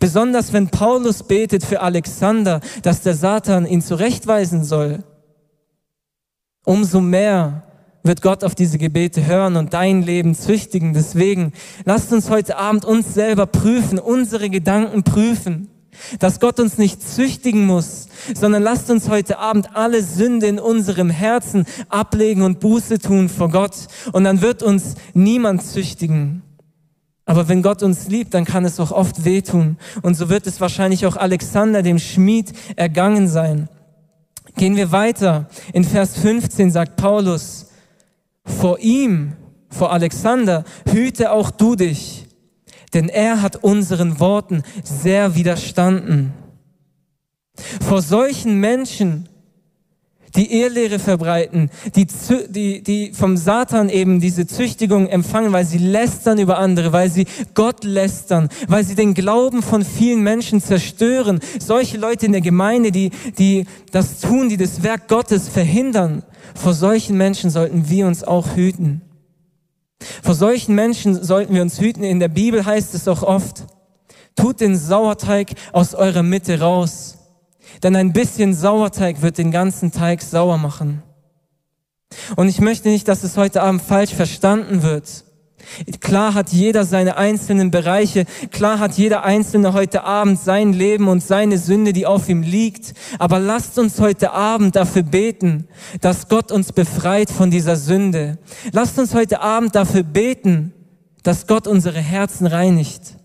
besonders 0.00 0.52
wenn 0.52 0.68
Paulus 0.68 1.22
betet 1.22 1.64
für 1.64 1.80
Alexander, 1.80 2.60
dass 2.82 3.02
der 3.02 3.14
Satan 3.14 3.66
ihn 3.66 3.82
zurechtweisen 3.82 4.64
soll, 4.64 5.04
umso 6.64 7.00
mehr 7.00 7.65
wird 8.06 8.22
Gott 8.22 8.44
auf 8.44 8.54
diese 8.54 8.78
Gebete 8.78 9.26
hören 9.26 9.56
und 9.56 9.74
dein 9.74 10.02
Leben 10.02 10.34
züchtigen. 10.34 10.94
Deswegen 10.94 11.52
lasst 11.84 12.12
uns 12.12 12.30
heute 12.30 12.56
Abend 12.56 12.84
uns 12.84 13.14
selber 13.14 13.46
prüfen, 13.46 13.98
unsere 13.98 14.50
Gedanken 14.50 15.02
prüfen, 15.02 15.68
dass 16.18 16.40
Gott 16.40 16.60
uns 16.60 16.78
nicht 16.78 17.02
züchtigen 17.02 17.66
muss, 17.66 18.08
sondern 18.34 18.62
lasst 18.62 18.90
uns 18.90 19.08
heute 19.08 19.38
Abend 19.38 19.74
alle 19.74 20.02
Sünde 20.02 20.46
in 20.46 20.58
unserem 20.58 21.10
Herzen 21.10 21.66
ablegen 21.88 22.42
und 22.42 22.60
Buße 22.60 22.98
tun 22.98 23.28
vor 23.28 23.50
Gott 23.50 23.88
und 24.12 24.24
dann 24.24 24.42
wird 24.42 24.62
uns 24.62 24.94
niemand 25.14 25.62
züchtigen. 25.62 26.42
Aber 27.24 27.48
wenn 27.48 27.62
Gott 27.62 27.82
uns 27.82 28.06
liebt, 28.06 28.34
dann 28.34 28.44
kann 28.44 28.64
es 28.64 28.78
auch 28.78 28.92
oft 28.92 29.24
wehtun. 29.24 29.78
Und 30.02 30.14
so 30.14 30.28
wird 30.28 30.46
es 30.46 30.60
wahrscheinlich 30.60 31.06
auch 31.06 31.16
Alexander, 31.16 31.82
dem 31.82 31.98
Schmied, 31.98 32.52
ergangen 32.76 33.26
sein. 33.26 33.68
Gehen 34.56 34.76
wir 34.76 34.92
weiter. 34.92 35.48
In 35.72 35.82
Vers 35.82 36.16
15 36.18 36.70
sagt 36.70 36.96
Paulus, 36.96 37.65
vor 38.46 38.78
ihm, 38.78 39.32
vor 39.68 39.92
Alexander, 39.92 40.64
hüte 40.90 41.32
auch 41.32 41.50
du 41.50 41.74
dich, 41.74 42.26
denn 42.94 43.08
er 43.08 43.42
hat 43.42 43.62
unseren 43.62 44.20
Worten 44.20 44.62
sehr 44.82 45.34
widerstanden. 45.34 46.32
Vor 47.80 48.00
solchen 48.00 48.60
Menschen, 48.60 49.28
die 50.36 50.52
Ehelehre 50.52 50.98
verbreiten, 50.98 51.70
die, 51.94 52.06
die, 52.48 52.82
die 52.82 53.12
vom 53.12 53.36
Satan 53.36 53.88
eben 53.88 54.20
diese 54.20 54.46
Züchtigung 54.46 55.08
empfangen, 55.08 55.52
weil 55.52 55.64
sie 55.64 55.78
lästern 55.78 56.38
über 56.38 56.58
andere, 56.58 56.92
weil 56.92 57.10
sie 57.10 57.26
Gott 57.54 57.84
lästern, 57.84 58.48
weil 58.68 58.84
sie 58.84 58.94
den 58.94 59.14
Glauben 59.14 59.62
von 59.62 59.84
vielen 59.84 60.22
Menschen 60.22 60.60
zerstören. 60.60 61.40
Solche 61.58 61.98
Leute 61.98 62.26
in 62.26 62.32
der 62.32 62.40
Gemeinde, 62.40 62.92
die, 62.92 63.10
die 63.38 63.66
das 63.92 64.20
tun, 64.20 64.48
die 64.48 64.56
das 64.56 64.82
Werk 64.82 65.08
Gottes 65.08 65.48
verhindern. 65.48 66.22
Vor 66.54 66.74
solchen 66.74 67.16
Menschen 67.16 67.50
sollten 67.50 67.88
wir 67.88 68.06
uns 68.06 68.22
auch 68.22 68.54
hüten. 68.54 69.02
Vor 70.22 70.34
solchen 70.34 70.74
Menschen 70.74 71.22
sollten 71.22 71.54
wir 71.54 71.62
uns 71.62 71.80
hüten. 71.80 72.04
In 72.04 72.20
der 72.20 72.28
Bibel 72.28 72.64
heißt 72.64 72.94
es 72.94 73.08
auch 73.08 73.22
oft, 73.22 73.64
tut 74.34 74.60
den 74.60 74.76
Sauerteig 74.76 75.52
aus 75.72 75.94
eurer 75.94 76.22
Mitte 76.22 76.60
raus. 76.60 77.16
Denn 77.82 77.96
ein 77.96 78.12
bisschen 78.12 78.54
Sauerteig 78.54 79.22
wird 79.22 79.38
den 79.38 79.50
ganzen 79.50 79.92
Teig 79.92 80.22
sauer 80.22 80.58
machen. 80.58 81.02
Und 82.36 82.48
ich 82.48 82.60
möchte 82.60 82.88
nicht, 82.88 83.08
dass 83.08 83.24
es 83.24 83.36
heute 83.36 83.62
Abend 83.62 83.82
falsch 83.82 84.14
verstanden 84.14 84.82
wird. 84.82 85.24
Klar 86.00 86.34
hat 86.34 86.50
jeder 86.50 86.84
seine 86.84 87.16
einzelnen 87.16 87.70
Bereiche, 87.70 88.24
klar 88.50 88.78
hat 88.78 88.94
jeder 88.94 89.24
Einzelne 89.24 89.72
heute 89.72 90.04
Abend 90.04 90.38
sein 90.40 90.72
Leben 90.72 91.08
und 91.08 91.22
seine 91.22 91.58
Sünde, 91.58 91.92
die 91.92 92.06
auf 92.06 92.28
ihm 92.28 92.42
liegt. 92.42 92.94
Aber 93.18 93.38
lasst 93.38 93.78
uns 93.78 94.00
heute 94.00 94.32
Abend 94.32 94.76
dafür 94.76 95.02
beten, 95.02 95.66
dass 96.00 96.28
Gott 96.28 96.52
uns 96.52 96.72
befreit 96.72 97.30
von 97.30 97.50
dieser 97.50 97.76
Sünde. 97.76 98.38
Lasst 98.72 98.98
uns 98.98 99.14
heute 99.14 99.40
Abend 99.40 99.74
dafür 99.74 100.02
beten, 100.02 100.72
dass 101.22 101.46
Gott 101.46 101.66
unsere 101.66 102.00
Herzen 102.00 102.46
reinigt. 102.46 103.15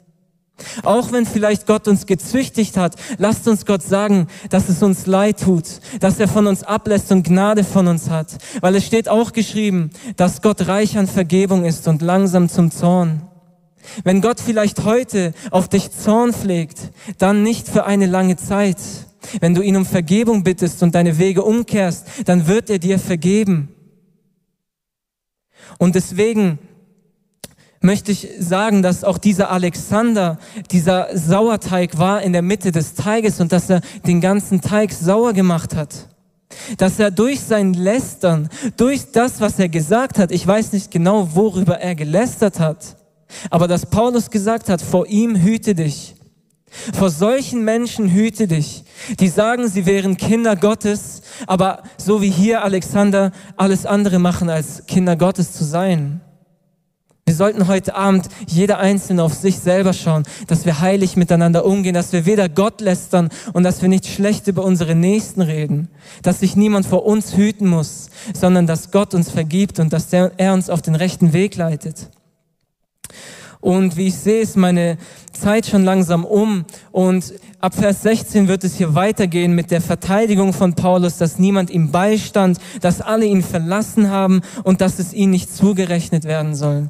Auch 0.84 1.12
wenn 1.12 1.26
vielleicht 1.26 1.68
Gott 1.68 1.88
uns 1.88 2.06
gezüchtigt 2.06 2.78
hat, 2.78 2.96
lasst 3.18 3.48
uns 3.48 3.66
Gott 3.66 3.84
sagen, 3.84 4.28
dass 4.50 4.70
es 4.70 4.82
uns 4.82 5.06
leid 5.06 5.42
tut, 5.42 5.66
dass 6.00 6.20
er 6.20 6.28
von 6.28 6.48
uns 6.48 6.64
ablässt 6.64 7.12
und 7.12 7.24
Gnade 7.24 7.64
von 7.64 7.88
uns 7.88 8.10
hat. 8.10 8.38
Weil 8.62 8.76
es 8.76 8.86
steht 8.86 9.10
auch 9.10 9.34
geschrieben, 9.34 9.92
dass 10.18 10.42
Gott 10.42 10.68
reich 10.68 10.98
an 10.98 11.08
Vergebung 11.08 11.66
ist 11.66 11.88
und 11.88 12.02
langsam 12.02 12.50
zum 12.50 12.72
Zorn. 12.72 13.22
Wenn 14.04 14.22
Gott 14.22 14.40
vielleicht 14.40 14.84
heute 14.84 15.34
auf 15.50 15.68
dich 15.68 15.92
Zorn 15.92 16.34
pflegt, 16.34 16.92
dann 17.18 17.44
nicht 17.44 17.68
für 17.68 17.86
eine 17.86 18.06
lange 18.06 18.38
Zeit. 18.38 18.78
Wenn 19.40 19.54
du 19.54 19.62
ihn 19.62 19.76
um 19.76 19.86
Vergebung 19.86 20.44
bittest 20.44 20.84
und 20.84 20.96
deine 20.96 21.18
Wege 21.18 21.44
umkehrst, 21.44 22.08
dann 22.26 22.48
wird 22.48 22.70
er 22.70 22.80
dir 22.80 23.00
vergeben. 23.00 23.70
Und 25.78 25.96
deswegen 25.96 26.60
möchte 27.82 28.12
ich 28.12 28.30
sagen, 28.40 28.84
dass 28.84 29.04
auch 29.04 29.18
dieser 29.18 29.52
Alexander, 29.52 30.38
dieser 30.72 31.10
Sauerteig 31.18 31.98
war 31.98 32.22
in 32.22 32.32
der 32.32 32.44
Mitte 32.44 32.72
des 32.72 32.94
Teiges 32.94 33.40
und 33.42 33.52
dass 33.52 33.70
er 33.70 33.82
den 34.06 34.22
ganzen 34.22 34.62
Teig 34.62 34.94
sauer 34.94 35.34
gemacht 35.34 35.76
hat. 35.76 36.08
Dass 36.78 37.00
er 37.00 37.12
durch 37.12 37.40
sein 37.40 37.74
Lästern, 37.74 38.50
durch 38.78 39.12
das, 39.12 39.42
was 39.42 39.58
er 39.58 39.70
gesagt 39.70 40.20
hat, 40.20 40.32
ich 40.32 40.46
weiß 40.46 40.74
nicht 40.74 40.92
genau, 40.92 41.30
worüber 41.34 41.80
er 41.80 41.96
gelästert 41.96 42.60
hat, 42.60 42.98
aber 43.50 43.68
dass 43.68 43.86
Paulus 43.86 44.30
gesagt 44.30 44.70
hat, 44.70 44.82
vor 44.82 45.08
ihm 45.08 45.36
hüte 45.36 45.74
dich. 45.74 46.16
Vor 46.94 47.10
solchen 47.10 47.66
Menschen 47.66 48.10
hüte 48.10 48.48
dich, 48.48 48.86
die 49.20 49.28
sagen, 49.28 49.68
sie 49.68 49.86
wären 49.86 50.16
Kinder 50.16 50.56
Gottes, 50.56 51.22
aber 51.46 51.84
so 51.98 52.22
wie 52.22 52.30
hier 52.30 52.64
Alexander 52.64 53.32
alles 53.58 53.86
andere 53.86 54.20
machen, 54.20 54.50
als 54.50 54.86
Kinder 54.86 55.18
Gottes 55.18 55.52
zu 55.52 55.66
sein. 55.66 56.22
Wir 57.32 57.38
sollten 57.38 57.70
heute 57.70 57.96
Abend 57.96 58.28
jeder 58.46 58.80
Einzelne 58.80 59.24
auf 59.24 59.34
sich 59.34 59.58
selber 59.58 59.94
schauen, 59.94 60.24
dass 60.48 60.66
wir 60.66 60.82
heilig 60.82 61.16
miteinander 61.16 61.64
umgehen, 61.64 61.94
dass 61.94 62.12
wir 62.12 62.26
weder 62.26 62.50
Gott 62.50 62.82
lästern 62.82 63.30
und 63.54 63.64
dass 63.64 63.82
wir 63.82 63.88
nicht 63.88 64.06
schlecht 64.06 64.48
über 64.48 64.66
unsere 64.66 64.96
Nächsten 64.96 65.40
reden, 65.40 65.88
dass 66.24 66.42
sich 66.42 66.58
niemand 66.58 66.86
vor 66.86 67.06
uns 67.06 67.38
hüten 67.38 67.70
muss, 67.70 68.10
sondern 68.34 68.68
dass 68.68 68.92
Gott 68.92 69.14
uns 69.14 69.32
vergibt 69.32 69.80
und 69.80 69.94
dass 69.94 70.12
er 70.12 70.54
uns 70.54 70.70
auf 70.70 70.82
den 70.82 70.94
rechten 70.94 71.32
Weg 71.32 71.56
leitet. 71.56 72.10
Und 73.62 73.96
wie 73.96 74.08
ich 74.08 74.16
sehe, 74.16 74.42
ist 74.42 74.58
meine 74.58 74.98
Zeit 75.32 75.68
schon 75.68 75.86
langsam 75.86 76.26
um. 76.26 76.66
Und 76.92 77.34
ab 77.62 77.76
Vers 77.76 78.02
16 78.02 78.50
wird 78.50 78.66
es 78.66 78.76
hier 78.76 78.94
weitergehen 78.94 79.56
mit 79.56 79.72
der 79.72 79.80
Verteidigung 79.80 80.52
von 80.52 80.74
Paulus, 80.74 81.18
dass 81.18 81.40
niemand 81.40 81.70
ihm 81.70 81.92
beistand, 81.92 82.58
dass 82.82 83.00
alle 83.00 83.26
ihn 83.26 83.42
verlassen 83.42 84.10
haben 84.10 84.42
und 84.66 84.82
dass 84.82 85.00
es 85.00 85.14
ihm 85.14 85.30
nicht 85.30 85.56
zugerechnet 85.56 86.26
werden 86.26 86.56
soll. 86.56 86.90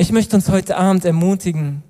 Ich 0.00 0.12
möchte 0.12 0.34
uns 0.34 0.48
heute 0.48 0.78
Abend 0.78 1.04
ermutigen. 1.04 1.82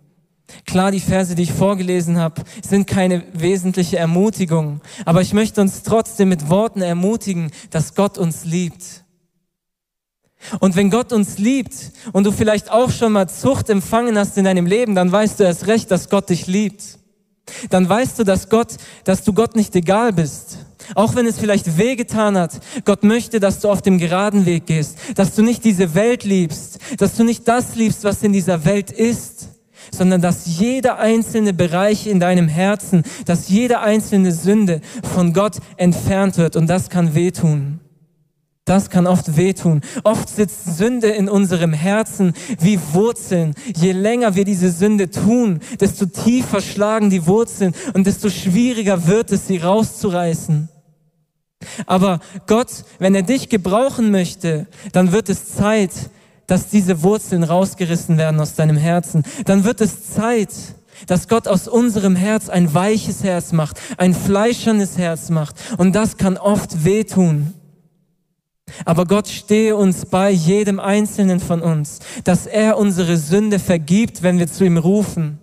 Klar, 0.67 0.91
die 0.91 0.99
Verse, 0.99 1.37
die 1.37 1.45
ich 1.45 1.53
vorgelesen 1.53 2.19
habe, 2.19 2.43
sind 2.61 2.89
keine 2.89 3.23
wesentliche 3.35 3.99
Ermutigung, 3.99 4.81
aber 5.05 5.21
ich 5.21 5.33
möchte 5.33 5.61
uns 5.61 5.85
trotzdem 5.85 6.29
mit 6.29 6.49
Worten 6.49 6.83
ermutigen, 6.83 7.53
dass 7.71 7.95
Gott 7.95 8.19
uns 8.19 8.45
liebt. 8.45 9.05
Und 10.59 10.75
wenn 10.75 10.91
Gott 10.91 11.13
uns 11.13 11.39
liebt 11.39 11.93
und 12.13 12.25
du 12.25 12.33
vielleicht 12.33 12.73
auch 12.73 12.91
schon 12.91 13.13
mal 13.13 13.29
Zucht 13.29 13.71
empfangen 13.71 14.19
hast 14.19 14.37
in 14.37 14.45
deinem 14.45 14.67
Leben, 14.67 14.97
dann 14.97 15.13
weißt 15.13 15.39
du 15.39 15.45
erst 15.45 15.69
recht, 15.69 15.89
dass 15.93 16.09
Gott 16.09 16.31
dich 16.31 16.49
liebt. 16.49 16.99
Dann 17.69 17.89
weißt 17.89 18.19
du, 18.19 18.25
dass 18.25 18.49
Gott, 18.49 18.75
dass 19.05 19.23
du 19.23 19.33
Gott 19.35 19.55
nicht 19.55 19.77
egal 19.77 20.13
bist. 20.13 20.60
Auch 20.95 21.15
wenn 21.15 21.27
es 21.27 21.39
vielleicht 21.39 21.79
wehgetan 21.79 22.37
hat, 22.37 22.61
Gott 22.85 23.05
möchte, 23.05 23.41
dass 23.41 23.61
du 23.61 23.69
auf 23.69 23.83
dem 23.83 23.99
geraden 23.99 24.47
Weg 24.47 24.67
gehst, 24.67 24.99
dass 25.15 25.35
du 25.35 25.43
nicht 25.43 25.65
diese 25.65 25.95
Welt 25.95 26.25
liebst, 26.25 26.79
dass 26.99 27.17
du 27.17 27.25
nicht 27.25 27.47
das 27.47 27.77
liebst, 27.77 28.05
was 28.05 28.23
in 28.23 28.33
dieser 28.33 28.65
Welt 28.65 28.91
ist, 28.91 29.49
sondern 29.91 30.21
dass 30.21 30.59
jeder 30.59 30.99
einzelne 30.99 31.53
Bereich 31.53 32.07
in 32.07 32.21
deinem 32.21 32.49
Herzen, 32.49 33.03
dass 33.25 33.49
jede 33.49 33.81
einzelne 33.81 34.33
Sünde 34.33 34.81
von 35.15 35.33
Gott 35.33 35.59
entfernt 35.77 36.39
wird 36.39 36.57
und 36.57 36.69
das 36.69 36.91
kann 36.91 37.15
wehtun. 37.15 37.81
Das 38.67 38.89
kann 38.89 39.09
oft 39.09 39.37
wehtun. 39.37 39.81
Oft 40.05 40.29
sitzt 40.29 40.77
Sünde 40.77 41.09
in 41.09 41.29
unserem 41.29 41.73
Herzen 41.73 42.35
wie 42.61 42.79
Wurzeln. 42.93 43.55
Je 43.75 43.91
länger 43.91 44.37
wir 44.37 44.45
diese 44.45 44.71
Sünde 44.71 45.11
tun, 45.11 45.59
desto 45.81 46.07
tiefer 46.07 46.61
schlagen 46.61 47.11
die 47.11 47.27
Wurzeln 47.27 47.75
und 47.95 48.07
desto 48.07 48.31
schwieriger 48.31 49.09
wird 49.09 49.33
es, 49.33 49.49
sie 49.49 49.57
rauszureißen. 49.57 50.69
Aber 51.87 52.21
Gott, 52.47 52.85
wenn 52.99 53.15
er 53.15 53.23
dich 53.23 53.49
gebrauchen 53.49 54.11
möchte, 54.11 54.67
dann 54.93 55.13
wird 55.13 55.29
es 55.29 55.55
Zeit, 55.55 55.93
dass 56.47 56.69
diese 56.69 57.03
Wurzeln 57.03 57.45
rausgerissen 57.45 58.19
werden 58.19 58.41
aus 58.41 58.55
deinem 58.55 58.77
Herzen. 58.77 59.23
Dann 59.45 59.65
wird 59.65 59.81
es 59.81 60.11
Zeit, 60.11 60.51
dass 61.07 61.29
Gott 61.29 61.49
aus 61.49 61.69
unserem 61.69 62.17
Herz 62.17 62.49
ein 62.49 62.75
weiches 62.75 63.23
Herz 63.23 63.53
macht, 63.53 63.81
ein 63.99 64.15
fleischernes 64.15 64.99
Herz 64.99 65.31
macht. 65.31 65.57
Und 65.79 65.95
das 65.95 66.17
kann 66.17 66.37
oft 66.37 66.85
wehtun. 66.85 67.55
Aber 68.85 69.05
Gott 69.05 69.29
stehe 69.29 69.77
uns 69.77 70.07
bei 70.07 70.31
jedem 70.31 70.81
Einzelnen 70.81 71.41
von 71.41 71.61
uns, 71.61 71.99
dass 72.25 72.47
er 72.47 72.79
unsere 72.79 73.17
Sünde 73.17 73.59
vergibt, 73.59 74.23
wenn 74.23 74.39
wir 74.39 74.47
zu 74.47 74.65
ihm 74.65 74.77
rufen. 74.77 75.39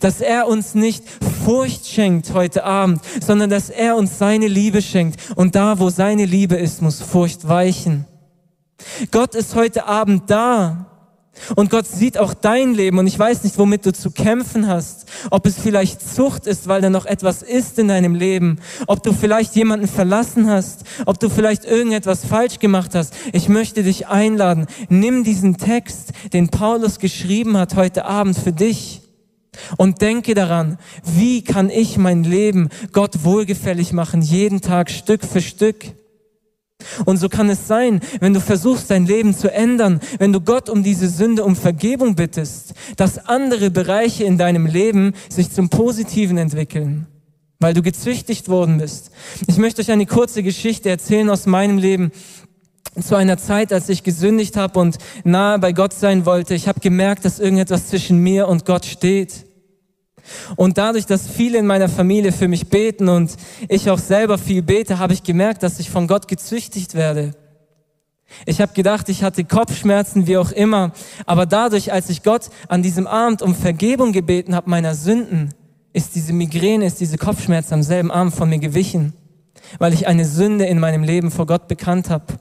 Dass 0.00 0.20
er 0.20 0.46
uns 0.46 0.74
nicht 0.74 1.04
Furcht 1.44 1.86
schenkt 1.86 2.34
heute 2.34 2.64
Abend, 2.64 3.00
sondern 3.24 3.50
dass 3.50 3.70
er 3.70 3.96
uns 3.96 4.18
seine 4.18 4.46
Liebe 4.46 4.82
schenkt. 4.82 5.18
Und 5.36 5.54
da, 5.54 5.78
wo 5.78 5.90
seine 5.90 6.26
Liebe 6.26 6.56
ist, 6.56 6.82
muss 6.82 7.00
Furcht 7.00 7.48
weichen. 7.48 8.06
Gott 9.10 9.34
ist 9.34 9.54
heute 9.54 9.86
Abend 9.86 10.30
da. 10.30 10.86
Und 11.56 11.70
Gott 11.70 11.86
sieht 11.86 12.18
auch 12.18 12.34
dein 12.34 12.74
Leben 12.74 12.98
und 12.98 13.06
ich 13.06 13.18
weiß 13.18 13.44
nicht, 13.44 13.56
womit 13.56 13.86
du 13.86 13.92
zu 13.92 14.10
kämpfen 14.10 14.66
hast. 14.66 15.06
Ob 15.30 15.46
es 15.46 15.58
vielleicht 15.58 16.06
Zucht 16.06 16.46
ist, 16.46 16.68
weil 16.68 16.82
da 16.82 16.90
noch 16.90 17.06
etwas 17.06 17.42
ist 17.42 17.78
in 17.78 17.88
deinem 17.88 18.14
Leben. 18.14 18.58
Ob 18.86 19.02
du 19.02 19.12
vielleicht 19.12 19.56
jemanden 19.56 19.88
verlassen 19.88 20.50
hast. 20.50 20.84
Ob 21.06 21.18
du 21.18 21.28
vielleicht 21.30 21.64
irgendetwas 21.64 22.24
falsch 22.24 22.58
gemacht 22.58 22.94
hast. 22.94 23.14
Ich 23.32 23.48
möchte 23.48 23.82
dich 23.82 24.08
einladen. 24.08 24.66
Nimm 24.88 25.24
diesen 25.24 25.56
Text, 25.56 26.10
den 26.32 26.48
Paulus 26.48 26.98
geschrieben 26.98 27.56
hat 27.56 27.76
heute 27.76 28.04
Abend 28.04 28.38
für 28.38 28.52
dich. 28.52 29.00
Und 29.76 30.00
denke 30.00 30.34
daran, 30.34 30.78
wie 31.04 31.42
kann 31.42 31.70
ich 31.70 31.96
mein 31.96 32.24
Leben 32.24 32.68
Gott 32.92 33.24
wohlgefällig 33.24 33.92
machen, 33.92 34.22
jeden 34.22 34.60
Tag 34.60 34.90
Stück 34.90 35.24
für 35.24 35.40
Stück. 35.40 35.94
Und 37.04 37.18
so 37.18 37.28
kann 37.28 37.50
es 37.50 37.66
sein, 37.66 38.00
wenn 38.20 38.34
du 38.34 38.40
versuchst, 38.40 38.90
dein 38.90 39.06
Leben 39.06 39.34
zu 39.34 39.52
ändern, 39.52 40.00
wenn 40.18 40.32
du 40.32 40.40
Gott 40.40 40.68
um 40.68 40.82
diese 40.82 41.08
Sünde, 41.08 41.44
um 41.44 41.56
Vergebung 41.56 42.14
bittest, 42.14 42.74
dass 42.96 43.18
andere 43.18 43.70
Bereiche 43.70 44.24
in 44.24 44.38
deinem 44.38 44.66
Leben 44.66 45.12
sich 45.28 45.50
zum 45.50 45.68
Positiven 45.68 46.38
entwickeln, 46.38 47.06
weil 47.58 47.74
du 47.74 47.82
gezüchtigt 47.82 48.48
worden 48.48 48.78
bist. 48.78 49.10
Ich 49.46 49.58
möchte 49.58 49.82
euch 49.82 49.90
eine 49.90 50.06
kurze 50.06 50.42
Geschichte 50.42 50.88
erzählen 50.88 51.28
aus 51.28 51.46
meinem 51.46 51.78
Leben 51.78 52.12
zu 53.00 53.14
einer 53.14 53.38
Zeit, 53.38 53.72
als 53.72 53.88
ich 53.88 54.02
gesündigt 54.02 54.56
habe 54.56 54.78
und 54.78 54.98
nahe 55.24 55.58
bei 55.58 55.72
Gott 55.72 55.92
sein 55.92 56.26
wollte. 56.26 56.54
Ich 56.54 56.68
habe 56.68 56.80
gemerkt, 56.80 57.24
dass 57.24 57.38
irgendetwas 57.38 57.88
zwischen 57.88 58.18
mir 58.18 58.48
und 58.48 58.64
Gott 58.64 58.84
steht. 58.84 59.46
Und 60.56 60.78
dadurch, 60.78 61.06
dass 61.06 61.28
viele 61.28 61.58
in 61.58 61.66
meiner 61.66 61.88
Familie 61.88 62.32
für 62.32 62.48
mich 62.48 62.68
beten 62.68 63.08
und 63.08 63.32
ich 63.68 63.90
auch 63.90 63.98
selber 63.98 64.38
viel 64.38 64.62
bete, 64.62 64.98
habe 64.98 65.12
ich 65.12 65.22
gemerkt, 65.22 65.62
dass 65.62 65.80
ich 65.80 65.90
von 65.90 66.06
Gott 66.06 66.28
gezüchtigt 66.28 66.94
werde. 66.94 67.32
Ich 68.46 68.60
habe 68.60 68.72
gedacht, 68.74 69.08
ich 69.08 69.24
hatte 69.24 69.44
Kopfschmerzen, 69.44 70.26
wie 70.26 70.36
auch 70.36 70.52
immer. 70.52 70.92
Aber 71.26 71.46
dadurch, 71.46 71.92
als 71.92 72.10
ich 72.10 72.22
Gott 72.22 72.50
an 72.68 72.82
diesem 72.82 73.06
Abend 73.06 73.42
um 73.42 73.54
Vergebung 73.54 74.12
gebeten 74.12 74.54
habe 74.54 74.70
meiner 74.70 74.94
Sünden, 74.94 75.52
ist 75.92 76.14
diese 76.14 76.32
Migräne, 76.32 76.86
ist 76.86 77.00
diese 77.00 77.18
Kopfschmerzen 77.18 77.74
am 77.74 77.82
selben 77.82 78.12
Abend 78.12 78.34
von 78.34 78.48
mir 78.48 78.60
gewichen, 78.60 79.14
weil 79.78 79.92
ich 79.92 80.06
eine 80.06 80.24
Sünde 80.24 80.66
in 80.66 80.78
meinem 80.78 81.02
Leben 81.02 81.32
vor 81.32 81.46
Gott 81.46 81.66
bekannt 81.66 82.08
habe 82.10 82.38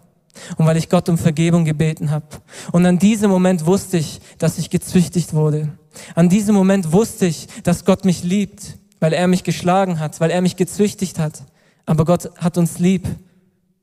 und 0.57 0.65
weil 0.65 0.77
ich 0.77 0.89
Gott 0.89 1.09
um 1.09 1.17
Vergebung 1.17 1.65
gebeten 1.65 2.11
habe. 2.11 2.25
Und 2.71 2.85
an 2.85 2.99
diesem 2.99 3.29
Moment 3.29 3.65
wusste 3.65 3.97
ich, 3.97 4.19
dass 4.37 4.57
ich 4.57 4.69
gezüchtigt 4.69 5.33
wurde. 5.33 5.69
An 6.15 6.29
diesem 6.29 6.55
Moment 6.55 6.91
wusste 6.91 7.25
ich, 7.25 7.47
dass 7.63 7.85
Gott 7.85 8.05
mich 8.05 8.23
liebt, 8.23 8.77
weil 8.99 9.13
er 9.13 9.27
mich 9.27 9.43
geschlagen 9.43 9.99
hat, 9.99 10.19
weil 10.19 10.31
er 10.31 10.41
mich 10.41 10.55
gezüchtigt 10.55 11.19
hat. 11.19 11.43
Aber 11.85 12.05
Gott 12.05 12.29
hat 12.37 12.57
uns 12.57 12.79
lieb, 12.79 13.07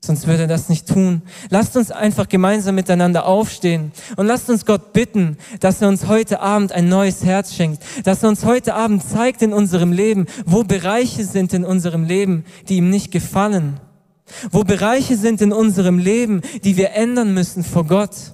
sonst 0.01 0.27
würde 0.27 0.43
er 0.43 0.47
das 0.47 0.69
nicht 0.69 0.87
tun. 0.87 1.21
Lasst 1.49 1.75
uns 1.75 1.91
einfach 1.91 2.29
gemeinsam 2.29 2.75
miteinander 2.75 3.25
aufstehen 3.25 3.91
und 4.15 4.27
lasst 4.27 4.49
uns 4.49 4.65
Gott 4.65 4.93
bitten, 4.93 5.37
dass 5.59 5.81
er 5.81 5.89
uns 5.89 6.07
heute 6.07 6.39
Abend 6.39 6.71
ein 6.71 6.87
neues 6.87 7.23
Herz 7.23 7.53
schenkt, 7.53 7.83
dass 8.05 8.23
er 8.23 8.29
uns 8.29 8.45
heute 8.45 8.75
Abend 8.75 9.03
zeigt 9.03 9.41
in 9.41 9.53
unserem 9.53 9.91
Leben, 9.91 10.27
wo 10.45 10.63
Bereiche 10.63 11.25
sind 11.25 11.53
in 11.53 11.65
unserem 11.65 12.05
Leben, 12.05 12.45
die 12.69 12.77
ihm 12.77 12.89
nicht 12.89 13.11
gefallen, 13.11 13.79
wo 14.51 14.63
Bereiche 14.63 15.17
sind 15.17 15.41
in 15.41 15.53
unserem 15.53 15.99
Leben, 15.99 16.41
die 16.63 16.77
wir 16.77 16.91
ändern 16.93 17.33
müssen 17.33 17.63
vor 17.63 17.85
Gott. 17.85 18.33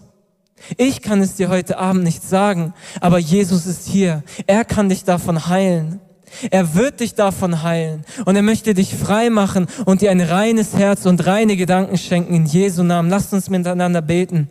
Ich 0.78 1.02
kann 1.02 1.22
es 1.22 1.36
dir 1.36 1.50
heute 1.50 1.78
Abend 1.78 2.04
nicht 2.04 2.24
sagen, 2.24 2.74
aber 3.02 3.18
Jesus 3.18 3.66
ist 3.66 3.88
hier. 3.88 4.24
Er 4.48 4.64
kann 4.64 4.90
dich 4.90 5.04
davon 5.04 5.48
heilen. 5.48 6.00
Er 6.50 6.74
wird 6.74 7.00
dich 7.00 7.14
davon 7.14 7.62
heilen 7.62 8.06
und 8.26 8.36
er 8.36 8.42
möchte 8.42 8.74
dich 8.74 8.96
frei 8.96 9.30
machen 9.30 9.68
und 9.86 10.02
dir 10.02 10.10
ein 10.10 10.22
reines 10.22 10.74
Herz 10.76 11.06
und 11.06 11.26
reine 11.28 11.56
Gedanken 11.56 11.98
schenken 11.98 12.34
in 12.34 12.46
Jesu 12.46 12.82
Namen. 12.82 13.10
Lasst 13.10 13.34
uns 13.34 13.50
miteinander 13.50 14.02
beten. 14.02 14.50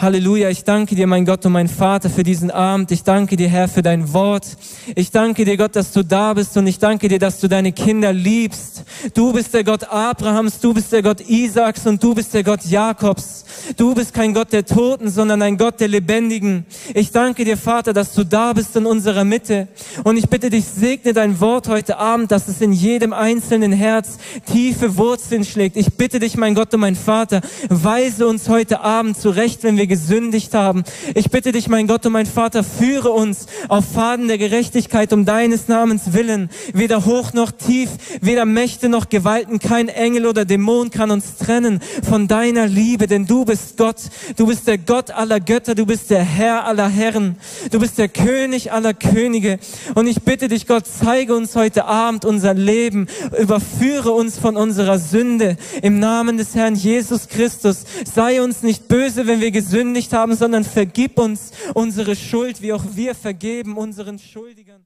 Halleluja, 0.00 0.48
ich 0.48 0.62
danke 0.62 0.94
dir, 0.94 1.08
mein 1.08 1.24
Gott 1.24 1.44
und 1.44 1.50
mein 1.50 1.66
Vater, 1.66 2.08
für 2.08 2.22
diesen 2.22 2.52
Abend. 2.52 2.92
Ich 2.92 3.02
danke 3.02 3.36
dir, 3.36 3.48
Herr, 3.48 3.66
für 3.66 3.82
dein 3.82 4.12
Wort. 4.12 4.46
Ich 4.94 5.10
danke 5.10 5.44
dir, 5.44 5.56
Gott, 5.56 5.74
dass 5.74 5.90
du 5.90 6.04
da 6.04 6.34
bist 6.34 6.56
und 6.56 6.68
ich 6.68 6.78
danke 6.78 7.08
dir, 7.08 7.18
dass 7.18 7.40
du 7.40 7.48
deine 7.48 7.72
Kinder 7.72 8.12
liebst. 8.12 8.84
Du 9.12 9.32
bist 9.32 9.52
der 9.54 9.64
Gott 9.64 9.90
Abrahams, 9.90 10.60
du 10.60 10.72
bist 10.72 10.92
der 10.92 11.02
Gott 11.02 11.20
Isaaks 11.28 11.84
und 11.88 12.00
du 12.00 12.14
bist 12.14 12.32
der 12.32 12.44
Gott 12.44 12.64
Jakobs. 12.64 13.44
Du 13.76 13.92
bist 13.92 14.14
kein 14.14 14.34
Gott 14.34 14.52
der 14.52 14.64
Toten, 14.64 15.10
sondern 15.10 15.42
ein 15.42 15.58
Gott 15.58 15.80
der 15.80 15.88
Lebendigen. 15.88 16.64
Ich 16.94 17.10
danke 17.10 17.44
dir, 17.44 17.56
Vater, 17.56 17.92
dass 17.92 18.14
du 18.14 18.22
da 18.22 18.52
bist 18.52 18.76
in 18.76 18.86
unserer 18.86 19.24
Mitte. 19.24 19.66
Und 20.04 20.16
ich 20.16 20.28
bitte 20.28 20.48
dich, 20.48 20.64
segne 20.64 21.12
dein 21.12 21.40
Wort 21.40 21.66
heute 21.66 21.98
Abend, 21.98 22.30
dass 22.30 22.46
es 22.46 22.60
in 22.60 22.72
jedem 22.72 23.12
einzelnen 23.12 23.72
Herz 23.72 24.18
tiefe 24.46 24.96
Wurzeln 24.96 25.44
schlägt. 25.44 25.76
Ich 25.76 25.94
bitte 25.94 26.20
dich, 26.20 26.36
mein 26.36 26.54
Gott 26.54 26.72
und 26.72 26.80
mein 26.80 26.94
Vater, 26.94 27.40
weise 27.68 28.28
uns 28.28 28.48
heute 28.48 28.78
Abend 28.78 29.18
zurecht, 29.18 29.64
wenn 29.64 29.76
wir 29.76 29.87
gesündigt 29.88 30.54
haben. 30.54 30.84
Ich 31.14 31.30
bitte 31.30 31.52
dich, 31.52 31.68
mein 31.68 31.86
Gott 31.86 32.06
und 32.06 32.12
mein 32.12 32.26
Vater, 32.26 32.62
führe 32.62 33.10
uns 33.10 33.46
auf 33.68 33.84
Faden 33.84 34.28
der 34.28 34.38
Gerechtigkeit 34.38 35.12
um 35.12 35.24
deines 35.24 35.68
Namens 35.68 36.12
willen. 36.12 36.50
Weder 36.72 37.04
hoch 37.04 37.32
noch 37.32 37.50
tief, 37.50 37.90
weder 38.20 38.44
Mächte 38.44 38.88
noch 38.88 39.08
Gewalten, 39.08 39.58
kein 39.58 39.88
Engel 39.88 40.26
oder 40.26 40.44
Dämon 40.44 40.90
kann 40.90 41.10
uns 41.10 41.36
trennen 41.36 41.80
von 42.08 42.28
deiner 42.28 42.66
Liebe, 42.66 43.06
denn 43.06 43.26
du 43.26 43.44
bist 43.44 43.76
Gott. 43.76 43.96
Du 44.36 44.46
bist 44.46 44.66
der 44.66 44.78
Gott 44.78 45.10
aller 45.10 45.40
Götter, 45.40 45.74
du 45.74 45.86
bist 45.86 46.10
der 46.10 46.22
Herr 46.22 46.66
aller 46.66 46.88
Herren, 46.88 47.36
du 47.70 47.80
bist 47.80 47.98
der 47.98 48.08
König 48.08 48.70
aller 48.72 48.94
Könige. 48.94 49.58
Und 49.94 50.06
ich 50.06 50.22
bitte 50.22 50.48
dich, 50.48 50.66
Gott, 50.66 50.84
zeige 50.86 51.34
uns 51.34 51.56
heute 51.56 51.86
Abend 51.86 52.24
unser 52.24 52.54
Leben, 52.54 53.08
überführe 53.40 54.12
uns 54.12 54.38
von 54.38 54.56
unserer 54.56 54.98
Sünde 54.98 55.56
im 55.82 55.98
Namen 55.98 56.36
des 56.36 56.54
Herrn 56.54 56.74
Jesus 56.74 57.28
Christus. 57.28 57.84
Sei 58.14 58.42
uns 58.42 58.62
nicht 58.62 58.88
böse, 58.88 59.26
wenn 59.26 59.40
wir 59.40 59.50
gesündigt 59.50 59.77
gesündigt 59.78 60.12
haben, 60.12 60.34
sondern 60.34 60.64
vergib 60.64 61.20
uns 61.20 61.52
unsere 61.72 62.16
Schuld, 62.16 62.60
wie 62.62 62.72
auch 62.72 62.82
wir 62.94 63.14
vergeben 63.14 63.76
unseren 63.76 64.18
Schuldigern. 64.18 64.84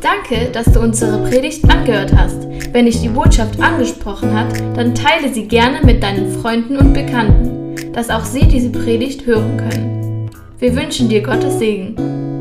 Danke, 0.00 0.50
dass 0.50 0.72
du 0.72 0.80
unsere 0.80 1.28
Predigt 1.28 1.68
angehört 1.68 2.14
hast. 2.16 2.48
Wenn 2.72 2.86
dich 2.86 3.02
die 3.02 3.10
Botschaft 3.10 3.60
angesprochen 3.60 4.32
hat, 4.32 4.58
dann 4.74 4.94
teile 4.94 5.32
sie 5.34 5.46
gerne 5.46 5.84
mit 5.84 6.02
deinen 6.02 6.40
Freunden 6.40 6.78
und 6.78 6.94
Bekannten, 6.94 7.92
dass 7.92 8.08
auch 8.08 8.24
sie 8.24 8.46
diese 8.48 8.70
Predigt 8.70 9.26
hören 9.26 9.58
können. 9.58 10.30
Wir 10.58 10.74
wünschen 10.74 11.10
dir 11.10 11.22
Gottes 11.22 11.58
Segen. 11.58 12.33